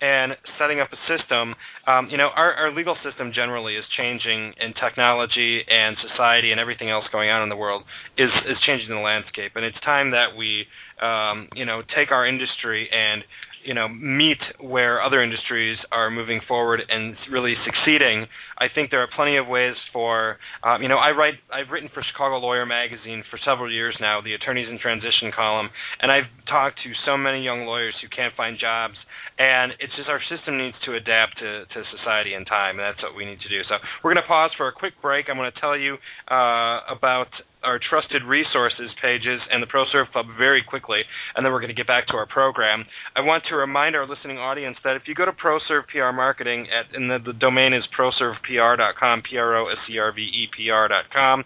and 0.03 0.35
setting 0.59 0.81
up 0.81 0.91
a 0.93 0.99
system. 1.07 1.55
Um, 1.87 2.11
you 2.11 2.19
know, 2.19 2.29
our, 2.35 2.53
our 2.55 2.75
legal 2.75 2.97
system 3.07 3.31
generally 3.33 3.77
is 3.77 3.85
changing, 3.97 4.53
and 4.59 4.75
technology 4.75 5.63
and 5.67 5.97
society 6.11 6.51
and 6.51 6.59
everything 6.59 6.91
else 6.91 7.05
going 7.13 7.31
on 7.31 7.43
in 7.43 7.49
the 7.49 7.57
world 7.57 7.85
is 8.19 8.31
is 8.51 8.57
changing 8.67 8.91
the 8.91 9.01
landscape. 9.01 9.53
And 9.55 9.65
it's 9.65 9.79
time 9.85 10.11
that 10.11 10.35
we, 10.37 10.67
um, 11.01 11.49
you 11.55 11.65
know, 11.65 11.83
take 11.95 12.11
our 12.11 12.27
industry 12.27 12.91
and 12.91 13.23
you 13.65 13.75
know 13.75 13.89
meet 13.89 14.39
where 14.61 15.03
other 15.03 15.23
industries 15.23 15.79
are 15.91 16.11
moving 16.11 16.41
forward 16.47 16.81
and 16.89 17.17
really 17.31 17.55
succeeding. 17.65 18.27
I 18.59 18.67
think 18.73 18.91
there 18.91 19.03
are 19.03 19.09
plenty 19.15 19.37
of 19.37 19.47
ways 19.47 19.75
for 19.93 20.39
um, 20.63 20.83
you 20.83 20.89
know 20.89 20.99
I 20.99 21.11
write 21.11 21.35
I've 21.53 21.71
written 21.71 21.91
for 21.93 22.03
Chicago 22.03 22.39
Lawyer 22.39 22.67
Magazine 22.67 23.25
for 23.31 23.39
several 23.45 23.73
years 23.73 23.97
now, 24.01 24.21
the 24.21 24.35
Attorneys 24.35 24.69
in 24.69 24.79
Transition 24.79 25.33
column, 25.35 25.71
and 26.01 26.11
I've 26.11 26.31
talked 26.49 26.79
to 26.85 26.91
so 27.07 27.17
many 27.17 27.43
young 27.43 27.65
lawyers 27.65 27.95
who 28.03 28.09
can't 28.09 28.35
find 28.37 28.59
jobs 28.59 28.97
and 29.39 29.73
it's 29.81 29.95
just 29.97 30.09
our 30.09 30.21
system 30.29 30.59
needs 30.59 30.77
to 30.85 30.95
adapt 30.95 31.39
to, 31.39 31.65
to 31.65 31.79
society 31.97 32.35
and 32.35 32.47
time, 32.47 32.79
and 32.79 32.85
that's 32.85 33.03
what 33.03 33.17
we 33.17 33.25
need 33.25 33.41
to 33.41 33.49
do. 33.49 33.61
So 33.69 33.77
we're 34.05 34.13
going 34.13 34.23
to 34.23 34.29
pause 34.29 34.51
for 34.57 34.69
a 34.69 34.73
quick 34.73 34.95
break. 35.01 35.27
I'm 35.29 35.37
going 35.37 35.51
to 35.51 35.61
tell 35.61 35.77
you 35.77 35.97
uh, 36.29 36.85
about 36.93 37.33
our 37.65 37.79
trusted 37.79 38.23
resources 38.25 38.91
pages 39.01 39.41
and 39.51 39.63
the 39.63 39.67
ProServe 39.67 40.11
Club 40.13 40.27
very 40.39 40.63
quickly, 40.63 41.01
and 41.35 41.45
then 41.45 41.53
we're 41.53 41.61
going 41.61 41.75
to 41.75 41.79
get 41.79 41.87
back 41.87 42.07
to 42.09 42.15
our 42.15 42.27
program. 42.27 42.85
I 43.17 43.21
want 43.21 43.45
to 43.51 43.57
remind 43.57 43.97
our 43.97 44.07
listening 44.07 44.39
audience 44.39 44.77
that 44.85 44.97
if 44.97 45.03
you 45.07 45.15
go 45.15 45.25
to 45.25 45.33
ProServe 45.33 45.87
PR 45.89 46.13
Marketing, 46.15 46.67
at, 46.69 46.95
and 46.95 47.11
the, 47.11 47.19
the 47.25 47.33
domain 47.33 47.73
is 47.73 47.83
proservepr.com, 47.97 49.23
P-R-O-S-E-R-V-E-P-R.com, 49.31 51.45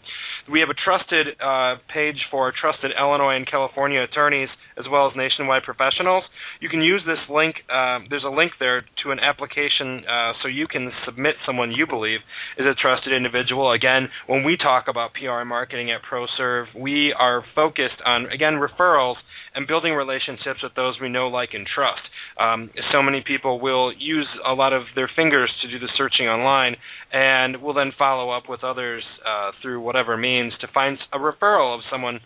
we 0.50 0.60
have 0.60 0.70
a 0.70 0.74
trusted 0.74 1.28
uh, 1.40 1.76
page 1.92 2.16
for 2.30 2.52
trusted 2.58 2.92
Illinois 2.98 3.36
and 3.36 3.46
California 3.50 4.02
attorneys 4.02 4.48
as 4.78 4.84
well 4.90 5.06
as 5.06 5.16
nationwide 5.16 5.62
professionals. 5.62 6.24
You 6.60 6.68
can 6.68 6.82
use 6.82 7.02
this 7.06 7.20
link. 7.28 7.56
Uh, 7.68 8.00
there's 8.10 8.24
a 8.24 8.32
link 8.32 8.52
there 8.60 8.82
to 9.04 9.10
an 9.10 9.18
application 9.18 10.04
uh, 10.04 10.32
so 10.42 10.48
you 10.48 10.66
can 10.66 10.92
submit 11.04 11.34
someone 11.46 11.72
you 11.72 11.86
believe 11.86 12.20
is 12.58 12.66
a 12.66 12.74
trusted 12.74 13.12
individual. 13.12 13.72
Again, 13.72 14.08
when 14.26 14.44
we 14.44 14.56
talk 14.56 14.84
about 14.88 15.14
PR 15.14 15.40
and 15.40 15.48
marketing 15.48 15.90
at 15.90 16.00
ProServe, 16.04 16.66
we 16.78 17.14
are 17.18 17.44
focused 17.54 18.00
on, 18.04 18.26
again, 18.26 18.54
referrals 18.54 19.16
and 19.54 19.66
building 19.66 19.94
relationships 19.94 20.60
with 20.62 20.74
those 20.74 20.98
we 21.00 21.08
know, 21.08 21.28
like, 21.28 21.50
and 21.54 21.66
trust. 21.66 22.02
Um, 22.38 22.70
so 22.92 23.02
many 23.02 23.24
people 23.26 23.58
will 23.58 23.90
use 23.98 24.28
a 24.46 24.52
lot 24.52 24.74
of 24.74 24.82
their 24.94 25.10
fingers 25.16 25.50
to 25.62 25.70
do 25.70 25.78
the 25.78 25.88
searching 25.96 26.26
online 26.26 26.76
and 27.12 27.62
will 27.62 27.72
then 27.72 27.92
follow 27.98 28.30
up 28.30 28.44
with 28.48 28.62
others 28.62 29.02
uh, 29.24 29.52
through 29.62 29.80
whatever 29.80 30.16
means 30.18 30.52
to 30.60 30.68
find 30.74 30.98
a 31.12 31.18
referral 31.18 31.74
of 31.74 31.80
someone 31.90 32.20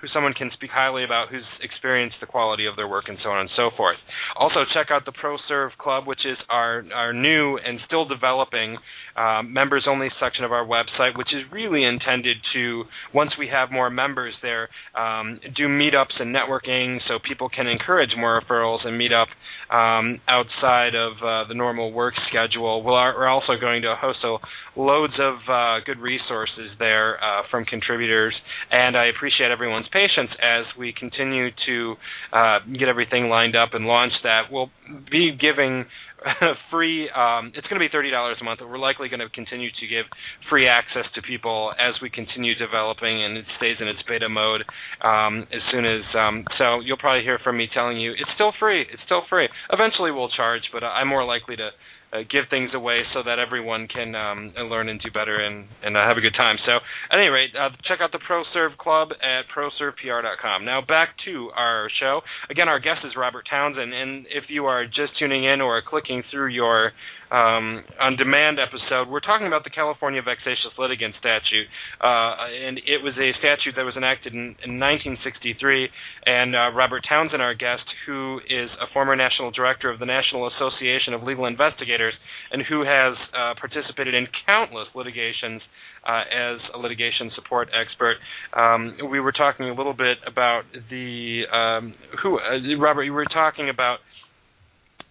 who 0.00 0.08
someone 0.12 0.32
can 0.32 0.50
speak 0.54 0.70
highly 0.72 1.04
about 1.04 1.28
who's 1.28 1.44
experienced 1.62 2.16
the 2.20 2.26
quality 2.26 2.66
of 2.66 2.76
their 2.76 2.88
work 2.88 3.04
and 3.08 3.18
so 3.22 3.30
on 3.30 3.40
and 3.40 3.50
so 3.56 3.70
forth. 3.76 3.96
Also, 4.36 4.60
check 4.74 4.88
out 4.90 5.04
the 5.04 5.12
ProServe 5.12 5.76
Club, 5.78 6.06
which 6.06 6.24
is 6.24 6.38
our, 6.48 6.84
our 6.94 7.12
new 7.12 7.58
and 7.58 7.80
still 7.86 8.06
developing 8.06 8.76
um, 9.16 9.52
members 9.52 9.86
only 9.88 10.08
section 10.20 10.44
of 10.44 10.52
our 10.52 10.64
website, 10.64 11.16
which 11.16 11.28
is 11.34 11.42
really 11.52 11.84
intended 11.84 12.36
to, 12.54 12.84
once 13.12 13.32
we 13.38 13.48
have 13.48 13.70
more 13.70 13.90
members 13.90 14.34
there, 14.42 14.68
um, 14.96 15.40
do 15.56 15.68
meetups 15.68 16.20
and 16.20 16.34
networking 16.34 16.98
so 17.08 17.18
people 17.28 17.48
can 17.48 17.66
encourage 17.66 18.10
more 18.16 18.40
referrals 18.40 18.86
and 18.86 18.96
meet 18.96 19.12
up 19.12 19.28
um, 19.70 20.20
outside 20.26 20.94
of 20.94 21.12
uh, 21.22 21.48
the 21.48 21.54
normal 21.54 21.92
work 21.92 22.14
schedule. 22.28 22.82
we 22.82 22.90
are 22.90 23.28
also 23.28 23.54
going 23.60 23.82
to 23.82 23.94
host 24.00 24.18
a, 24.24 24.36
loads 24.78 25.14
of 25.20 25.34
uh, 25.48 25.78
good 25.84 25.98
resources 25.98 26.70
there 26.78 27.22
uh, 27.22 27.42
from 27.50 27.64
contributors, 27.64 28.34
and 28.70 28.96
I 28.96 29.06
appreciate 29.06 29.50
everyone's 29.50 29.86
patience 29.92 30.30
as 30.42 30.64
we 30.78 30.92
continue 30.98 31.48
to 31.66 31.94
uh, 32.32 32.58
get 32.78 32.88
everything 32.88 33.28
lined 33.28 33.56
up 33.56 33.70
and 33.74 33.86
launch 33.86 34.12
that. 34.22 34.50
We'll 34.50 34.70
be 35.10 35.36
giving 35.38 35.84
free. 36.70 37.08
Um, 37.10 37.52
it's 37.54 37.66
going 37.66 37.80
to 37.80 37.84
be 37.84 37.90
thirty 37.90 38.10
dollars 38.10 38.36
a 38.40 38.44
month, 38.44 38.60
but 38.60 38.68
we're 38.68 38.78
likely 38.78 39.08
going 39.08 39.20
to 39.20 39.28
continue 39.28 39.70
to 39.70 39.86
give 39.86 40.04
free 40.48 40.68
access 40.68 41.04
to 41.14 41.22
people 41.22 41.72
as 41.78 41.94
we 42.02 42.10
continue 42.10 42.54
developing, 42.54 43.24
and 43.24 43.36
it 43.36 43.44
stays 43.56 43.76
in 43.80 43.88
its 43.88 44.00
beta 44.08 44.28
mode. 44.28 44.62
Um, 45.02 45.46
as 45.52 45.62
soon 45.72 45.84
as 45.84 46.02
um, 46.16 46.44
so, 46.58 46.80
you'll 46.80 46.98
probably 47.00 47.22
hear 47.24 47.38
from 47.42 47.56
me 47.56 47.68
telling 47.72 47.98
you 47.98 48.12
it's 48.12 48.30
still 48.34 48.52
free. 48.58 48.82
It's 48.82 49.02
still 49.06 49.22
free. 49.28 49.48
Eventually, 49.72 50.10
we'll 50.10 50.30
charge, 50.30 50.62
but 50.72 50.84
I'm 50.84 51.08
more 51.08 51.24
likely 51.24 51.56
to 51.56 51.70
uh, 52.12 52.18
give 52.30 52.44
things 52.50 52.70
away 52.74 53.02
so 53.14 53.22
that 53.22 53.38
everyone 53.38 53.86
can 53.86 54.14
um, 54.14 54.52
learn 54.68 54.88
and 54.88 55.00
do 55.00 55.10
better 55.10 55.36
and, 55.38 55.66
and 55.82 55.96
uh, 55.96 56.00
have 56.06 56.16
a 56.16 56.20
good 56.20 56.34
time. 56.36 56.56
So, 56.66 56.72
at 57.10 57.18
any 57.18 57.28
rate, 57.28 57.50
uh, 57.58 57.70
check 57.86 58.00
out 58.00 58.12
the 58.12 58.18
ProServe 58.18 58.76
Club 58.78 59.10
at 59.22 59.46
proservepr.com. 59.54 60.64
Now, 60.64 60.80
back 60.80 61.10
to 61.24 61.50
our 61.56 61.88
show. 62.00 62.20
Again, 62.50 62.68
our 62.68 62.80
guest 62.80 63.00
is 63.04 63.12
Robert 63.16 63.46
Townsend, 63.48 63.92
and 63.92 64.26
if 64.30 64.44
you 64.48 64.66
are 64.66 64.86
just 64.86 65.18
tuning 65.18 65.44
in 65.44 65.60
or 65.60 65.80
clicking 65.86 66.22
through 66.30 66.48
your 66.48 66.92
um, 67.30 67.86
on 68.02 68.16
demand 68.18 68.58
episode, 68.58 69.08
we're 69.08 69.22
talking 69.22 69.46
about 69.46 69.62
the 69.62 69.70
California 69.70 70.20
Vexatious 70.20 70.74
Litigant 70.78 71.14
Statute, 71.18 71.70
uh, 72.02 72.34
and 72.50 72.78
it 72.82 72.98
was 73.02 73.14
a 73.22 73.30
statute 73.38 73.78
that 73.78 73.86
was 73.86 73.94
enacted 73.94 74.34
in, 74.34 74.58
in 74.66 74.82
1963. 74.82 75.88
And 76.26 76.56
uh, 76.58 76.74
Robert 76.74 77.06
Townsend, 77.08 77.40
our 77.40 77.54
guest, 77.54 77.86
who 78.06 78.40
is 78.50 78.66
a 78.82 78.90
former 78.92 79.14
national 79.14 79.50
director 79.52 79.90
of 79.90 79.98
the 80.02 80.06
National 80.06 80.50
Association 80.50 81.14
of 81.14 81.22
Legal 81.22 81.46
Investigators, 81.46 82.14
and 82.50 82.62
who 82.66 82.82
has 82.82 83.14
uh, 83.30 83.54
participated 83.58 84.14
in 84.14 84.26
countless 84.44 84.90
litigations 84.94 85.62
uh, 86.02 86.26
as 86.26 86.58
a 86.74 86.78
litigation 86.78 87.30
support 87.34 87.68
expert. 87.70 88.16
Um, 88.58 88.96
we 89.10 89.20
were 89.20 89.32
talking 89.32 89.66
a 89.70 89.74
little 89.74 89.94
bit 89.94 90.18
about 90.26 90.62
the 90.90 91.44
um, 91.52 91.94
who 92.22 92.38
uh, 92.38 92.58
Robert. 92.80 93.04
You 93.04 93.12
were 93.12 93.26
talking 93.26 93.68
about 93.68 93.98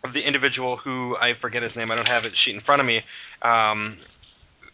of 0.04 0.14
the 0.14 0.22
individual 0.22 0.78
who 0.78 1.16
I 1.18 1.34
forget 1.42 1.64
his 1.64 1.72
name. 1.76 1.92
I 1.92 1.96
don't 1.96 2.06
have 2.06 2.26
it 2.26 2.32
sheet 2.46 2.56
in 2.56 2.62
front 2.62 2.80
of 2.80 2.86
me. 2.86 3.00
Um, 3.42 3.98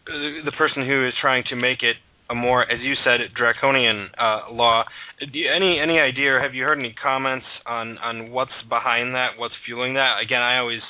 the 0.06 0.52
person 0.56 0.86
who 0.86 1.06
is 1.06 1.14
trying 1.20 1.44
to 1.50 1.56
make 1.56 1.82
it 1.82 1.96
a 2.28 2.34
more, 2.34 2.62
as 2.62 2.80
you 2.80 2.94
said, 3.04 3.20
draconian 3.36 4.08
uh, 4.18 4.50
law. 4.50 4.84
You, 5.20 5.50
any 5.54 5.78
any 5.80 5.98
idea? 5.98 6.34
Or 6.34 6.40
have 6.40 6.54
you 6.54 6.64
heard 6.64 6.78
any 6.78 6.94
comments 7.00 7.46
on 7.66 7.98
on 7.98 8.30
what's 8.30 8.54
behind 8.68 9.14
that? 9.14 9.38
What's 9.38 9.54
fueling 9.64 9.94
that? 9.94 10.18
Again, 10.22 10.42
I 10.42 10.58
always 10.58 10.82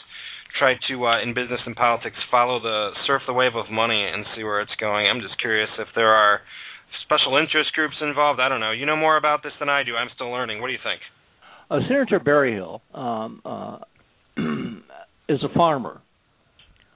try 0.58 0.74
to 0.88 1.06
uh, 1.06 1.22
in 1.22 1.34
business 1.34 1.60
and 1.66 1.76
politics 1.76 2.16
follow 2.30 2.60
the 2.60 2.90
surf 3.06 3.22
the 3.26 3.32
wave 3.32 3.54
of 3.54 3.70
money 3.70 4.08
and 4.08 4.24
see 4.34 4.44
where 4.44 4.60
it's 4.60 4.74
going. 4.80 5.06
I'm 5.06 5.20
just 5.20 5.38
curious 5.40 5.68
if 5.78 5.88
there 5.94 6.12
are 6.12 6.40
special 7.04 7.36
interest 7.36 7.72
groups 7.74 7.96
involved. 8.00 8.40
I 8.40 8.48
don't 8.48 8.60
know. 8.60 8.72
You 8.72 8.86
know 8.86 8.96
more 8.96 9.16
about 9.16 9.42
this 9.42 9.52
than 9.60 9.68
I 9.68 9.82
do. 9.82 9.94
I'm 9.94 10.08
still 10.14 10.30
learning. 10.30 10.60
What 10.60 10.68
do 10.68 10.72
you 10.72 10.82
think? 10.82 11.00
Uh, 11.70 11.80
Senator 11.88 12.20
Berryhill 12.20 12.80
um, 12.94 13.42
uh, 13.44 13.78
is 15.28 15.42
a 15.42 15.54
farmer, 15.56 16.00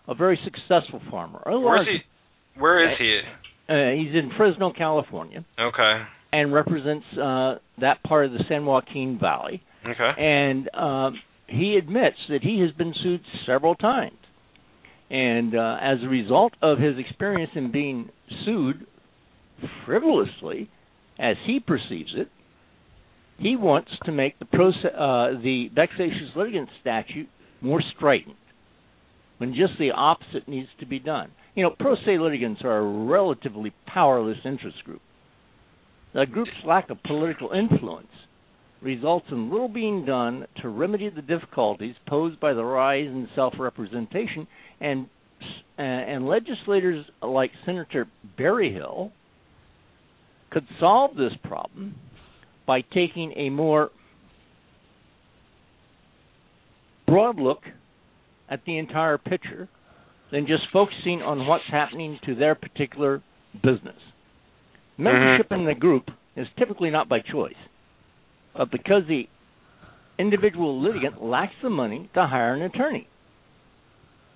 a 0.07 0.15
very 0.15 0.39
successful 0.45 1.01
farmer. 1.11 1.43
Where 1.47 1.83
is 1.83 1.89
he? 1.89 2.61
Where 2.61 2.91
is 2.91 2.99
he? 2.99 3.21
Uh, 3.69 3.93
he's 3.93 4.15
in 4.15 4.31
Fresno, 4.37 4.73
California. 4.77 5.45
Okay. 5.59 6.03
And 6.33 6.53
represents 6.53 7.07
uh, 7.13 7.57
that 7.81 8.03
part 8.05 8.27
of 8.27 8.33
the 8.33 8.45
San 8.49 8.67
Joaquin 8.67 9.19
Valley. 9.21 9.63
Okay. 9.85 10.21
And 10.21 10.69
um, 10.75 11.21
he 11.47 11.77
admits 11.77 12.17
that 12.29 12.43
he 12.43 12.61
has 12.61 12.71
been 12.77 12.95
sued 13.03 13.21
several 13.47 13.75
times. 13.75 14.17
And 15.11 15.57
uh, 15.57 15.77
as 15.81 15.99
a 16.05 16.09
result 16.09 16.53
of 16.63 16.79
his 16.79 16.97
experience 16.99 17.51
in 17.57 17.73
being 17.73 18.11
sued 18.45 18.87
frivolously, 19.85 20.71
as 21.19 21.37
he 21.47 21.61
perceives 21.61 22.15
it, 22.17 22.29
he 23.41 23.57
wants 23.57 23.91
to 24.05 24.13
make 24.13 24.39
the 24.39 24.45
proce- 24.45 24.85
uh, 24.85 25.41
the 25.41 25.71
vexatious 25.75 26.37
litigant 26.37 26.69
statute 26.81 27.29
more 27.63 27.83
strident, 27.97 28.37
when 29.39 29.55
just 29.55 29.79
the 29.79 29.91
opposite 29.93 30.47
needs 30.47 30.69
to 30.79 30.87
be 30.87 30.99
done. 30.99 31.31
You 31.55 31.65
know, 31.65 31.75
pro 31.79 31.97
se 31.97 32.19
litigants 32.19 32.61
are 32.63 32.79
a 32.79 33.05
relatively 33.07 33.73
powerless 33.87 34.39
interest 34.45 34.85
group. 34.85 35.01
The 36.13 36.27
group's 36.27 36.51
lack 36.67 36.91
of 36.91 37.03
political 37.03 37.51
influence 37.51 38.09
results 38.83 39.27
in 39.31 39.51
little 39.51 39.69
being 39.69 40.05
done 40.05 40.47
to 40.61 40.69
remedy 40.69 41.09
the 41.09 41.23
difficulties 41.23 41.95
posed 42.09 42.41
by 42.41 42.53
the 42.53 42.65
rise 42.65 43.07
in 43.07 43.29
self 43.35 43.55
representation 43.59 44.47
and 44.81 45.07
and, 45.79 46.11
and 46.11 46.27
legislators 46.27 47.07
like 47.23 47.51
Senator 47.65 48.07
Berryhill 48.37 49.13
could 50.51 50.67
solve 50.79 51.17
this 51.17 51.33
problem 51.43 51.95
by 52.71 52.83
taking 52.83 53.33
a 53.37 53.51
more 53.51 53.91
broad 57.05 57.37
look 57.37 57.63
at 58.49 58.61
the 58.65 58.79
entire 58.79 59.19
picture 59.19 59.69
than 60.31 60.47
just 60.47 60.63
focusing 60.73 61.21
on 61.21 61.49
what's 61.49 61.65
happening 61.69 62.21
to 62.25 62.37
their 62.37 62.55
particular 62.55 63.25
business. 63.55 63.97
Membership 64.97 65.49
mm-hmm. 65.49 65.63
in 65.63 65.67
the 65.67 65.75
group 65.75 66.11
is 66.37 66.47
typically 66.61 66.91
not 66.91 67.09
by 67.09 67.19
choice, 67.19 67.55
but 68.57 68.71
because 68.71 69.03
the 69.09 69.25
individual 70.17 70.81
litigant 70.81 71.21
lacks 71.21 71.55
the 71.65 71.71
money 71.71 72.09
to 72.15 72.25
hire 72.25 72.55
an 72.55 72.63
attorney. 72.63 73.09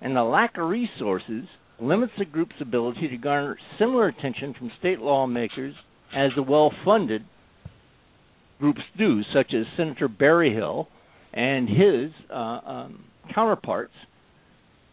And 0.01 0.13
the 0.13 0.23
lack 0.23 0.57
of 0.57 0.67
resources 0.67 1.45
limits 1.79 2.11
the 2.19 2.25
group's 2.25 2.59
ability 2.59 3.07
to 3.07 3.17
garner 3.17 3.57
similar 3.79 4.07
attention 4.09 4.53
from 4.59 4.73
state 4.77 4.99
lawmakers 4.99 5.73
as 6.13 6.31
the 6.35 6.43
well 6.43 6.73
funded 6.83 7.23
groups 8.59 8.81
do, 8.97 9.21
such 9.33 9.53
as 9.53 9.65
Senator 9.77 10.07
Berryhill 10.07 10.87
and 11.33 11.67
his 11.67 12.11
uh, 12.31 12.33
um, 12.33 13.05
counterparts 13.33 13.93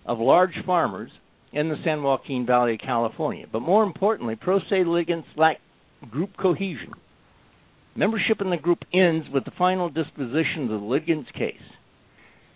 of 0.04 0.18
large 0.18 0.54
farmers 0.66 1.10
in 1.52 1.68
the 1.68 1.76
San 1.84 2.02
Joaquin 2.02 2.46
Valley 2.46 2.74
of 2.74 2.80
California. 2.80 3.46
But 3.50 3.60
more 3.60 3.84
importantly, 3.84 4.36
pro 4.36 4.58
se 4.58 4.84
litigants 4.84 5.28
lack 5.36 5.58
group 6.10 6.30
cohesion. 6.36 6.92
Membership 7.94 8.40
in 8.40 8.50
the 8.50 8.56
group 8.56 8.78
ends 8.92 9.26
with 9.32 9.44
the 9.44 9.52
final 9.58 9.90
disposition 9.90 10.62
of 10.62 10.68
the 10.68 10.86
litigant's 10.86 11.30
case. 11.32 11.56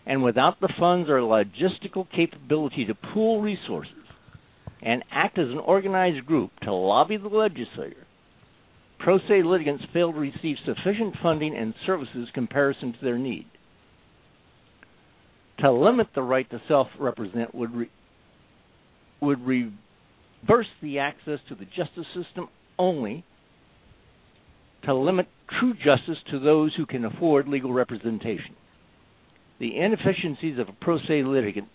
And 0.06 0.22
without 0.22 0.60
the 0.60 0.72
funds 0.78 1.10
or 1.10 1.18
logistical 1.18 2.06
capability 2.10 2.86
to 2.86 2.94
pool 2.94 3.42
resources 3.42 3.92
and 4.80 5.04
act 5.10 5.38
as 5.38 5.48
an 5.48 5.58
organized 5.58 6.24
group 6.26 6.52
to 6.62 6.72
lobby 6.72 7.16
the 7.16 7.28
legislature, 7.28 8.05
pro 8.98 9.18
se 9.18 9.42
litigants 9.42 9.84
fail 9.92 10.12
to 10.12 10.18
receive 10.18 10.56
sufficient 10.64 11.14
funding 11.22 11.56
and 11.56 11.74
services 11.86 12.28
comparison 12.34 12.92
to 12.92 12.98
their 13.02 13.18
need. 13.18 13.46
To 15.60 15.72
limit 15.72 16.08
the 16.14 16.22
right 16.22 16.48
to 16.50 16.60
self-represent 16.68 17.54
would 17.54 17.74
re- 17.74 17.90
would 19.20 19.40
reverse 19.46 20.66
the 20.82 20.98
access 20.98 21.38
to 21.48 21.54
the 21.54 21.64
justice 21.64 22.06
system 22.14 22.48
only 22.78 23.24
to 24.84 24.94
limit 24.94 25.26
true 25.58 25.74
justice 25.74 26.18
to 26.30 26.38
those 26.38 26.74
who 26.76 26.86
can 26.86 27.04
afford 27.04 27.48
legal 27.48 27.72
representation. 27.72 28.54
The 29.58 29.78
inefficiencies 29.78 30.58
of 30.58 30.68
a 30.68 30.72
pro 30.72 30.98
se 30.98 31.22
litigant 31.24 31.68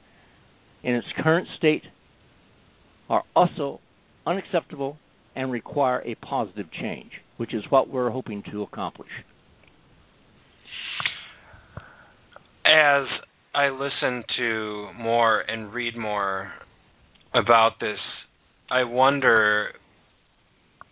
in 0.84 0.96
its 0.96 1.08
current 1.22 1.48
state 1.58 1.84
are 3.10 3.24
also 3.36 3.80
unacceptable 4.26 4.98
and 5.36 5.52
require 5.52 6.02
a 6.06 6.16
positive 6.16 6.68
change, 6.72 7.12
which 7.38 7.54
is 7.54 7.64
what 7.70 7.90
we're 7.90 8.10
hoping 8.10 8.44
to 8.52 8.64
accomplish. 8.64 9.10
As 12.66 13.06
I 13.54 13.70
listen 13.70 14.24
to 14.38 14.90
more 14.98 15.42
and 15.42 15.74
read 15.74 15.98
more 15.98 16.52
about 17.34 17.80
this, 17.80 17.98
I 18.70 18.84
wonder 18.84 19.70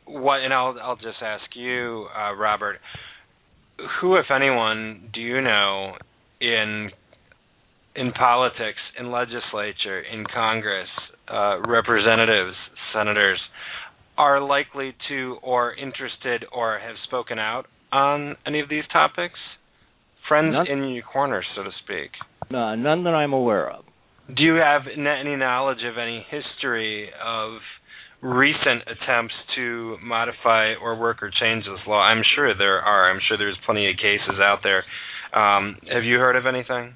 what, 0.05 0.39
and 0.39 0.53
I'll 0.53 0.75
I'll 0.81 0.95
just 0.95 1.21
ask 1.21 1.43
you, 1.55 2.07
uh, 2.17 2.33
Robert, 2.35 2.79
who, 4.01 4.15
if 4.15 4.25
anyone, 4.33 5.09
do 5.13 5.21
you 5.21 5.41
know 5.41 5.93
in 6.41 6.89
in 7.95 8.11
politics, 8.13 8.79
in 8.99 9.11
legislature, 9.11 10.01
in 10.01 10.25
Congress, 10.33 10.89
uh, 11.31 11.59
representatives, 11.67 12.55
senators, 12.93 13.39
are 14.19 14.41
likely 14.41 14.93
to, 15.07 15.37
or 15.41 15.73
interested, 15.73 16.45
or 16.51 16.77
have 16.77 16.95
spoken 17.07 17.39
out 17.39 17.65
on 17.91 18.35
any 18.45 18.59
of 18.59 18.69
these 18.69 18.83
topics? 18.91 19.39
Friends 20.27 20.53
none, 20.53 20.67
in 20.67 20.93
your 20.93 21.03
corner, 21.03 21.41
so 21.55 21.63
to 21.63 21.71
speak. 21.83 22.11
None 22.51 23.03
that 23.05 23.15
I'm 23.15 23.33
aware 23.33 23.71
of. 23.71 23.85
Do 24.27 24.43
you 24.43 24.55
have 24.55 24.81
any 24.85 25.35
knowledge 25.35 25.79
of 25.89 25.97
any 25.97 26.23
history 26.29 27.09
of 27.23 27.53
recent 28.21 28.83
attempts 28.83 29.33
to 29.55 29.97
modify 30.03 30.73
or 30.75 30.99
work 30.99 31.23
or 31.23 31.31
change 31.31 31.63
this 31.63 31.79
law? 31.87 32.01
I'm 32.01 32.21
sure 32.35 32.53
there 32.55 32.81
are. 32.81 33.09
I'm 33.09 33.21
sure 33.27 33.37
there's 33.37 33.57
plenty 33.65 33.89
of 33.89 33.95
cases 33.95 34.39
out 34.39 34.59
there. 34.61 34.83
Um, 35.33 35.77
have 35.91 36.03
you 36.03 36.17
heard 36.17 36.35
of 36.35 36.45
anything? 36.45 36.95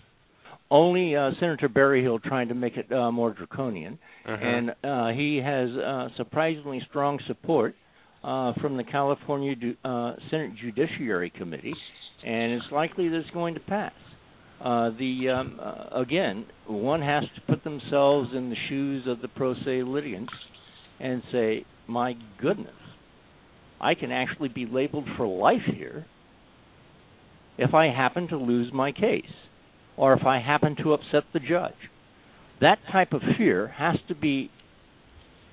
Only 0.74 1.16
uh, 1.16 1.30
Senator 1.40 1.70
Berryhill 1.70 2.18
trying 2.18 2.48
to 2.48 2.56
make 2.56 2.78
it 2.78 2.92
uh, 2.92 3.12
more 3.12 3.32
draconian, 3.32 4.00
mm-hmm. 4.28 4.44
and 4.44 4.70
uh, 4.84 5.16
he 5.16 5.38
has 5.38 5.70
uh, 5.70 6.08
surprisingly 6.18 6.82
strong 6.90 7.20
support 7.28 7.76
uh, 8.24 8.54
from 8.60 8.78
the 8.78 8.84
California 8.84 9.54
uh, 9.86 10.14
Senate 10.32 10.54
Judiciary 10.60 11.30
Committee, 11.30 11.76
and 12.26 12.54
it's 12.54 12.66
likely 12.72 13.08
that 13.08 13.18
it's 13.18 13.30
going 13.30 13.54
to 13.54 13.60
pass. 13.60 13.94
Uh, 14.60 14.90
the 14.98 15.30
um, 15.30 15.60
uh, 15.62 16.02
again, 16.02 16.48
one 16.66 17.04
has 17.04 17.24
to 17.36 17.42
put 17.42 17.64
themselves 17.64 18.30
in 18.36 18.50
the 18.50 18.56
shoes 18.68 19.04
of 19.08 19.22
the 19.22 19.28
pro 19.28 19.54
se 19.54 19.84
litigants 19.84 20.34
and 21.00 21.22
say, 21.32 21.66
"My 21.86 22.16
goodness, 22.42 22.74
I 23.80 23.94
can 23.94 24.12
actually 24.12 24.50
be 24.50 24.66
labeled 24.66 25.06
for 25.18 25.28
life 25.28 25.70
here 25.72 26.08
if 27.60 27.76
I 27.76 27.90
happen 27.90 28.28
to 28.30 28.38
lose 28.38 28.74
my 28.74 28.92
case, 28.92 29.30
or 29.98 30.14
if 30.14 30.26
I 30.26 30.40
happen 30.40 30.76
to 30.84 30.94
upset 30.94 31.24
the 31.34 31.40
judge." 31.40 31.74
That 32.62 32.80
type 32.92 33.14
of 33.14 33.22
fear 33.38 33.68
has 33.78 33.98
to 34.08 34.16
be 34.16 34.50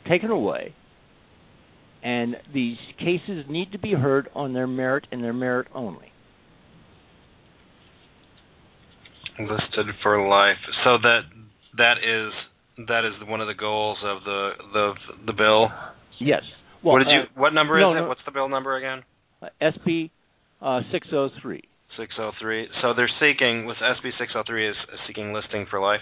taken 0.09 0.31
away, 0.31 0.75
and 2.03 2.37
these 2.53 2.79
cases 2.99 3.47
need 3.49 3.73
to 3.73 3.79
be 3.79 3.93
heard 3.93 4.29
on 4.35 4.53
their 4.53 4.67
merit 4.67 5.07
and 5.11 5.23
their 5.23 5.33
merit 5.33 5.69
only. 5.75 6.13
listed 9.39 9.87
for 10.03 10.27
life. 10.29 10.59
So 10.85 10.99
that 10.99 11.21
that 11.77 11.95
is 11.99 12.33
that 12.89 13.05
is 13.05 13.29
one 13.29 13.41
of 13.41 13.47
the 13.47 13.55
goals 13.55 13.99
of 14.05 14.25
the 14.25 14.51
the 14.73 14.93
the 15.27 15.33
bill. 15.33 15.69
Yes. 16.19 16.43
Well, 16.83 16.95
what 16.95 16.99
did 17.01 17.09
you? 17.09 17.21
Uh, 17.21 17.41
what 17.41 17.55
number 17.55 17.79
no, 17.81 17.93
is 17.93 17.97
it? 17.97 18.01
no. 18.03 18.09
What's 18.09 18.21
the 18.25 18.33
bill 18.33 18.49
number 18.49 18.77
again? 18.77 19.03
Uh, 19.43 19.49
SB 19.63 20.11
uh, 20.61 20.81
603. 20.93 21.63
603. 21.97 22.69
So 22.83 22.95
they're 22.95 23.11
seeking 23.21 23.67
with 23.67 23.77
SB 23.77 24.11
603 24.19 24.69
is 24.69 24.77
seeking 25.07 25.33
listing 25.33 25.67
for 25.71 25.81
life. 25.81 26.01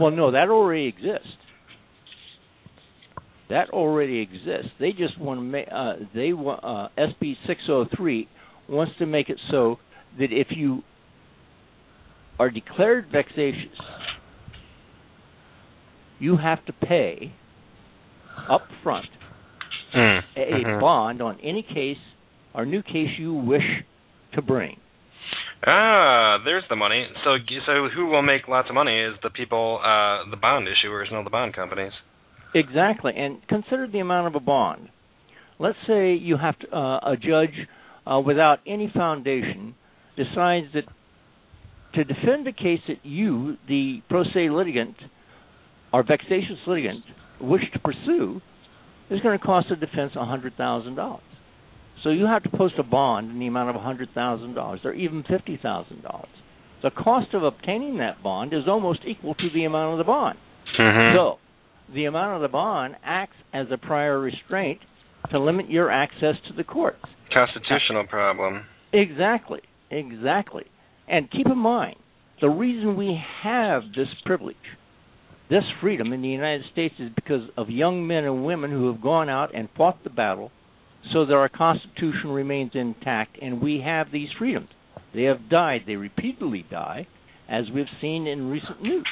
Well, 0.00 0.10
no, 0.10 0.30
that 0.32 0.48
already 0.48 0.86
exists. 0.86 1.28
That 3.48 3.70
already 3.70 4.20
exists. 4.20 4.72
They 4.80 4.90
just 4.90 5.20
want 5.20 5.38
to 5.38 5.44
make. 5.44 5.68
Uh, 5.72 5.94
they 6.14 6.32
want 6.32 6.64
uh, 6.64 6.88
SB 6.98 7.34
603 7.46 8.28
wants 8.68 8.92
to 8.98 9.06
make 9.06 9.28
it 9.28 9.38
so 9.50 9.78
that 10.18 10.28
if 10.32 10.48
you 10.50 10.82
are 12.38 12.50
declared 12.50 13.06
vexatious, 13.12 13.78
you 16.18 16.36
have 16.36 16.64
to 16.66 16.72
pay 16.72 17.32
up 18.50 18.62
front 18.82 19.06
mm. 19.94 20.20
a 20.36 20.40
mm-hmm. 20.40 20.80
bond 20.80 21.22
on 21.22 21.38
any 21.42 21.62
case 21.62 21.96
or 22.54 22.66
new 22.66 22.82
case 22.82 23.08
you 23.18 23.34
wish 23.34 23.62
to 24.34 24.42
bring. 24.42 24.76
Ah, 25.64 26.38
there's 26.44 26.64
the 26.68 26.76
money. 26.76 27.06
So, 27.24 27.36
so 27.66 27.88
who 27.94 28.06
will 28.06 28.22
make 28.22 28.48
lots 28.48 28.68
of 28.68 28.74
money 28.74 29.00
is 29.00 29.14
the 29.22 29.30
people, 29.30 29.80
uh, 29.82 30.28
the 30.30 30.36
bond 30.36 30.66
issuers, 30.68 31.10
not 31.12 31.24
the 31.24 31.30
bond 31.30 31.54
companies. 31.54 31.92
Exactly, 32.54 33.12
and 33.16 33.46
consider 33.48 33.86
the 33.86 33.98
amount 33.98 34.28
of 34.28 34.34
a 34.34 34.40
bond. 34.40 34.88
Let's 35.58 35.78
say 35.86 36.14
you 36.14 36.36
have 36.36 36.58
to, 36.60 36.76
uh, 36.76 37.12
a 37.12 37.16
judge 37.16 37.54
uh, 38.06 38.20
without 38.20 38.60
any 38.66 38.90
foundation 38.94 39.74
decides 40.16 40.66
that 40.74 40.84
to 41.94 42.04
defend 42.04 42.46
a 42.46 42.52
case 42.52 42.80
that 42.88 43.04
you, 43.04 43.56
the 43.68 44.02
pro 44.08 44.22
se 44.24 44.50
litigant 44.50 44.96
or 45.92 46.02
vexatious 46.02 46.58
litigant, 46.66 47.02
wish 47.40 47.62
to 47.72 47.78
pursue 47.78 48.40
is 49.10 49.20
going 49.20 49.38
to 49.38 49.44
cost 49.44 49.68
the 49.70 49.76
defense 49.76 50.12
$100,000. 50.14 51.20
So 52.02 52.10
you 52.10 52.26
have 52.26 52.42
to 52.44 52.50
post 52.50 52.74
a 52.78 52.82
bond 52.82 53.30
in 53.30 53.38
the 53.38 53.46
amount 53.46 53.74
of 53.74 53.76
$100,000 53.76 54.84
or 54.84 54.92
even 54.92 55.22
$50,000. 55.24 56.26
The 56.82 56.90
cost 56.90 57.34
of 57.34 57.42
obtaining 57.42 57.98
that 57.98 58.22
bond 58.22 58.52
is 58.52 58.68
almost 58.68 59.00
equal 59.06 59.34
to 59.34 59.48
the 59.52 59.64
amount 59.64 59.92
of 59.92 59.98
the 59.98 60.04
bond. 60.04 60.38
Mm-hmm. 60.78 61.16
So 61.16 61.38
the 61.92 62.04
amount 62.04 62.36
of 62.36 62.42
the 62.42 62.48
bond 62.52 62.96
acts 63.04 63.36
as 63.52 63.66
a 63.70 63.78
prior 63.78 64.18
restraint 64.20 64.80
to 65.30 65.38
limit 65.38 65.70
your 65.70 65.90
access 65.90 66.34
to 66.48 66.54
the 66.54 66.64
courts. 66.64 67.04
Constitutional 67.32 68.06
problem. 68.06 68.66
Exactly. 68.92 69.60
Exactly. 69.90 70.64
And 71.08 71.30
keep 71.30 71.46
in 71.46 71.58
mind, 71.58 71.96
the 72.40 72.48
reason 72.48 72.96
we 72.96 73.18
have 73.42 73.82
this 73.96 74.08
privilege, 74.24 74.56
this 75.48 75.64
freedom 75.80 76.12
in 76.12 76.22
the 76.22 76.28
United 76.28 76.64
States 76.72 76.94
is 76.98 77.10
because 77.14 77.48
of 77.56 77.70
young 77.70 78.06
men 78.06 78.24
and 78.24 78.44
women 78.44 78.70
who 78.70 78.92
have 78.92 79.00
gone 79.00 79.28
out 79.28 79.54
and 79.54 79.68
fought 79.76 80.02
the 80.04 80.10
battle 80.10 80.50
so 81.12 81.24
that 81.24 81.34
our 81.34 81.48
Constitution 81.48 82.30
remains 82.30 82.72
intact 82.74 83.38
and 83.40 83.60
we 83.60 83.82
have 83.84 84.10
these 84.12 84.28
freedoms. 84.38 84.68
They 85.14 85.24
have 85.24 85.48
died. 85.48 85.82
They 85.86 85.96
repeatedly 85.96 86.66
die, 86.70 87.06
as 87.48 87.64
we've 87.74 87.86
seen 88.00 88.26
in 88.26 88.50
recent 88.50 88.82
news. 88.82 89.06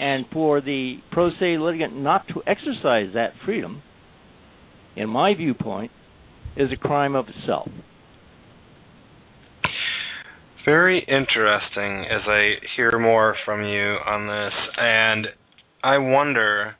And 0.00 0.26
for 0.32 0.60
the 0.60 0.96
pro 1.12 1.30
se 1.30 1.56
litigant 1.58 1.96
not 1.96 2.26
to 2.28 2.42
exercise 2.46 3.14
that 3.14 3.32
freedom, 3.44 3.82
in 4.96 5.08
my 5.08 5.34
viewpoint, 5.34 5.92
is 6.56 6.70
a 6.72 6.76
crime 6.76 7.14
of 7.14 7.26
itself. 7.28 7.68
Very 10.64 11.00
interesting 11.00 12.06
as 12.10 12.22
I 12.26 12.54
hear 12.76 12.98
more 12.98 13.36
from 13.44 13.64
you 13.64 13.98
on 14.06 14.26
this, 14.26 14.54
and 14.78 15.26
I 15.82 15.98
wonder 15.98 16.76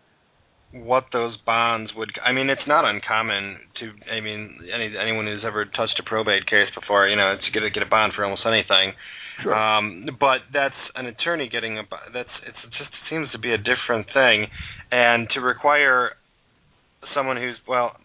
what 0.75 1.07
those 1.13 1.37
bonds 1.47 1.93
would. 1.97 2.11
I 2.25 2.33
mean, 2.33 2.51
it's 2.51 2.67
not 2.67 2.85
uncommon 2.85 3.59
to. 3.81 3.93
I 4.11 4.21
mean, 4.21 4.59
any 4.75 4.93
anyone 4.97 5.27
who's 5.27 5.45
ever 5.47 5.65
touched 5.65 6.01
a 6.01 6.03
probate 6.03 6.47
case 6.47 6.69
before, 6.75 7.09
you 7.09 7.17
know, 7.17 7.33
it's 7.33 7.45
get 7.55 7.61
to 7.61 7.71
get 7.71 7.83
a 7.83 7.89
bond 7.89 8.13
for 8.15 8.25
almost 8.25 8.43
anything. 8.45 8.93
Sure. 9.43 9.55
Um, 9.55 10.07
but 10.19 10.43
that's 10.53 10.79
an 10.95 11.07
attorney 11.07 11.49
getting 11.49 11.79
a. 11.79 11.83
That's 12.13 12.29
it's 12.47 12.59
it 12.65 12.71
just 12.79 12.91
seems 13.09 13.31
to 13.33 13.39
be 13.39 13.53
a 13.53 13.59
different 13.59 14.07
thing, 14.13 14.47
and 14.91 15.29
to 15.35 15.41
require 15.41 16.13
someone 17.15 17.37
who's 17.37 17.57
well. 17.67 17.97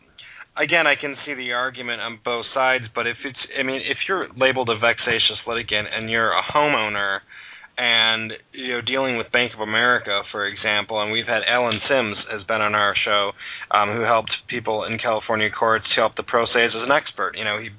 Again, 0.58 0.88
I 0.88 0.96
can 1.00 1.16
see 1.26 1.34
the 1.36 1.54
argument 1.54 2.02
on 2.02 2.20
both 2.26 2.46
sides, 2.54 2.84
but 2.94 3.08
if 3.08 3.16
it's, 3.24 3.40
I 3.58 3.64
mean, 3.64 3.80
if 3.80 3.98
you're 4.10 4.28
labeled 4.36 4.68
a 4.68 4.78
vexatious 4.78 5.40
litigant 5.48 5.88
and 5.88 6.10
you're 6.10 6.34
a 6.34 6.42
homeowner, 6.44 7.20
and 7.80 8.34
you 8.52 8.76
know 8.76 8.82
dealing 8.82 9.16
with 9.16 9.32
Bank 9.32 9.54
of 9.56 9.62
America, 9.62 10.22
for 10.32 10.46
example, 10.46 11.02
and 11.02 11.12
we've 11.12 11.26
had 11.26 11.48
Alan 11.48 11.80
Sims 11.88 12.18
has 12.30 12.44
been 12.44 12.60
on 12.60 12.76
our 12.76 12.94
show, 12.94 13.32
um, 13.72 13.96
who 13.96 14.02
helped 14.02 14.32
people 14.50 14.84
in 14.84 15.00
California 15.00 15.50
courts, 15.50 15.86
help 15.96 16.18
the 16.18 16.24
pro 16.24 16.46
se 16.46 16.60
as 16.66 16.76
an 16.76 16.92
expert. 16.92 17.38
You 17.38 17.46
know, 17.46 17.58
he 17.58 17.70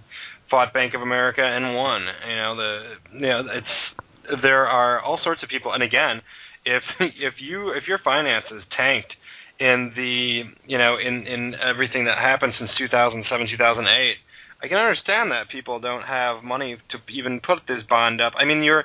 fought 0.50 0.72
Bank 0.72 0.94
of 0.94 1.02
America 1.02 1.42
and 1.44 1.76
won. 1.76 2.08
You 2.26 2.36
know, 2.36 2.56
the 2.56 2.70
you 3.12 3.28
know 3.28 3.40
it's 3.52 4.40
there 4.42 4.66
are 4.66 5.00
all 5.00 5.20
sorts 5.22 5.42
of 5.42 5.50
people, 5.50 5.72
and 5.72 5.82
again, 5.82 6.22
if 6.64 6.82
if 7.00 7.34
you 7.38 7.76
if 7.76 7.84
your 7.86 8.00
finances 8.02 8.64
tanked 8.74 9.12
in 9.60 9.92
the 9.94 10.48
you 10.64 10.78
know 10.78 10.96
in 10.96 11.26
in 11.28 11.54
everything 11.60 12.06
that 12.06 12.16
happened 12.16 12.54
since 12.58 12.70
2007 12.78 13.28
2008 13.52 14.16
I 14.62 14.68
can 14.68 14.76
understand 14.76 15.30
that 15.30 15.48
people 15.50 15.80
don't 15.80 16.04
have 16.04 16.44
money 16.44 16.76
to 16.90 16.98
even 17.12 17.40
put 17.40 17.60
this 17.66 17.80
bond 17.88 18.20
up. 18.20 18.34
I 18.36 18.44
mean, 18.44 18.62
you're 18.62 18.84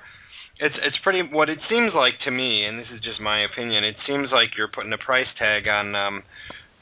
it's 0.60 0.76
it's 0.84 0.97
pretty 1.03 1.22
what 1.22 1.49
it 1.49 1.60
seems 1.70 1.91
like 1.93 2.14
to 2.24 2.32
me, 2.32 2.66
and 2.66 2.80
this 2.80 2.88
is 2.93 3.01
just 3.01 3.20
my 3.20 3.43
opinion. 3.43 3.84
It 3.84 3.95
seems 4.08 4.30
like 4.32 4.56
you're 4.58 4.72
putting 4.74 4.93
a 4.93 4.97
price 4.97 5.28
tag 5.38 5.68
on 5.68 5.95
um, 5.95 6.24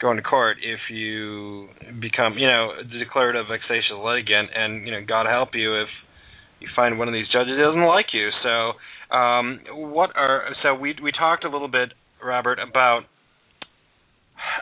going 0.00 0.16
to 0.16 0.22
court 0.22 0.58
if 0.62 0.78
you 0.90 1.68
become, 2.00 2.38
you 2.38 2.46
know, 2.46 2.72
declared 2.98 3.36
a 3.36 3.42
vexatious 3.42 3.98
litigant, 3.98 4.50
and 4.54 4.86
you 4.86 4.92
know, 4.92 5.00
God 5.06 5.26
help 5.26 5.50
you 5.54 5.80
if 5.80 5.88
you 6.60 6.68
find 6.76 6.98
one 6.98 7.08
of 7.08 7.14
these 7.14 7.28
judges 7.32 7.58
doesn't 7.58 7.82
like 7.82 8.06
you. 8.12 8.30
So, 8.42 9.16
um, 9.16 9.60
what 9.72 10.10
are 10.16 10.54
so 10.62 10.74
we 10.74 10.94
we 11.02 11.10
talked 11.10 11.44
a 11.44 11.48
little 11.48 11.68
bit, 11.68 11.92
Robert, 12.22 12.58
about 12.60 13.02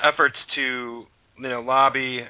efforts 0.02 0.36
to 0.54 1.04
you 1.38 1.48
know 1.48 1.60
lobby 1.60 2.20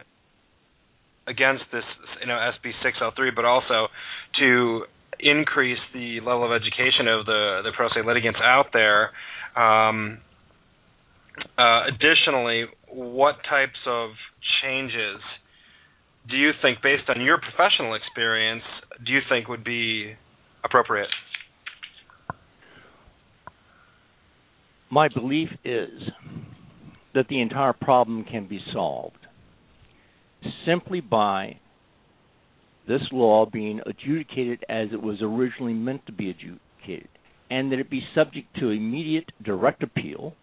against 1.29 1.63
this 1.73 1.85
you 2.21 2.27
know 2.27 2.35
SB 2.35 2.73
603, 2.83 3.31
but 3.37 3.45
also 3.45 3.87
to 4.41 4.83
increase 5.23 5.79
the 5.95 6.21
level 6.21 6.45
of 6.45 6.53
education 6.53 7.09
of 7.09 7.27
the 7.27 7.61
the 7.65 7.73
pro 7.77 7.89
se 7.89 8.07
litigants 8.07 8.41
out 8.43 8.67
there. 8.73 9.11
Um, 9.57 10.19
uh, 11.57 11.85
additionally, 11.89 12.67
what 12.89 13.37
types 13.49 13.79
of 13.87 14.11
changes 14.63 15.21
do 16.29 16.37
you 16.37 16.51
think, 16.61 16.79
based 16.83 17.09
on 17.09 17.21
your 17.21 17.39
professional 17.39 17.95
experience, 17.95 18.63
do 19.05 19.13
you 19.13 19.21
think 19.29 19.49
would 19.49 19.65
be 19.65 20.15
appropriate? 20.65 21.09
My 24.91 25.09
belief 25.09 25.49
is 25.65 25.91
that 27.15 27.27
the 27.29 27.41
entire 27.41 27.73
problem 27.73 28.25
can 28.25 28.47
be 28.47 28.61
solved 28.73 29.17
simply 30.67 31.01
by 31.01 31.59
this 32.93 33.09
law 33.11 33.47
being 33.47 33.81
adjudicated 33.87 34.65
as 34.69 34.89
it 34.93 35.03
was 35.03 35.17
originally 35.23 35.73
meant 35.73 36.05
to 36.05 36.13
be 36.13 36.29
adjudicated, 36.29 37.09
and 37.51 37.73
that 37.73 37.79
it 37.79 37.89
be 37.89 38.03
subject 38.15 38.55
to 38.61 38.69
immediate 38.69 39.25
direct 39.43 39.83
appeal, 39.83 40.35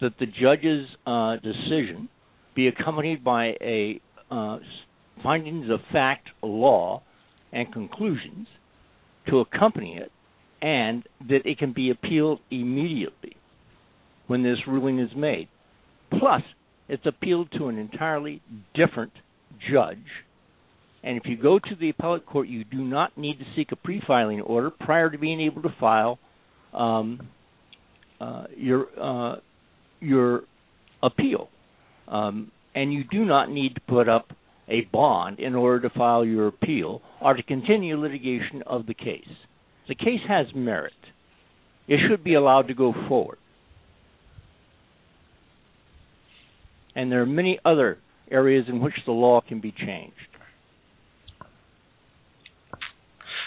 that 0.00 0.12
the 0.18 0.26
judge's 0.26 0.88
uh, 1.06 1.36
decision 1.36 2.08
be 2.56 2.66
accompanied 2.66 3.22
by 3.22 3.52
a 3.60 4.00
uh, 4.28 4.58
findings 5.22 5.70
of 5.70 5.78
fact, 5.92 6.28
law, 6.42 7.00
and 7.52 7.72
conclusions 7.72 8.48
to 9.28 9.38
accompany 9.38 9.96
it, 9.96 10.10
and 10.60 11.04
that 11.28 11.46
it 11.46 11.58
can 11.58 11.72
be 11.72 11.90
appealed 11.90 12.40
immediately 12.50 13.36
when 14.26 14.42
this 14.42 14.58
ruling 14.66 14.98
is 14.98 15.10
made. 15.16 15.48
Plus, 16.18 16.42
it's 16.88 17.06
appealed 17.06 17.48
to 17.56 17.68
an 17.68 17.78
entirely 17.78 18.42
different 18.74 19.12
judge 19.72 19.98
and 21.04 21.18
if 21.18 21.24
you 21.26 21.36
go 21.36 21.58
to 21.58 21.76
the 21.78 21.90
appellate 21.90 22.24
court, 22.24 22.48
you 22.48 22.64
do 22.64 22.82
not 22.82 23.16
need 23.18 23.38
to 23.38 23.44
seek 23.54 23.72
a 23.72 23.76
pre-filing 23.76 24.40
order 24.40 24.70
prior 24.70 25.10
to 25.10 25.18
being 25.18 25.38
able 25.40 25.60
to 25.62 25.74
file 25.78 26.18
um, 26.72 27.28
uh, 28.20 28.44
your 28.56 28.86
uh, 28.98 29.36
your 30.00 30.42
appeal, 31.02 31.48
um, 32.08 32.50
and 32.74 32.92
you 32.92 33.04
do 33.10 33.24
not 33.26 33.50
need 33.50 33.74
to 33.74 33.80
put 33.82 34.08
up 34.08 34.28
a 34.68 34.80
bond 34.92 35.40
in 35.40 35.54
order 35.54 35.86
to 35.88 35.94
file 35.94 36.24
your 36.24 36.48
appeal 36.48 37.02
or 37.20 37.34
to 37.34 37.42
continue 37.42 38.00
litigation 38.00 38.62
of 38.66 38.86
the 38.86 38.94
case. 38.94 39.28
The 39.88 39.94
case 39.94 40.20
has 40.26 40.46
merit; 40.54 40.92
it 41.86 42.00
should 42.08 42.24
be 42.24 42.34
allowed 42.34 42.68
to 42.68 42.74
go 42.74 42.94
forward. 43.08 43.38
And 46.96 47.12
there 47.12 47.20
are 47.20 47.26
many 47.26 47.58
other 47.62 47.98
areas 48.30 48.66
in 48.68 48.80
which 48.80 48.94
the 49.04 49.12
law 49.12 49.42
can 49.46 49.60
be 49.60 49.72
changed. 49.72 50.14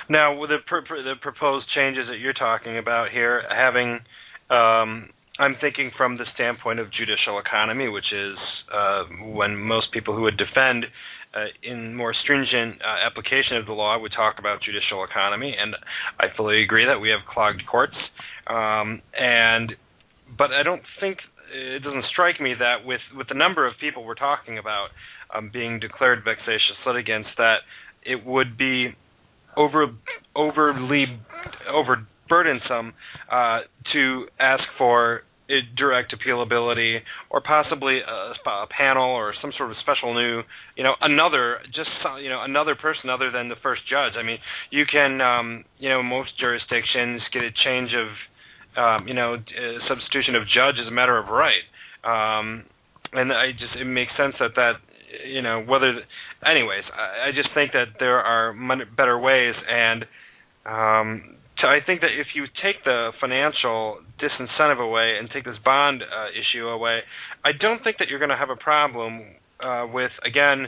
Now, 0.09 0.33
the 0.45 0.57
pr- 0.65 1.03
the 1.03 1.15
proposed 1.21 1.65
changes 1.75 2.05
that 2.09 2.19
you're 2.19 2.33
talking 2.33 2.77
about 2.77 3.11
here, 3.11 3.43
having 3.49 3.99
um, 4.49 5.09
I'm 5.39 5.55
thinking 5.61 5.91
from 5.95 6.17
the 6.17 6.25
standpoint 6.33 6.79
of 6.79 6.87
judicial 6.91 7.39
economy, 7.39 7.89
which 7.89 8.11
is 8.13 8.37
uh, 8.73 9.03
when 9.33 9.57
most 9.57 9.91
people 9.91 10.15
who 10.15 10.21
would 10.23 10.37
defend 10.37 10.85
uh, 11.35 11.45
in 11.61 11.93
more 11.95 12.13
stringent 12.23 12.81
uh, 12.81 13.05
application 13.05 13.57
of 13.57 13.65
the 13.65 13.73
law 13.73 13.99
would 13.99 14.13
talk 14.15 14.39
about 14.39 14.61
judicial 14.63 15.03
economy, 15.03 15.55
and 15.59 15.75
I 16.19 16.35
fully 16.35 16.63
agree 16.63 16.85
that 16.85 16.99
we 16.99 17.09
have 17.09 17.19
clogged 17.31 17.61
courts. 17.69 17.97
Um, 18.47 19.01
and 19.13 19.73
but 20.37 20.51
I 20.51 20.63
don't 20.63 20.81
think 20.99 21.19
it 21.53 21.83
doesn't 21.83 22.05
strike 22.11 22.41
me 22.41 22.55
that 22.57 22.85
with 22.85 23.01
with 23.15 23.27
the 23.27 23.35
number 23.35 23.67
of 23.67 23.73
people 23.79 24.05
we're 24.05 24.15
talking 24.15 24.57
about 24.57 24.89
um, 25.35 25.51
being 25.51 25.79
declared 25.79 26.23
vexatious 26.23 26.79
litigants, 26.85 27.29
that 27.37 27.57
it 28.03 28.25
would 28.25 28.57
be 28.57 28.95
over 29.57 29.87
overly 30.35 31.05
overburdensome 31.69 32.91
uh, 33.31 33.59
to 33.93 34.25
ask 34.39 34.63
for 34.77 35.21
direct 35.77 36.13
appealability 36.13 36.99
or 37.29 37.41
possibly 37.41 37.99
a, 38.05 38.49
a, 38.49 38.67
panel 38.67 39.11
or 39.11 39.33
some 39.41 39.53
sort 39.57 39.71
of 39.71 39.77
special 39.81 40.13
new 40.13 40.41
you 40.75 40.83
know 40.83 40.93
another 40.99 41.59
just 41.67 41.89
you 42.21 42.29
know 42.29 42.43
another 42.43 42.75
person 42.75 43.09
other 43.09 43.31
than 43.31 43.49
the 43.49 43.55
first 43.63 43.81
judge. 43.89 44.13
I 44.19 44.23
mean 44.23 44.37
you 44.71 44.83
can 44.91 45.21
um 45.21 45.63
you 45.79 45.89
know 45.89 46.03
most 46.03 46.37
jurisdictions 46.39 47.21
get 47.33 47.43
a 47.43 47.51
change 47.63 47.91
of 47.95 48.07
um 48.77 49.07
you 49.07 49.13
know 49.13 49.35
uh, 49.35 49.87
substitution 49.87 50.35
of 50.35 50.43
judge 50.53 50.75
as 50.81 50.87
a 50.87 50.91
matter 50.91 51.17
of 51.17 51.27
right. 51.27 51.63
Um 52.03 52.63
and 53.13 53.31
i 53.31 53.51
just 53.51 53.73
it 53.79 53.85
makes 53.85 54.11
sense 54.17 54.35
that 54.39 54.51
that 54.55 54.73
you 55.25 55.41
know 55.41 55.63
whether 55.63 55.99
anyways 56.45 56.83
I, 56.93 57.29
I 57.29 57.31
just 57.35 57.49
think 57.53 57.71
that 57.73 57.99
there 57.99 58.19
are 58.19 58.53
better 58.95 59.17
ways 59.17 59.55
and 59.69 60.05
um 60.65 61.37
to, 61.61 61.67
I 61.67 61.79
think 61.85 62.01
that 62.01 62.13
if 62.13 62.27
you 62.35 62.45
take 62.61 62.83
the 62.83 63.11
financial 63.19 63.99
disincentive 64.21 64.79
away 64.79 65.17
and 65.19 65.29
take 65.33 65.43
this 65.43 65.57
bond 65.65 66.03
uh, 66.03 66.27
issue 66.29 66.67
away, 66.67 66.99
I 67.43 67.51
don't 67.59 67.83
think 67.83 67.97
that 67.97 68.09
you're 68.09 68.19
going 68.19 68.29
to 68.29 68.37
have 68.37 68.51
a 68.51 68.55
problem 68.55 69.21
uh, 69.59 69.87
with 69.91 70.11
again 70.23 70.67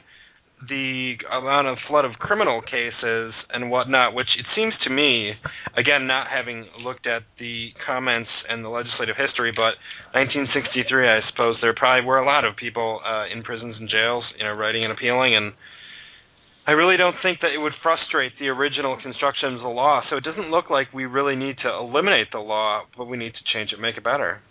the 0.68 1.16
amount 1.32 1.68
of 1.68 1.78
flood 1.88 2.04
of 2.04 2.14
criminal 2.20 2.62
cases 2.62 3.34
and 3.50 3.72
whatnot, 3.72 4.14
which 4.14 4.28
it 4.38 4.46
seems 4.56 4.74
to 4.84 4.90
me, 4.90 5.32
again, 5.78 6.06
not 6.06 6.28
having 6.28 6.66
looked 6.84 7.08
at 7.08 7.24
the 7.40 7.70
comments 7.86 8.30
and 8.50 8.64
the 8.64 8.70
legislative 8.70 9.16
history, 9.16 9.54
but 9.56 9.80
1963, 10.20 11.08
I 11.08 11.20
suppose 11.32 11.56
there 11.62 11.74
probably 11.74 12.06
were 12.06 12.20
a 12.20 12.26
lot 12.26 12.44
of 12.44 12.58
people 12.58 13.00
uh, 13.06 13.26
in 13.32 13.44
prisons 13.44 13.76
and 13.80 13.90
jails, 13.90 14.26
you 14.38 14.44
know, 14.44 14.54
writing 14.54 14.84
and 14.84 14.92
appealing, 14.92 15.36
and 15.36 15.54
I 16.68 16.72
really 16.72 16.98
don't 16.98 17.16
think 17.24 17.40
that 17.42 17.52
it 17.56 17.58
would 17.58 17.74
frustrate 17.82 18.34
the 18.40 18.50
original 18.50 18.98
construction 19.02 19.56
of 19.56 19.62
the 19.62 19.70
law. 19.70 20.02
So 20.10 20.18
it 20.18 20.24
doesn't 20.24 20.52
look 20.52 20.70
like 20.70 20.94
we 20.94 21.06
really 21.06 21.36
need 21.36 21.56
to 21.64 21.70
eliminate 21.70 22.28
the 22.32 22.40
law, 22.40 22.84
but 22.98 23.06
we 23.06 23.18
need 23.18 23.32
to 23.32 23.44
change 23.54 23.72
it, 23.72 23.80
make 23.80 23.98
it 23.98 24.04
better. 24.04 24.42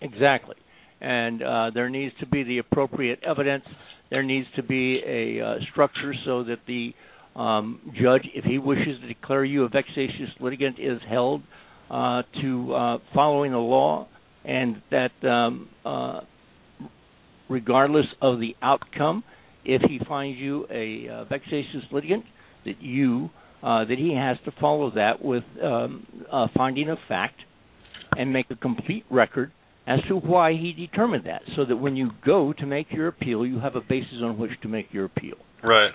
Exactly, 0.00 0.56
and 1.00 1.40
uh, 1.40 1.70
there 1.72 1.88
needs 1.88 2.14
to 2.18 2.26
be 2.26 2.42
the 2.42 2.58
appropriate 2.58 3.20
evidence 3.22 3.64
there 4.10 4.22
needs 4.22 4.46
to 4.56 4.62
be 4.62 5.00
a 5.06 5.44
uh, 5.44 5.54
structure 5.72 6.14
so 6.24 6.44
that 6.44 6.58
the 6.66 6.92
um, 7.34 7.80
judge, 8.00 8.22
if 8.34 8.44
he 8.44 8.58
wishes 8.58 9.00
to 9.00 9.08
declare 9.08 9.44
you 9.44 9.64
a 9.64 9.68
vexatious 9.68 10.30
litigant, 10.40 10.78
is 10.78 11.00
held 11.08 11.42
uh, 11.90 12.22
to 12.40 12.74
uh, 12.74 12.98
following 13.14 13.52
the 13.52 13.58
law 13.58 14.08
and 14.44 14.80
that 14.90 15.28
um, 15.28 15.68
uh, 15.84 16.20
regardless 17.48 18.06
of 18.22 18.38
the 18.40 18.54
outcome, 18.62 19.24
if 19.64 19.82
he 19.82 20.00
finds 20.08 20.38
you 20.38 20.66
a 20.70 21.08
uh, 21.08 21.24
vexatious 21.24 21.82
litigant, 21.90 22.24
that 22.64 22.80
you 22.80 23.30
uh, 23.62 23.84
that 23.84 23.98
he 23.98 24.14
has 24.14 24.36
to 24.44 24.52
follow 24.60 24.90
that 24.92 25.24
with 25.24 25.42
um, 25.62 26.06
a 26.30 26.46
finding 26.56 26.88
of 26.88 26.98
fact 27.08 27.36
and 28.16 28.32
make 28.32 28.46
a 28.50 28.56
complete 28.56 29.04
record 29.10 29.50
as 29.86 30.00
to 30.08 30.16
why 30.16 30.52
he 30.52 30.72
determined 30.72 31.26
that, 31.26 31.42
so 31.54 31.64
that 31.64 31.76
when 31.76 31.96
you 31.96 32.10
go 32.24 32.52
to 32.52 32.66
make 32.66 32.90
your 32.90 33.08
appeal, 33.08 33.46
you 33.46 33.60
have 33.60 33.76
a 33.76 33.80
basis 33.80 34.18
on 34.22 34.38
which 34.38 34.50
to 34.62 34.68
make 34.68 34.92
your 34.92 35.04
appeal. 35.04 35.36
Right. 35.62 35.92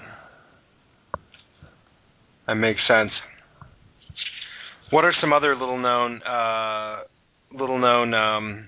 That 2.48 2.56
makes 2.56 2.80
sense. 2.88 3.12
What 4.92 5.06
are 5.06 5.14
some 5.22 5.34
other 5.34 5.56
little 5.56 5.78
known 5.78 6.22
uh, 6.24 7.04
little 7.58 7.80
known 7.80 8.14
um, 8.14 8.68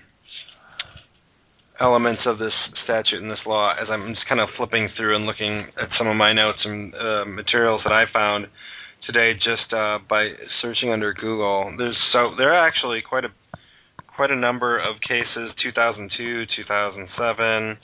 elements 1.80 2.22
of 2.26 2.38
this 2.38 2.52
statute 2.84 3.20
and 3.20 3.30
this 3.30 3.38
law? 3.46 3.72
As 3.72 3.88
I'm 3.90 4.14
just 4.14 4.26
kind 4.28 4.40
of 4.40 4.48
flipping 4.56 4.88
through 4.96 5.16
and 5.16 5.26
looking 5.26 5.66
at 5.80 5.88
some 5.98 6.06
of 6.06 6.16
my 6.16 6.32
notes 6.32 6.58
and 6.64 6.94
uh, 6.94 7.24
materials 7.26 7.82
that 7.84 7.92
I 7.92 8.04
found 8.12 8.46
today, 9.06 9.34
just 9.34 9.72
uh, 9.72 9.98
by 10.08 10.30
searching 10.62 10.90
under 10.90 11.12
Google. 11.12 11.74
There's 11.76 11.96
so 12.12 12.32
there 12.38 12.54
are 12.54 12.66
actually 12.66 13.02
quite 13.06 13.24
a 13.24 13.28
quite 14.16 14.30
a 14.30 14.36
number 14.36 14.78
of 14.78 14.96
cases 15.06 15.50
2002 15.62 16.44
2007 16.56 17.78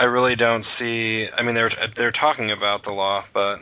i 0.00 0.04
really 0.04 0.36
don't 0.36 0.64
see 0.78 1.26
i 1.36 1.42
mean 1.42 1.54
they're 1.54 1.70
they're 1.96 2.12
talking 2.12 2.50
about 2.50 2.82
the 2.84 2.90
law 2.90 3.22
but 3.32 3.56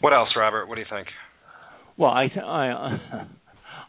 what 0.00 0.14
else 0.14 0.30
robert? 0.34 0.66
What 0.66 0.76
do 0.76 0.80
you 0.80 0.86
think? 0.88 1.08
Well 1.96 2.10
i 2.10 2.28
i 2.42 3.26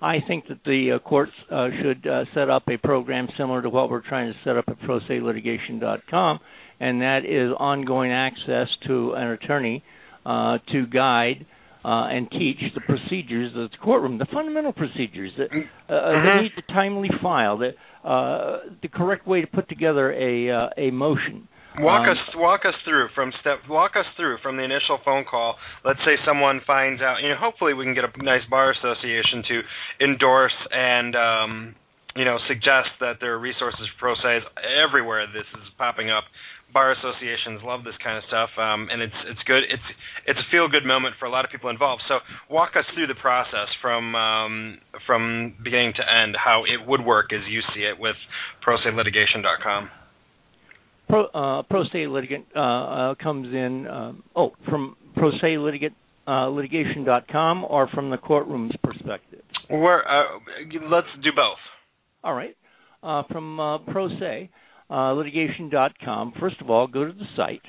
I 0.01 0.17
think 0.27 0.47
that 0.47 0.63
the 0.65 0.93
uh, 0.93 0.99
courts 0.99 1.31
uh, 1.51 1.67
should 1.79 2.07
uh, 2.07 2.25
set 2.33 2.49
up 2.49 2.63
a 2.67 2.77
program 2.77 3.27
similar 3.37 3.61
to 3.61 3.69
what 3.69 3.91
we're 3.91 4.01
trying 4.01 4.33
to 4.33 4.39
set 4.43 4.57
up 4.57 4.65
at 4.67 4.79
proselitigation.com, 4.79 6.39
and 6.79 7.01
that 7.01 7.19
is 7.23 7.53
ongoing 7.59 8.11
access 8.11 8.67
to 8.87 9.13
an 9.13 9.27
attorney 9.27 9.83
uh, 10.25 10.57
to 10.71 10.87
guide 10.87 11.45
uh, 11.83 12.07
and 12.09 12.29
teach 12.31 12.57
the 12.75 12.81
procedures 12.81 13.51
of 13.55 13.71
the 13.71 13.77
courtroom, 13.81 14.17
the 14.17 14.27
fundamental 14.31 14.73
procedures 14.73 15.31
that 15.37 15.51
mm. 15.51 15.63
uh, 15.89 15.93
mm-hmm. 15.93 16.37
they 16.37 16.43
need 16.43 16.51
to 16.55 16.73
timely 16.73 17.09
file, 17.21 17.57
the 17.57 17.71
uh, 18.07 18.59
the 18.81 18.87
correct 18.87 19.27
way 19.27 19.41
to 19.41 19.47
put 19.47 19.67
together 19.69 20.11
a 20.11 20.49
uh, 20.49 20.69
a 20.77 20.91
motion. 20.91 21.47
Walk 21.79 22.03
um, 22.03 22.09
us 22.09 22.17
walk 22.35 22.61
us 22.65 22.75
through 22.83 23.07
from 23.15 23.31
step 23.39 23.59
walk 23.69 23.91
us 23.95 24.05
through 24.17 24.37
from 24.43 24.57
the 24.57 24.63
initial 24.63 24.99
phone 25.05 25.23
call. 25.23 25.55
Let's 25.85 25.99
say 25.99 26.19
someone 26.25 26.59
finds 26.67 27.01
out. 27.01 27.17
You 27.23 27.29
know, 27.29 27.39
hopefully 27.39 27.73
we 27.73 27.85
can 27.85 27.95
get 27.95 28.03
a 28.03 28.11
nice 28.23 28.43
bar 28.49 28.71
association 28.71 29.43
to 29.47 29.61
endorse 30.03 30.57
and 30.71 31.15
um, 31.15 31.75
you 32.15 32.25
know 32.25 32.37
suggest 32.47 32.91
that 32.99 33.17
there 33.21 33.33
are 33.33 33.39
resources 33.39 33.87
for 33.97 34.13
pro 34.13 34.15
se 34.15 34.43
everywhere. 34.83 35.25
This 35.27 35.47
is 35.55 35.67
popping 35.77 36.11
up 36.11 36.25
bar 36.73 36.91
associations 36.91 37.61
love 37.63 37.83
this 37.83 37.95
kind 38.03 38.17
of 38.17 38.23
stuff, 38.27 38.49
um, 38.57 38.87
and 38.91 39.01
it's 39.01 39.19
it's 39.27 39.43
good. 39.45 39.63
It's 39.69 39.87
it's 40.27 40.39
a 40.39 40.47
feel 40.51 40.67
good 40.67 40.85
moment 40.85 41.15
for 41.19 41.25
a 41.25 41.31
lot 41.31 41.45
of 41.45 41.51
people 41.51 41.69
involved. 41.69 42.01
So 42.07 42.19
walk 42.49 42.71
us 42.75 42.85
through 42.93 43.07
the 43.07 43.19
process 43.19 43.67
from 43.81 44.15
um, 44.15 44.77
from 45.05 45.55
beginning 45.63 45.93
to 45.97 46.03
end, 46.03 46.35
how 46.35 46.63
it 46.63 46.87
would 46.87 47.03
work 47.03 47.33
as 47.33 47.41
you 47.49 47.61
see 47.75 47.81
it 47.81 47.99
with 47.99 48.15
ProSeLitigation.com. 48.65 49.89
Pro 51.09 51.25
uh, 51.25 51.63
Pro 51.63 51.83
Se 51.91 52.07
litigant 52.07 52.45
uh, 52.55 52.59
uh, 52.59 53.15
comes 53.15 53.47
in. 53.53 53.87
Um, 53.87 54.23
oh, 54.35 54.51
from 54.69 54.95
Pro 55.15 55.31
Se 55.41 55.57
litigant 55.57 55.93
uh, 56.27 56.47
litigation.com 56.47 57.65
or 57.65 57.87
from 57.89 58.09
the 58.09 58.17
courtroom's 58.17 58.73
perspective. 58.83 59.41
Where 59.69 60.07
uh, 60.07 60.39
let's 60.89 61.07
do 61.23 61.29
both. 61.35 61.57
All 62.23 62.33
right. 62.33 62.55
Uh, 63.03 63.23
from 63.31 63.59
uh, 63.59 63.79
Pro 63.79 64.07
Se, 64.19 64.49
uh, 64.91 65.13
litigation.com. 65.13 66.33
First 66.39 66.59
of 66.59 66.69
all, 66.69 66.85
go 66.85 67.05
to 67.05 67.13
the 67.13 67.25
site, 67.37 67.61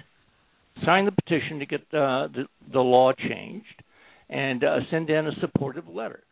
sign 0.84 1.04
the 1.04 1.12
petition 1.12 1.60
to 1.60 1.66
get 1.66 1.80
uh, 1.92 2.26
the, 2.28 2.44
the 2.72 2.80
law 2.80 3.12
changed, 3.12 3.82
and 4.28 4.64
uh, 4.64 4.78
send 4.90 5.08
in 5.08 5.28
a 5.28 5.32
supportive 5.40 5.86
letter. 5.88 6.24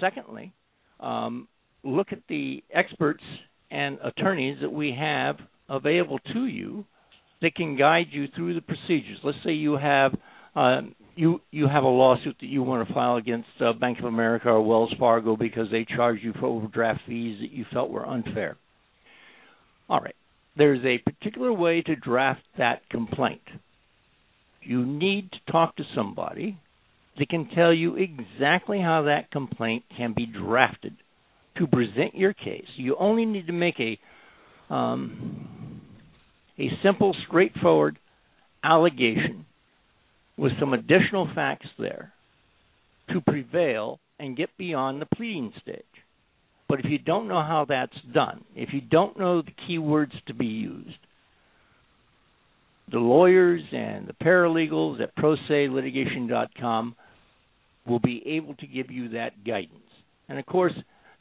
Secondly, 0.00 0.52
um, 1.00 1.48
look 1.82 2.08
at 2.12 2.20
the 2.28 2.62
experts 2.72 3.22
and 3.70 3.98
attorneys 4.04 4.58
that 4.60 4.70
we 4.70 4.94
have 4.98 5.36
available 5.68 6.18
to 6.32 6.46
you 6.46 6.84
that 7.40 7.54
can 7.54 7.76
guide 7.76 8.06
you 8.10 8.26
through 8.34 8.54
the 8.54 8.60
procedures. 8.60 9.18
Let's 9.24 9.38
say 9.44 9.52
you 9.52 9.76
have 9.76 10.14
uh, 10.54 10.82
you 11.14 11.40
you 11.50 11.66
have 11.66 11.84
a 11.84 11.88
lawsuit 11.88 12.36
that 12.40 12.46
you 12.46 12.62
want 12.62 12.86
to 12.86 12.94
file 12.94 13.16
against 13.16 13.48
uh, 13.60 13.72
Bank 13.72 13.98
of 13.98 14.04
America 14.04 14.48
or 14.48 14.62
Wells 14.62 14.94
Fargo 14.98 15.36
because 15.36 15.66
they 15.70 15.86
charged 15.96 16.22
you 16.22 16.34
for 16.34 16.46
overdraft 16.46 17.00
fees 17.06 17.38
that 17.40 17.52
you 17.52 17.64
felt 17.72 17.90
were 17.90 18.06
unfair. 18.06 18.56
All 19.88 20.00
right 20.00 20.14
there's 20.56 20.84
a 20.84 20.98
particular 20.98 21.52
way 21.52 21.82
to 21.82 21.96
draft 21.96 22.42
that 22.58 22.88
complaint. 22.90 23.42
You 24.62 24.84
need 24.84 25.30
to 25.32 25.52
talk 25.52 25.76
to 25.76 25.84
somebody 25.94 26.58
that 27.18 27.28
can 27.28 27.48
tell 27.54 27.72
you 27.72 27.96
exactly 27.96 28.80
how 28.80 29.02
that 29.02 29.30
complaint 29.30 29.84
can 29.96 30.14
be 30.14 30.26
drafted 30.26 30.96
to 31.58 31.66
present 31.66 32.14
your 32.14 32.32
case. 32.32 32.66
You 32.76 32.96
only 32.98 33.24
need 33.24 33.46
to 33.46 33.52
make 33.52 33.78
a 33.80 33.98
um, 34.72 35.80
a 36.58 36.70
simple, 36.82 37.14
straightforward 37.28 37.98
allegation 38.64 39.46
with 40.36 40.52
some 40.58 40.74
additional 40.74 41.28
facts 41.34 41.68
there 41.78 42.12
to 43.12 43.20
prevail 43.20 44.00
and 44.18 44.36
get 44.36 44.50
beyond 44.58 45.00
the 45.00 45.06
pleading 45.16 45.52
stage. 45.62 45.84
But 46.68 46.80
if 46.80 46.86
you 46.86 46.98
don't 46.98 47.28
know 47.28 47.42
how 47.42 47.66
that's 47.68 47.96
done, 48.12 48.44
if 48.54 48.70
you 48.72 48.80
don't 48.80 49.18
know 49.18 49.42
the 49.42 49.52
keywords 49.68 50.12
to 50.26 50.34
be 50.34 50.46
used, 50.46 50.98
the 52.90 52.98
lawyers 52.98 53.62
and 53.72 54.06
the 54.06 54.12
paralegals 54.12 55.00
at 55.00 55.16
proselitigation.com 55.16 56.96
will 57.86 58.00
be 58.00 58.22
able 58.26 58.54
to 58.54 58.66
give 58.66 58.90
you 58.90 59.10
that 59.10 59.44
guidance. 59.44 59.72
And 60.28 60.38
of 60.38 60.46
course, 60.46 60.72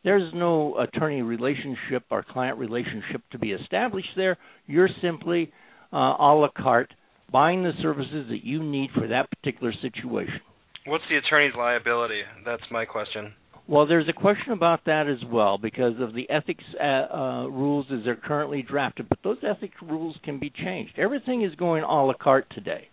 there's 0.03 0.31
no 0.33 0.77
attorney 0.79 1.21
relationship 1.21 2.03
or 2.09 2.23
client 2.23 2.57
relationship 2.57 3.21
to 3.31 3.39
be 3.39 3.51
established 3.51 4.09
there. 4.15 4.37
You're 4.67 4.89
simply 5.01 5.51
uh, 5.91 5.97
a 5.97 6.33
la 6.35 6.49
carte 6.55 6.93
buying 7.31 7.63
the 7.63 7.71
services 7.81 8.27
that 8.29 8.43
you 8.43 8.61
need 8.63 8.91
for 8.93 9.07
that 9.07 9.29
particular 9.31 9.73
situation. 9.81 10.41
What's 10.85 11.03
the 11.09 11.17
attorney's 11.17 11.55
liability? 11.57 12.21
That's 12.45 12.61
my 12.69 12.85
question. 12.85 13.33
Well, 13.67 13.87
there's 13.87 14.07
a 14.07 14.13
question 14.13 14.51
about 14.51 14.81
that 14.85 15.07
as 15.07 15.27
well 15.27 15.57
because 15.57 15.93
of 15.99 16.13
the 16.13 16.29
ethics 16.29 16.63
uh, 16.79 16.83
uh, 16.85 17.47
rules 17.47 17.87
as 17.91 18.01
they're 18.05 18.15
currently 18.15 18.61
drafted. 18.61 19.09
But 19.09 19.19
those 19.23 19.37
ethics 19.43 19.75
rules 19.81 20.15
can 20.23 20.39
be 20.39 20.51
changed. 20.51 20.99
Everything 20.99 21.41
is 21.41 21.55
going 21.55 21.83
a 21.83 22.05
la 22.05 22.13
carte 22.13 22.45
today. 22.53 22.87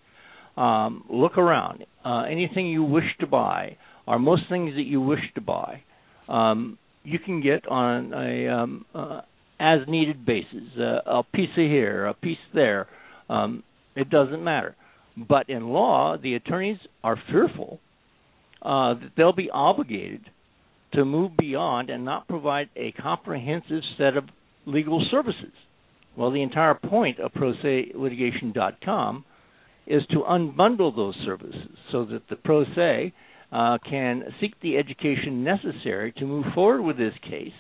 Um, 0.57 1.05
look 1.11 1.37
around. 1.37 1.85
Uh, 2.05 2.23
anything 2.23 2.69
you 2.69 2.83
wish 2.83 3.05
to 3.21 3.27
buy, 3.27 3.77
or 4.07 4.19
most 4.19 4.43
things 4.49 4.75
that 4.75 4.85
you 4.85 5.01
wish 5.01 5.21
to 5.35 5.43
buy, 5.43 5.83
um, 6.29 6.79
you 7.05 7.19
can 7.19 7.43
get 7.43 7.67
on 7.69 8.15
a 8.15 8.49
um, 8.49 8.87
uh, 8.95 9.21
as 9.61 9.81
needed 9.89 10.25
basis. 10.25 10.63
Uh, 10.79 11.01
a 11.07 11.23
piece 11.35 11.51
of 11.51 11.65
here, 11.65 12.07
a 12.07 12.15
piece 12.15 12.39
there. 12.55 12.89
Um, 13.29 13.63
it 13.95 14.09
doesn't 14.09 14.43
matter. 14.43 14.75
But 15.17 15.51
in 15.51 15.69
law, 15.69 16.17
the 16.17 16.35
attorneys 16.35 16.79
are 17.05 17.19
fearful 17.31 17.79
uh, 18.63 18.95
that 18.95 19.11
they'll 19.17 19.35
be 19.35 19.51
obligated 19.51 20.23
to 20.93 21.05
move 21.05 21.37
beyond 21.37 21.91
and 21.91 22.05
not 22.05 22.29
provide 22.29 22.69
a 22.77 22.93
comprehensive 22.93 23.83
set 23.99 24.17
of 24.17 24.25
legal 24.67 25.05
services. 25.11 25.53
Well, 26.17 26.31
the 26.31 26.43
entire 26.43 26.75
point 26.75 27.19
of 27.19 27.33
proselitigation.com 27.33 29.25
is 29.87 30.03
to 30.11 30.19
unbundle 30.21 30.95
those 30.95 31.17
services 31.25 31.77
so 31.91 32.05
that 32.05 32.29
the 32.29 32.37
pro 32.37 32.65
se 32.65 33.13
uh, 33.51 33.79
can 33.89 34.23
seek 34.41 34.55
the 34.61 34.77
education 34.77 35.43
necessary 35.43 36.13
to 36.13 36.25
move 36.25 36.45
forward 36.55 36.83
with 36.83 36.97
this 36.97 37.15
case 37.23 37.53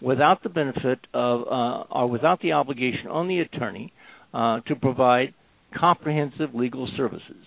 without 0.00 0.42
the 0.42 0.48
benefit 0.48 0.98
of 1.14 1.42
uh, 1.42 1.84
or 1.90 2.08
without 2.08 2.40
the 2.40 2.52
obligation 2.52 3.06
on 3.08 3.28
the 3.28 3.40
attorney 3.40 3.92
uh, 4.34 4.60
to 4.66 4.74
provide 4.74 5.32
comprehensive 5.78 6.54
legal 6.54 6.88
services. 6.96 7.46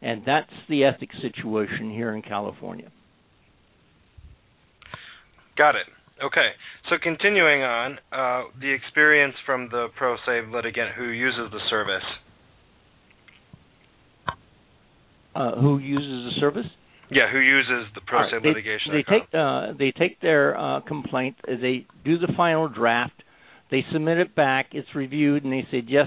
And 0.00 0.22
that's 0.24 0.50
the 0.68 0.84
ethics 0.84 1.16
situation 1.20 1.90
here 1.90 2.14
in 2.14 2.22
California. 2.22 2.90
Got 5.58 5.74
it. 5.74 5.86
Okay. 6.24 6.50
So 6.88 6.96
continuing 7.02 7.62
on, 7.62 7.98
uh, 8.12 8.44
the 8.60 8.72
experience 8.72 9.34
from 9.44 9.68
the 9.70 9.88
pro 9.96 10.16
se 10.24 10.42
litigant 10.52 10.94
who 10.96 11.08
uses 11.08 11.50
the 11.50 11.60
service. 11.68 12.04
Uh, 15.34 15.56
who 15.60 15.78
uses 15.78 16.34
the 16.34 16.40
service? 16.40 16.66
Yeah, 17.10 17.30
who 17.30 17.38
uses 17.38 17.86
the 17.94 18.00
pro 18.06 18.20
se 18.30 18.36
right. 18.36 18.44
litigation? 18.44 18.92
They, 18.92 19.02
take 19.02 19.28
uh, 19.34 19.72
they 19.78 19.92
take 19.92 20.20
their 20.20 20.58
uh, 20.58 20.80
complaint, 20.80 21.36
they 21.46 21.86
do 22.04 22.18
the 22.18 22.32
final 22.36 22.68
draft, 22.68 23.22
they 23.70 23.84
submit 23.92 24.18
it 24.18 24.34
back, 24.34 24.68
it's 24.72 24.88
reviewed, 24.94 25.44
and 25.44 25.52
they 25.52 25.66
say 25.70 25.82
yes, 25.86 26.06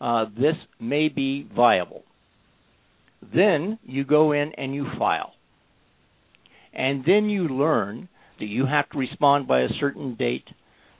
uh, 0.00 0.26
this 0.36 0.54
may 0.80 1.08
be 1.08 1.48
viable. 1.54 2.02
Then 3.34 3.78
you 3.82 4.04
go 4.04 4.32
in 4.32 4.52
and 4.56 4.74
you 4.74 4.86
file, 4.98 5.32
and 6.72 7.04
then 7.04 7.28
you 7.28 7.48
learn 7.48 8.08
that 8.38 8.46
you 8.46 8.66
have 8.66 8.88
to 8.90 8.98
respond 8.98 9.46
by 9.46 9.60
a 9.60 9.68
certain 9.80 10.14
date, 10.14 10.46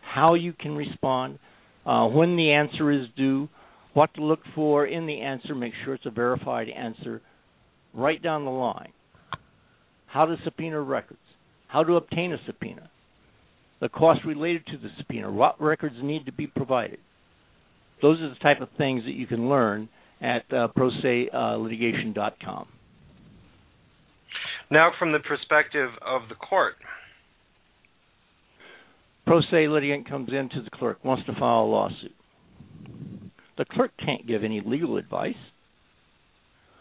how 0.02 0.34
you 0.34 0.52
can 0.52 0.76
respond, 0.76 1.38
uh, 1.86 2.06
when 2.06 2.36
the 2.36 2.52
answer 2.52 2.90
is 2.90 3.06
due, 3.16 3.48
what 3.94 4.12
to 4.14 4.24
look 4.24 4.40
for 4.54 4.86
in 4.86 5.06
the 5.06 5.20
answer, 5.20 5.54
make 5.54 5.72
sure 5.84 5.94
it's 5.94 6.06
a 6.06 6.10
verified 6.10 6.68
answer, 6.68 7.20
right 7.94 8.22
down 8.22 8.44
the 8.44 8.50
line. 8.50 8.92
How 10.06 10.24
to 10.24 10.36
subpoena 10.44 10.80
records, 10.80 11.18
how 11.68 11.84
to 11.84 11.96
obtain 11.96 12.32
a 12.32 12.38
subpoena, 12.46 12.90
the 13.80 13.88
cost 13.88 14.20
related 14.24 14.66
to 14.66 14.78
the 14.78 14.88
subpoena, 14.96 15.30
what 15.30 15.60
records 15.60 15.96
need 16.02 16.26
to 16.26 16.32
be 16.32 16.46
provided. 16.46 16.98
Those 18.00 18.20
are 18.20 18.28
the 18.28 18.36
type 18.36 18.60
of 18.60 18.68
things 18.78 19.04
that 19.04 19.14
you 19.14 19.26
can 19.26 19.48
learn 19.48 19.88
at 20.20 20.42
uh, 20.52 20.68
proselitigation.com. 20.76 22.68
Now, 24.70 24.92
from 24.98 25.12
the 25.12 25.20
perspective 25.20 25.90
of 26.06 26.28
the 26.28 26.34
court, 26.34 26.74
pro 29.28 29.42
se 29.42 29.68
litigant 29.68 30.08
comes 30.08 30.30
in 30.30 30.48
to 30.48 30.62
the 30.62 30.70
clerk, 30.70 31.04
wants 31.04 31.24
to 31.26 31.32
file 31.34 31.64
a 31.64 31.68
lawsuit. 31.68 32.14
The 33.58 33.66
clerk 33.66 33.90
can't 34.02 34.26
give 34.26 34.42
any 34.42 34.62
legal 34.64 34.96
advice. 34.96 35.34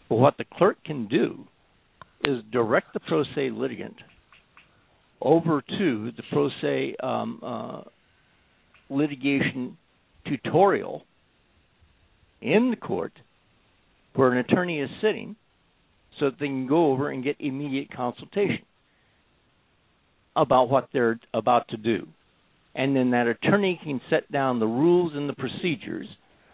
But 0.07 0.15
what 0.15 0.37
the 0.37 0.45
clerk 0.45 0.77
can 0.85 1.07
do 1.07 1.45
is 2.23 2.37
direct 2.49 2.93
the 2.93 3.01
pro 3.01 3.23
se 3.35 3.49
litigant 3.51 3.97
over 5.21 5.61
to 5.61 6.11
the 6.15 6.23
pro 6.31 6.49
se 6.61 6.95
um, 7.03 7.41
uh, 7.43 7.81
litigation 8.89 9.77
tutorial 10.25 11.03
in 12.41 12.69
the 12.69 12.77
court 12.77 13.13
where 14.15 14.31
an 14.31 14.37
attorney 14.37 14.79
is 14.79 14.89
sitting 15.01 15.35
so 16.17 16.29
that 16.29 16.39
they 16.39 16.45
can 16.45 16.65
go 16.65 16.91
over 16.91 17.09
and 17.09 17.25
get 17.25 17.35
immediate 17.39 17.91
consultation 17.93 18.63
about 20.35 20.69
what 20.69 20.87
they're 20.93 21.19
about 21.33 21.67
to 21.67 21.77
do. 21.77 22.07
And 22.77 22.95
then 22.95 23.09
that 23.11 23.25
attorney 23.25 23.79
can 23.83 23.99
set 24.07 24.31
down 24.31 24.59
the 24.59 24.67
rules 24.67 25.13
and 25.15 25.27
the 25.27 25.33
procedures, 25.33 26.07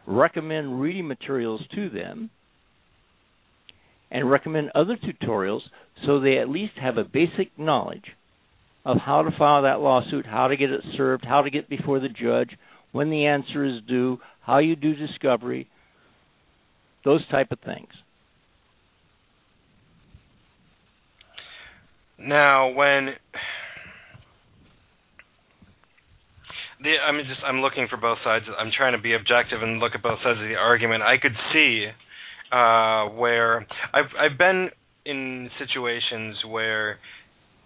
recommend 0.08 0.82
reading 0.82 1.06
materials 1.06 1.62
to 1.76 1.90
them, 1.90 2.30
and 4.10 4.32
recommend 4.32 4.72
other 4.74 4.96
tutorials 4.98 5.62
so 6.06 6.22
they 6.22 6.38
at 6.38 6.48
least 6.48 6.74
have 6.82 6.98
a 6.98 7.04
basic 7.04 7.50
knowledge 7.60 8.06
of 8.86 8.98
how 8.98 9.22
to 9.22 9.38
file 9.38 9.64
that 9.64 9.82
lawsuit, 9.82 10.26
how 10.26 10.48
to 10.48 10.56
get 10.56 10.70
it 10.70 10.82
served, 10.96 11.26
how 11.26 11.42
to 11.42 11.50
get 11.50 11.68
before 11.70 12.00
the 12.00 12.10
judge, 12.10 12.52
when 12.94 13.10
the 13.10 13.26
answer 13.26 13.66
is 13.66 13.82
due, 13.88 14.18
how 14.42 14.60
you 14.60 14.78
do 14.78 14.96
discovery, 14.96 15.68
those 17.04 17.28
type 17.30 17.52
of 17.52 17.60
things. 17.60 17.90
Now, 22.18 22.70
when 22.70 23.16
the 26.84 26.96
I'm 27.00 27.18
just 27.26 27.42
I'm 27.46 27.62
looking 27.62 27.88
for 27.90 27.98
both 27.98 28.20
sides. 28.24 28.46
I'm 28.60 28.72
trying 28.76 28.94
to 28.94 29.02
be 29.02 29.16
objective 29.16 29.64
and 29.64 29.80
look 29.80 29.94
at 29.96 30.04
both 30.04 30.20
sides 30.24 30.40
of 30.40 30.48
the 30.48 30.56
argument. 30.56 31.04
I 31.04 31.18
could 31.18 31.36
see 31.54 31.88
uh, 32.52 33.08
where 33.16 33.66
I've 33.94 34.12
I've 34.20 34.38
been 34.38 34.70
in 35.06 35.50
situations 35.58 36.38
where 36.48 37.00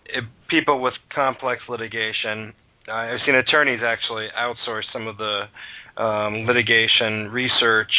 it, 0.05 0.23
people 0.49 0.81
with 0.81 0.93
complex 1.13 1.61
litigation. 1.67 2.53
Uh, 2.87 2.93
I've 2.93 3.19
seen 3.25 3.35
attorneys 3.35 3.81
actually 3.83 4.27
outsource 4.37 4.83
some 4.93 5.07
of 5.07 5.17
the 5.17 5.43
um, 6.01 6.45
litigation 6.45 7.29
research 7.31 7.91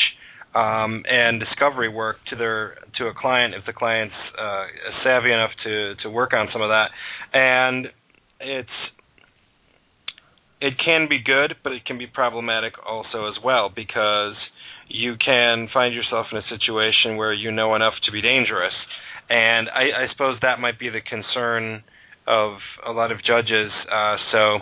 um, 0.54 1.04
and 1.06 1.40
discovery 1.40 1.88
work 1.88 2.16
to 2.30 2.36
their 2.36 2.76
to 2.98 3.06
a 3.06 3.14
client 3.14 3.54
if 3.54 3.66
the 3.66 3.72
client's 3.72 4.14
uh, 4.40 4.64
savvy 5.04 5.32
enough 5.32 5.50
to 5.64 5.94
to 6.02 6.10
work 6.10 6.32
on 6.32 6.48
some 6.52 6.62
of 6.62 6.70
that, 6.70 6.88
and 7.34 7.88
it's 8.40 8.68
it 10.60 10.74
can 10.84 11.08
be 11.08 11.18
good, 11.22 11.54
but 11.62 11.72
it 11.72 11.84
can 11.84 11.98
be 11.98 12.06
problematic 12.06 12.74
also 12.84 13.28
as 13.28 13.34
well 13.42 13.70
because 13.74 14.34
you 14.88 15.14
can 15.24 15.68
find 15.72 15.94
yourself 15.94 16.26
in 16.32 16.38
a 16.38 16.42
situation 16.48 17.16
where 17.16 17.32
you 17.32 17.52
know 17.52 17.74
enough 17.74 17.94
to 18.06 18.12
be 18.12 18.22
dangerous, 18.22 18.72
and 19.28 19.68
I, 19.68 20.04
I 20.04 20.12
suppose 20.12 20.38
that 20.42 20.60
might 20.60 20.78
be 20.78 20.88
the 20.88 21.00
concern 21.02 21.82
of 22.26 22.58
a 22.86 22.92
lot 22.92 23.12
of 23.12 23.18
judges. 23.24 23.70
Uh, 23.90 24.16
so 24.32 24.58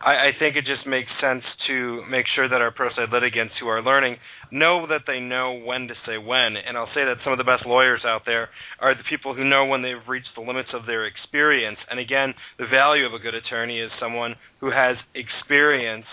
I, 0.00 0.30
I 0.30 0.30
think 0.38 0.56
it 0.56 0.64
just 0.64 0.86
makes 0.86 1.08
sense 1.20 1.42
to 1.66 2.02
make 2.10 2.26
sure 2.34 2.48
that 2.48 2.60
our 2.60 2.70
pro 2.70 2.88
se 2.90 3.10
litigants 3.12 3.54
who 3.60 3.68
are 3.68 3.82
learning 3.82 4.16
know 4.50 4.86
that 4.88 5.02
they 5.06 5.20
know 5.20 5.60
when 5.64 5.88
to 5.88 5.94
say 6.06 6.18
when. 6.18 6.56
And 6.56 6.76
I'll 6.76 6.92
say 6.94 7.04
that 7.04 7.18
some 7.24 7.32
of 7.32 7.38
the 7.38 7.44
best 7.44 7.66
lawyers 7.66 8.02
out 8.06 8.22
there 8.24 8.48
are 8.80 8.94
the 8.94 9.04
people 9.10 9.34
who 9.34 9.44
know 9.44 9.66
when 9.66 9.82
they've 9.82 10.08
reached 10.08 10.34
the 10.34 10.42
limits 10.42 10.70
of 10.72 10.86
their 10.86 11.06
experience. 11.06 11.78
And 11.90 12.00
again, 12.00 12.34
the 12.58 12.66
value 12.66 13.06
of 13.06 13.12
a 13.12 13.18
good 13.18 13.34
attorney 13.34 13.80
is 13.80 13.90
someone 14.00 14.36
who 14.60 14.70
has 14.70 14.96
experience 15.14 16.06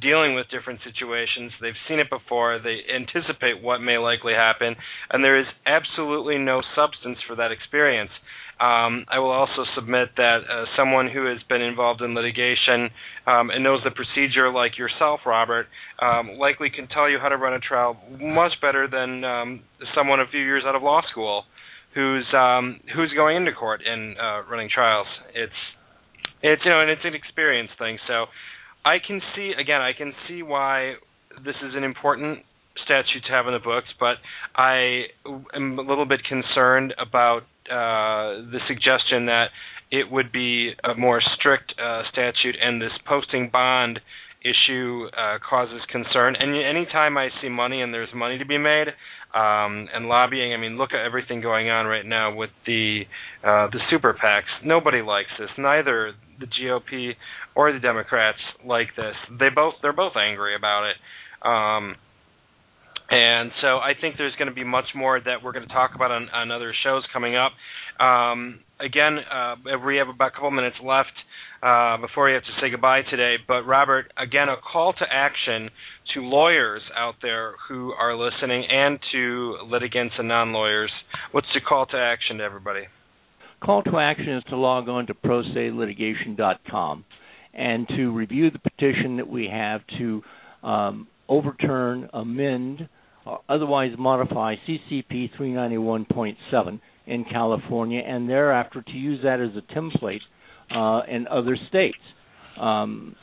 dealing 0.00 0.34
with 0.34 0.50
different 0.50 0.80
situations. 0.82 1.52
They've 1.60 1.78
seen 1.88 2.00
it 2.00 2.10
before. 2.10 2.58
They 2.58 2.82
anticipate 2.90 3.62
what 3.62 3.78
may 3.78 3.98
likely 3.98 4.34
happen, 4.34 4.74
and 5.10 5.22
there 5.22 5.38
is 5.38 5.46
absolutely 5.64 6.38
no 6.38 6.60
substance 6.74 7.18
for 7.26 7.36
that 7.36 7.52
experience. 7.52 8.10
Um, 8.58 9.04
I 9.08 9.18
will 9.18 9.32
also 9.32 9.64
submit 9.74 10.16
that 10.16 10.38
uh, 10.48 10.64
someone 10.78 11.10
who 11.12 11.26
has 11.26 11.38
been 11.46 11.60
involved 11.60 12.00
in 12.00 12.14
litigation 12.14 12.88
um, 13.26 13.50
and 13.50 13.62
knows 13.62 13.80
the 13.84 13.90
procedure, 13.90 14.50
like 14.50 14.78
yourself, 14.78 15.20
Robert, 15.26 15.66
um, 16.00 16.38
likely 16.38 16.70
can 16.70 16.88
tell 16.88 17.08
you 17.08 17.18
how 17.20 17.28
to 17.28 17.36
run 17.36 17.52
a 17.52 17.60
trial 17.60 17.98
much 18.18 18.52
better 18.62 18.88
than 18.88 19.24
um, 19.24 19.60
someone 19.94 20.20
a 20.20 20.26
few 20.30 20.40
years 20.40 20.62
out 20.66 20.74
of 20.74 20.82
law 20.82 21.02
school 21.10 21.44
who's 21.94 22.26
um, 22.34 22.80
who's 22.94 23.12
going 23.16 23.36
into 23.36 23.52
court 23.52 23.80
and 23.84 24.16
uh, 24.16 24.42
running 24.48 24.70
trials. 24.72 25.06
It's 25.34 25.52
it's 26.42 26.62
you 26.64 26.70
know, 26.70 26.80
and 26.80 26.90
it's 26.90 27.04
an 27.04 27.14
experience 27.14 27.70
thing. 27.78 27.98
So 28.06 28.26
I 28.84 28.96
can 29.04 29.20
see 29.34 29.52
again, 29.58 29.80
I 29.80 29.92
can 29.96 30.12
see 30.28 30.42
why 30.42 30.94
this 31.44 31.56
is 31.62 31.74
an 31.74 31.84
important 31.84 32.40
statute 32.84 33.24
to 33.26 33.32
have 33.32 33.46
in 33.46 33.54
the 33.54 33.58
books, 33.58 33.88
but 33.98 34.16
I 34.54 35.04
am 35.54 35.78
a 35.78 35.82
little 35.82 36.06
bit 36.06 36.20
concerned 36.28 36.94
about 36.98 37.42
uh, 37.70 38.42
the 38.50 38.60
suggestion 38.68 39.26
that 39.26 39.46
it 39.90 40.10
would 40.10 40.32
be 40.32 40.72
a 40.84 40.94
more 40.94 41.20
strict 41.38 41.72
uh, 41.82 42.02
statute, 42.10 42.56
and 42.60 42.80
this 42.80 42.92
posting 43.06 43.50
bond 43.50 44.00
issue 44.42 45.06
uh, 45.16 45.38
causes 45.48 45.80
concern. 45.90 46.36
And 46.38 46.54
anytime 46.54 47.16
I 47.16 47.28
see 47.40 47.48
money 47.48 47.82
and 47.82 47.92
there's 47.92 48.08
money 48.14 48.38
to 48.38 48.46
be 48.46 48.58
made, 48.58 48.88
um, 49.34 49.88
and 49.92 50.06
lobbying, 50.06 50.54
I 50.54 50.56
mean, 50.56 50.78
look 50.78 50.90
at 50.92 51.04
everything 51.04 51.40
going 51.40 51.68
on 51.68 51.86
right 51.86 52.06
now 52.06 52.34
with 52.34 52.50
the 52.64 53.02
uh, 53.44 53.68
the 53.70 53.80
super 53.90 54.14
PACs. 54.14 54.64
Nobody 54.64 55.02
likes 55.02 55.28
this. 55.38 55.50
Neither 55.58 56.12
the 56.40 56.46
GOP 56.46 57.12
or 57.54 57.72
the 57.72 57.78
Democrats 57.78 58.38
like 58.64 58.88
this. 58.96 59.14
They 59.38 59.48
both 59.54 59.74
they're 59.82 59.92
both 59.92 60.16
angry 60.16 60.54
about 60.56 60.90
it. 60.90 60.96
Um, 61.46 61.96
and 63.10 63.50
so 63.62 63.78
I 63.78 63.92
think 64.00 64.16
there's 64.18 64.34
going 64.36 64.48
to 64.48 64.54
be 64.54 64.64
much 64.64 64.86
more 64.94 65.20
that 65.20 65.42
we're 65.42 65.52
going 65.52 65.66
to 65.66 65.72
talk 65.72 65.92
about 65.94 66.10
on, 66.10 66.28
on 66.30 66.50
other 66.50 66.74
shows 66.84 67.04
coming 67.12 67.36
up. 67.36 67.52
Um, 68.04 68.60
again, 68.80 69.18
uh, 69.18 69.54
we 69.84 69.96
have 69.96 70.08
about 70.08 70.28
a 70.28 70.30
couple 70.32 70.50
minutes 70.50 70.76
left 70.82 71.12
uh, 71.62 71.96
before 71.98 72.26
we 72.26 72.32
have 72.32 72.42
to 72.42 72.60
say 72.60 72.70
goodbye 72.70 73.02
today. 73.10 73.36
But 73.46 73.62
Robert, 73.62 74.12
again, 74.18 74.48
a 74.48 74.56
call 74.56 74.92
to 74.92 75.04
action 75.10 75.70
to 76.14 76.20
lawyers 76.20 76.82
out 76.96 77.14
there 77.22 77.54
who 77.68 77.92
are 77.92 78.16
listening 78.16 78.64
and 78.68 78.98
to 79.12 79.58
litigants 79.70 80.14
and 80.18 80.28
non-lawyers. 80.28 80.90
What's 81.32 81.48
the 81.54 81.60
call 81.60 81.86
to 81.86 81.96
action 81.96 82.38
to 82.38 82.44
everybody? 82.44 82.84
Call 83.62 83.82
to 83.84 83.98
action 83.98 84.36
is 84.36 84.44
to 84.50 84.56
log 84.56 84.88
on 84.88 85.06
to 85.06 85.14
proselitigation.com 85.14 87.04
and 87.54 87.88
to 87.88 88.10
review 88.10 88.50
the 88.50 88.58
petition 88.58 89.16
that 89.16 89.28
we 89.28 89.48
have 89.50 89.80
to 89.98 90.22
um, 90.62 91.08
overturn, 91.28 92.08
amend, 92.12 92.88
or 93.24 93.40
otherwise 93.48 93.92
modify 93.98 94.54
CCP 94.68 95.30
391.7 95.38 96.80
in 97.06 97.24
California, 97.24 98.00
and 98.00 98.28
thereafter 98.28 98.82
to 98.82 98.92
use 98.92 99.20
that 99.22 99.40
as 99.40 99.50
a 99.56 99.74
template 99.74 100.20
uh, 100.70 101.04
in 101.06 101.26
other 101.28 101.56
states. 101.68 101.98
Um, 102.60 103.16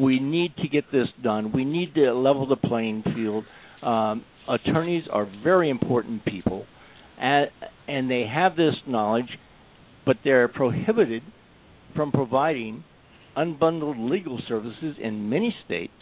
we 0.00 0.20
need 0.20 0.54
to 0.56 0.68
get 0.68 0.84
this 0.92 1.08
done. 1.22 1.52
We 1.52 1.64
need 1.64 1.94
to 1.94 2.12
level 2.12 2.46
the 2.46 2.56
playing 2.56 3.02
field. 3.14 3.44
Um, 3.82 4.24
attorneys 4.48 5.04
are 5.10 5.28
very 5.42 5.70
important 5.70 6.24
people, 6.24 6.66
and, 7.18 7.48
and 7.88 8.10
they 8.10 8.24
have 8.32 8.56
this 8.56 8.74
knowledge, 8.86 9.38
but 10.04 10.18
they're 10.24 10.48
prohibited 10.48 11.22
from 11.94 12.12
providing 12.12 12.84
unbundled 13.36 14.10
legal 14.10 14.40
services 14.48 14.96
in 15.02 15.28
many 15.28 15.54
states 15.64 15.92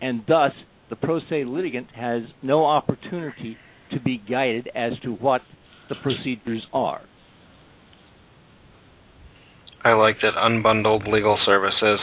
and 0.00 0.22
thus 0.26 0.52
the 0.88 0.96
pro 0.96 1.20
se 1.28 1.44
litigant 1.44 1.88
has 1.94 2.22
no 2.42 2.64
opportunity 2.64 3.56
to 3.92 4.00
be 4.00 4.18
guided 4.18 4.68
as 4.74 4.92
to 5.02 5.12
what 5.12 5.42
the 5.88 5.94
procedures 6.02 6.66
are. 6.72 7.02
I 9.82 9.92
like 9.92 10.16
that 10.20 10.34
unbundled 10.36 11.10
legal 11.10 11.38
services. 11.46 11.98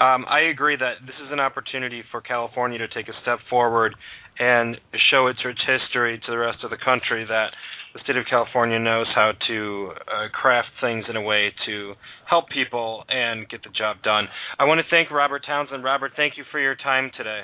Um, 0.00 0.24
I 0.28 0.48
agree 0.50 0.76
that 0.76 0.94
this 1.04 1.14
is 1.24 1.30
an 1.30 1.38
opportunity 1.38 2.02
for 2.10 2.22
California 2.22 2.78
to 2.78 2.88
take 2.88 3.08
a 3.08 3.12
step 3.20 3.38
forward 3.50 3.94
and 4.38 4.76
show 5.10 5.26
its 5.26 5.44
rich 5.44 5.58
history 5.66 6.18
to 6.24 6.30
the 6.30 6.38
rest 6.38 6.64
of 6.64 6.70
the 6.70 6.78
country 6.82 7.26
that 7.26 7.48
the 7.94 8.00
state 8.04 8.16
of 8.16 8.24
California 8.28 8.78
knows 8.78 9.06
how 9.14 9.32
to 9.48 9.92
uh, 10.06 10.28
craft 10.32 10.68
things 10.80 11.04
in 11.08 11.16
a 11.16 11.22
way 11.22 11.52
to 11.66 11.94
help 12.28 12.48
people 12.48 13.04
and 13.08 13.48
get 13.48 13.62
the 13.62 13.70
job 13.76 13.96
done. 14.02 14.28
I 14.58 14.64
want 14.64 14.78
to 14.78 14.84
thank 14.90 15.10
Robert 15.10 15.42
Townsend. 15.46 15.82
Robert, 15.82 16.12
thank 16.16 16.36
you 16.36 16.44
for 16.52 16.60
your 16.60 16.76
time 16.76 17.10
today. 17.16 17.42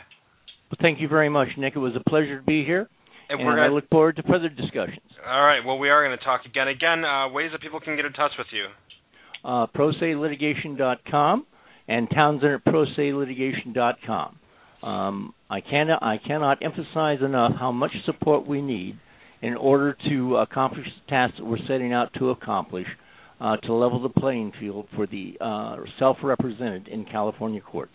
Well, 0.71 0.79
thank 0.81 1.01
you 1.01 1.09
very 1.09 1.29
much, 1.29 1.49
Nick. 1.59 1.75
It 1.75 1.81
was 1.81 1.95
a 1.97 2.09
pleasure 2.09 2.39
to 2.39 2.45
be 2.45 2.65
here. 2.65 2.89
And, 3.29 3.41
and 3.41 3.61
I 3.61 3.69
look 3.69 3.89
forward 3.89 4.17
to 4.17 4.23
further 4.23 4.49
discussions. 4.49 5.01
All 5.27 5.45
right. 5.45 5.65
Well, 5.65 5.79
we 5.79 5.91
are 5.91 6.07
going 6.07 6.17
to 6.17 6.25
talk 6.25 6.43
again. 6.47 6.69
Again, 6.69 7.05
uh, 7.05 7.29
ways 7.29 7.51
that 7.53 7.61
people 7.61 7.81
can 7.81 7.97
get 7.97 8.05
in 8.05 8.13
touch 8.13 8.33
with 8.39 8.47
you. 8.53 8.67
Uh, 9.45 9.67
proselitigation.com 9.67 11.47
and 11.89 12.09
Townsend 12.11 12.53
at 12.53 12.65
proselitigation.com. 12.65 14.39
Um, 14.83 15.35
I 15.51 15.61
cannot 15.61 16.03
I 16.03 16.19
cannot 16.25 16.63
emphasize 16.63 17.19
enough 17.25 17.53
how 17.59 17.73
much 17.73 17.93
support 18.05 18.47
we 18.47 18.61
need 18.61 18.99
in 19.47 19.55
order 19.55 19.97
to 20.09 20.37
accomplish 20.39 20.87
the 20.87 21.11
tasks 21.11 21.37
that 21.39 21.45
we're 21.45 21.65
setting 21.69 21.93
out 21.93 22.13
to 22.19 22.31
accomplish 22.31 22.87
uh, 23.41 23.57
to 23.59 23.73
level 23.73 24.03
the 24.03 24.09
playing 24.09 24.53
field 24.59 24.89
for 24.97 25.07
the 25.07 25.37
uh, 25.41 25.77
self-represented 26.01 26.89
in 26.89 27.05
California 27.05 27.61
courts. 27.61 27.95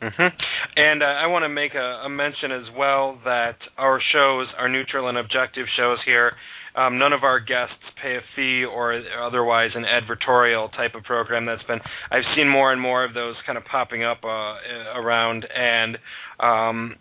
Mm-hmm. 0.00 0.36
And 0.76 1.02
uh, 1.02 1.06
I 1.06 1.26
want 1.26 1.42
to 1.42 1.48
make 1.48 1.74
a, 1.74 2.04
a, 2.04 2.08
mention 2.08 2.52
as 2.52 2.72
well 2.78 3.18
that 3.24 3.56
our 3.76 4.00
shows 4.12 4.46
are 4.56 4.68
neutral 4.68 5.08
and 5.08 5.18
objective 5.18 5.66
shows 5.76 5.98
here. 6.06 6.32
Um, 6.76 6.98
none 6.98 7.12
of 7.12 7.24
our 7.24 7.40
guests 7.40 7.82
pay 8.00 8.16
a 8.16 8.20
fee 8.36 8.64
or 8.64 9.02
otherwise 9.26 9.70
an 9.74 9.84
advertorial 9.84 10.70
type 10.76 10.94
of 10.94 11.02
program. 11.02 11.46
That's 11.46 11.62
been 11.64 11.80
I've 12.10 12.26
seen 12.36 12.48
more 12.48 12.72
and 12.72 12.80
more 12.80 13.04
of 13.04 13.14
those 13.14 13.34
kind 13.46 13.58
of 13.58 13.64
popping 13.64 14.04
up 14.04 14.18
uh, 14.24 14.98
around, 14.98 15.46
and 15.56 15.98
um, 16.40 16.96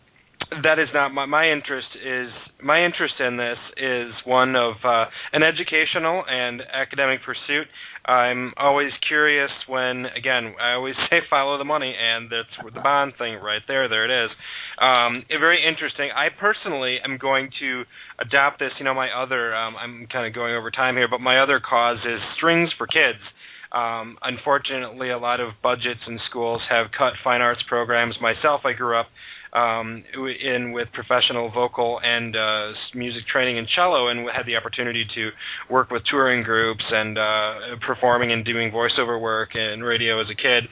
that 0.63 0.79
is 0.79 0.89
not 0.93 1.13
my, 1.13 1.25
my 1.25 1.49
interest. 1.49 1.87
Is 1.95 2.29
my 2.61 2.85
interest 2.85 3.15
in 3.19 3.37
this 3.37 3.57
is 3.77 4.13
one 4.25 4.55
of 4.55 4.75
uh, 4.83 5.05
an 5.33 5.43
educational 5.43 6.23
and 6.27 6.61
academic 6.73 7.19
pursuit 7.25 7.67
I'm 8.05 8.51
always 8.57 8.91
curious 9.07 9.51
when, 9.67 10.05
again, 10.05 10.55
I 10.61 10.73
always 10.73 10.95
say 11.09 11.19
follow 11.29 11.57
the 11.57 11.63
money, 11.63 11.95
and 11.97 12.29
that's 12.29 12.73
the 12.73 12.81
bond 12.81 13.13
thing 13.17 13.35
right 13.35 13.61
there. 13.67 13.87
There 13.87 14.03
it 14.03 14.25
is. 14.25 14.31
Um, 14.79 15.23
very 15.29 15.63
interesting. 15.65 16.09
I 16.13 16.27
personally 16.37 16.97
am 17.03 17.17
going 17.17 17.49
to 17.61 17.83
adopt 18.19 18.59
this. 18.59 18.71
You 18.79 18.85
know, 18.85 18.93
my 18.93 19.09
other, 19.09 19.55
um, 19.55 19.75
I'm 19.77 20.07
kind 20.11 20.27
of 20.27 20.33
going 20.33 20.55
over 20.55 20.71
time 20.71 20.95
here, 20.95 21.07
but 21.09 21.21
my 21.21 21.41
other 21.41 21.61
cause 21.61 21.97
is 22.05 22.19
strings 22.37 22.69
for 22.77 22.87
kids. 22.87 23.23
Um, 23.71 24.17
unfortunately, 24.21 25.09
a 25.09 25.17
lot 25.17 25.39
of 25.39 25.53
budgets 25.63 26.01
in 26.07 26.19
schools 26.29 26.61
have 26.69 26.87
cut 26.95 27.13
fine 27.23 27.41
arts 27.41 27.61
programs. 27.67 28.15
Myself, 28.21 28.61
I 28.65 28.73
grew 28.73 28.99
up 28.99 29.07
um, 29.53 30.03
in 30.13 30.71
with 30.71 30.87
professional 30.93 31.51
vocal 31.51 31.99
and 32.03 32.35
uh, 32.35 32.71
music 32.95 33.27
training 33.31 33.57
in 33.57 33.67
cello, 33.75 34.07
and 34.07 34.27
had 34.29 34.45
the 34.45 34.55
opportunity 34.55 35.05
to 35.15 35.29
work 35.69 35.91
with 35.91 36.03
touring 36.09 36.43
groups 36.43 36.83
and 36.91 37.17
uh, 37.17 37.53
performing 37.85 38.31
and 38.31 38.43
doing 38.45 38.71
voiceover 38.71 39.19
work 39.21 39.49
and 39.53 39.83
radio 39.83 40.19
as 40.19 40.27
a 40.31 40.35
kid. 40.35 40.63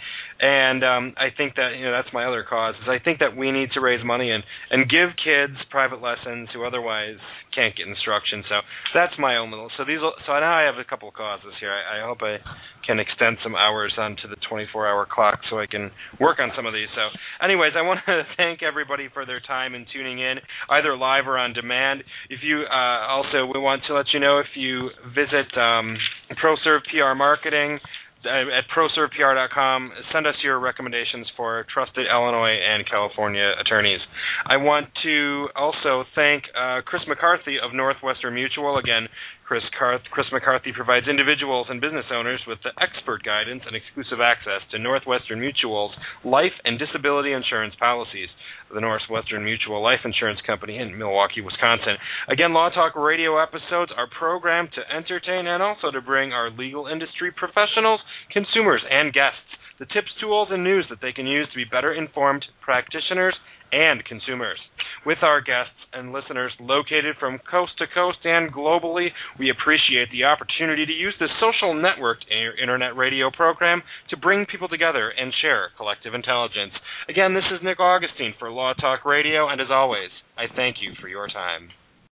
And 0.41 0.83
um, 0.83 1.13
I 1.21 1.29
think 1.29 1.53
that 1.55 1.77
you 1.77 1.85
know 1.85 1.91
that's 1.93 2.09
my 2.13 2.25
other 2.25 2.43
cause 2.43 2.73
is 2.81 2.89
I 2.89 2.97
think 2.97 3.19
that 3.19 3.37
we 3.37 3.51
need 3.51 3.69
to 3.77 3.79
raise 3.79 4.03
money 4.03 4.31
and 4.31 4.43
and 4.71 4.89
give 4.89 5.13
kids 5.21 5.53
private 5.69 6.01
lessons 6.01 6.49
who 6.51 6.65
otherwise 6.65 7.21
can't 7.53 7.77
get 7.77 7.85
instruction. 7.87 8.41
So 8.49 8.65
that's 8.93 9.13
my 9.19 9.37
own 9.37 9.51
little. 9.51 9.69
So 9.77 9.85
these. 9.85 10.01
So 10.01 10.33
now 10.33 10.57
I 10.57 10.65
have 10.65 10.81
a 10.81 10.87
couple 10.87 11.09
of 11.09 11.13
causes 11.13 11.53
here. 11.59 11.69
I, 11.69 12.01
I 12.01 12.07
hope 12.07 12.25
I 12.25 12.41
can 12.85 12.99
extend 12.99 13.37
some 13.43 13.53
hours 13.53 13.93
onto 13.97 14.27
the 14.27 14.37
24-hour 14.49 15.07
clock 15.11 15.39
so 15.49 15.59
I 15.59 15.67
can 15.67 15.91
work 16.19 16.39
on 16.39 16.49
some 16.55 16.65
of 16.65 16.73
these. 16.73 16.89
So, 16.95 17.13
anyways, 17.43 17.73
I 17.77 17.81
want 17.81 17.99
to 18.07 18.23
thank 18.37 18.63
everybody 18.63 19.07
for 19.13 19.25
their 19.25 19.39
time 19.39 19.75
and 19.75 19.85
tuning 19.93 20.19
in, 20.19 20.37
either 20.69 20.97
live 20.97 21.27
or 21.27 21.37
on 21.37 21.53
demand. 21.53 22.03
If 22.29 22.39
you 22.43 22.63
uh, 22.65 23.05
also, 23.07 23.45
we 23.45 23.59
want 23.59 23.83
to 23.87 23.93
let 23.93 24.07
you 24.13 24.19
know 24.19 24.39
if 24.39 24.49
you 24.55 24.89
visit 25.13 25.45
um, 25.57 25.97
ProServe 26.41 26.81
PR 26.89 27.13
Marketing 27.15 27.79
at 28.25 28.65
proservepr.com. 28.75 29.91
Send 30.13 30.27
us 30.27 30.35
your 30.43 30.59
recommendations 30.59 31.27
for 31.35 31.65
trusted 31.73 32.05
Illinois 32.07 32.57
and 32.57 32.87
California 32.89 33.51
attorneys. 33.59 33.99
I 34.45 34.57
want 34.57 34.87
to 35.03 35.47
also 35.55 36.03
thank 36.15 36.43
uh, 36.55 36.81
Chris 36.85 37.01
McCarthy 37.07 37.57
of 37.63 37.73
Northwestern 37.73 38.33
Mutual. 38.33 38.77
Again, 38.77 39.07
Chris, 39.51 39.67
Carth- 39.77 40.07
Chris 40.11 40.31
McCarthy 40.31 40.71
provides 40.71 41.11
individuals 41.11 41.67
and 41.67 41.83
business 41.83 42.07
owners 42.09 42.39
with 42.47 42.63
the 42.63 42.71
expert 42.79 43.19
guidance 43.21 43.59
and 43.67 43.75
exclusive 43.75 44.23
access 44.23 44.63
to 44.71 44.79
Northwestern 44.79 45.41
Mutual's 45.41 45.91
life 46.23 46.55
and 46.63 46.79
disability 46.79 47.33
insurance 47.35 47.75
policies. 47.75 48.29
The 48.73 48.79
Northwestern 48.79 49.43
Mutual 49.43 49.83
Life 49.83 50.07
Insurance 50.07 50.39
Company 50.47 50.77
in 50.77 50.97
Milwaukee, 50.97 51.43
Wisconsin. 51.43 51.99
Again, 52.31 52.53
Law 52.53 52.69
Talk 52.69 52.95
radio 52.95 53.43
episodes 53.43 53.91
are 53.91 54.07
programmed 54.07 54.71
to 54.79 54.87
entertain 54.87 55.51
and 55.51 55.61
also 55.61 55.91
to 55.91 55.99
bring 55.99 56.31
our 56.31 56.49
legal 56.49 56.87
industry 56.87 57.35
professionals, 57.35 57.99
consumers, 58.31 58.87
and 58.89 59.11
guests 59.11 59.51
the 59.79 59.85
tips, 59.91 60.15
tools, 60.21 60.47
and 60.49 60.63
news 60.63 60.85
that 60.89 61.01
they 61.01 61.11
can 61.11 61.27
use 61.27 61.49
to 61.51 61.59
be 61.59 61.65
better 61.65 61.91
informed 61.91 62.45
practitioners 62.63 63.35
and 63.73 64.05
consumers. 64.05 64.59
With 65.03 65.23
our 65.23 65.41
guests 65.41 65.81
and 65.93 66.13
listeners 66.13 66.53
located 66.59 67.15
from 67.19 67.39
coast 67.49 67.73
to 67.79 67.87
coast 67.87 68.19
and 68.23 68.53
globally, 68.53 69.09
we 69.39 69.49
appreciate 69.49 70.11
the 70.11 70.25
opportunity 70.25 70.85
to 70.85 70.93
use 70.93 71.15
this 71.19 71.31
social 71.41 71.73
networked 71.73 72.29
internet 72.61 72.95
radio 72.95 73.31
program 73.31 73.81
to 74.11 74.17
bring 74.17 74.45
people 74.45 74.67
together 74.69 75.09
and 75.09 75.33
share 75.41 75.69
collective 75.75 76.13
intelligence. 76.13 76.73
Again, 77.09 77.33
this 77.33 77.49
is 77.51 77.63
Nick 77.63 77.79
Augustine 77.79 78.35
for 78.37 78.51
Law 78.51 78.73
Talk 78.73 79.03
Radio, 79.03 79.49
and 79.49 79.59
as 79.59 79.71
always, 79.71 80.11
I 80.37 80.45
thank 80.55 80.77
you 80.81 80.93
for 81.01 81.07
your 81.07 81.27
time. 81.27 81.69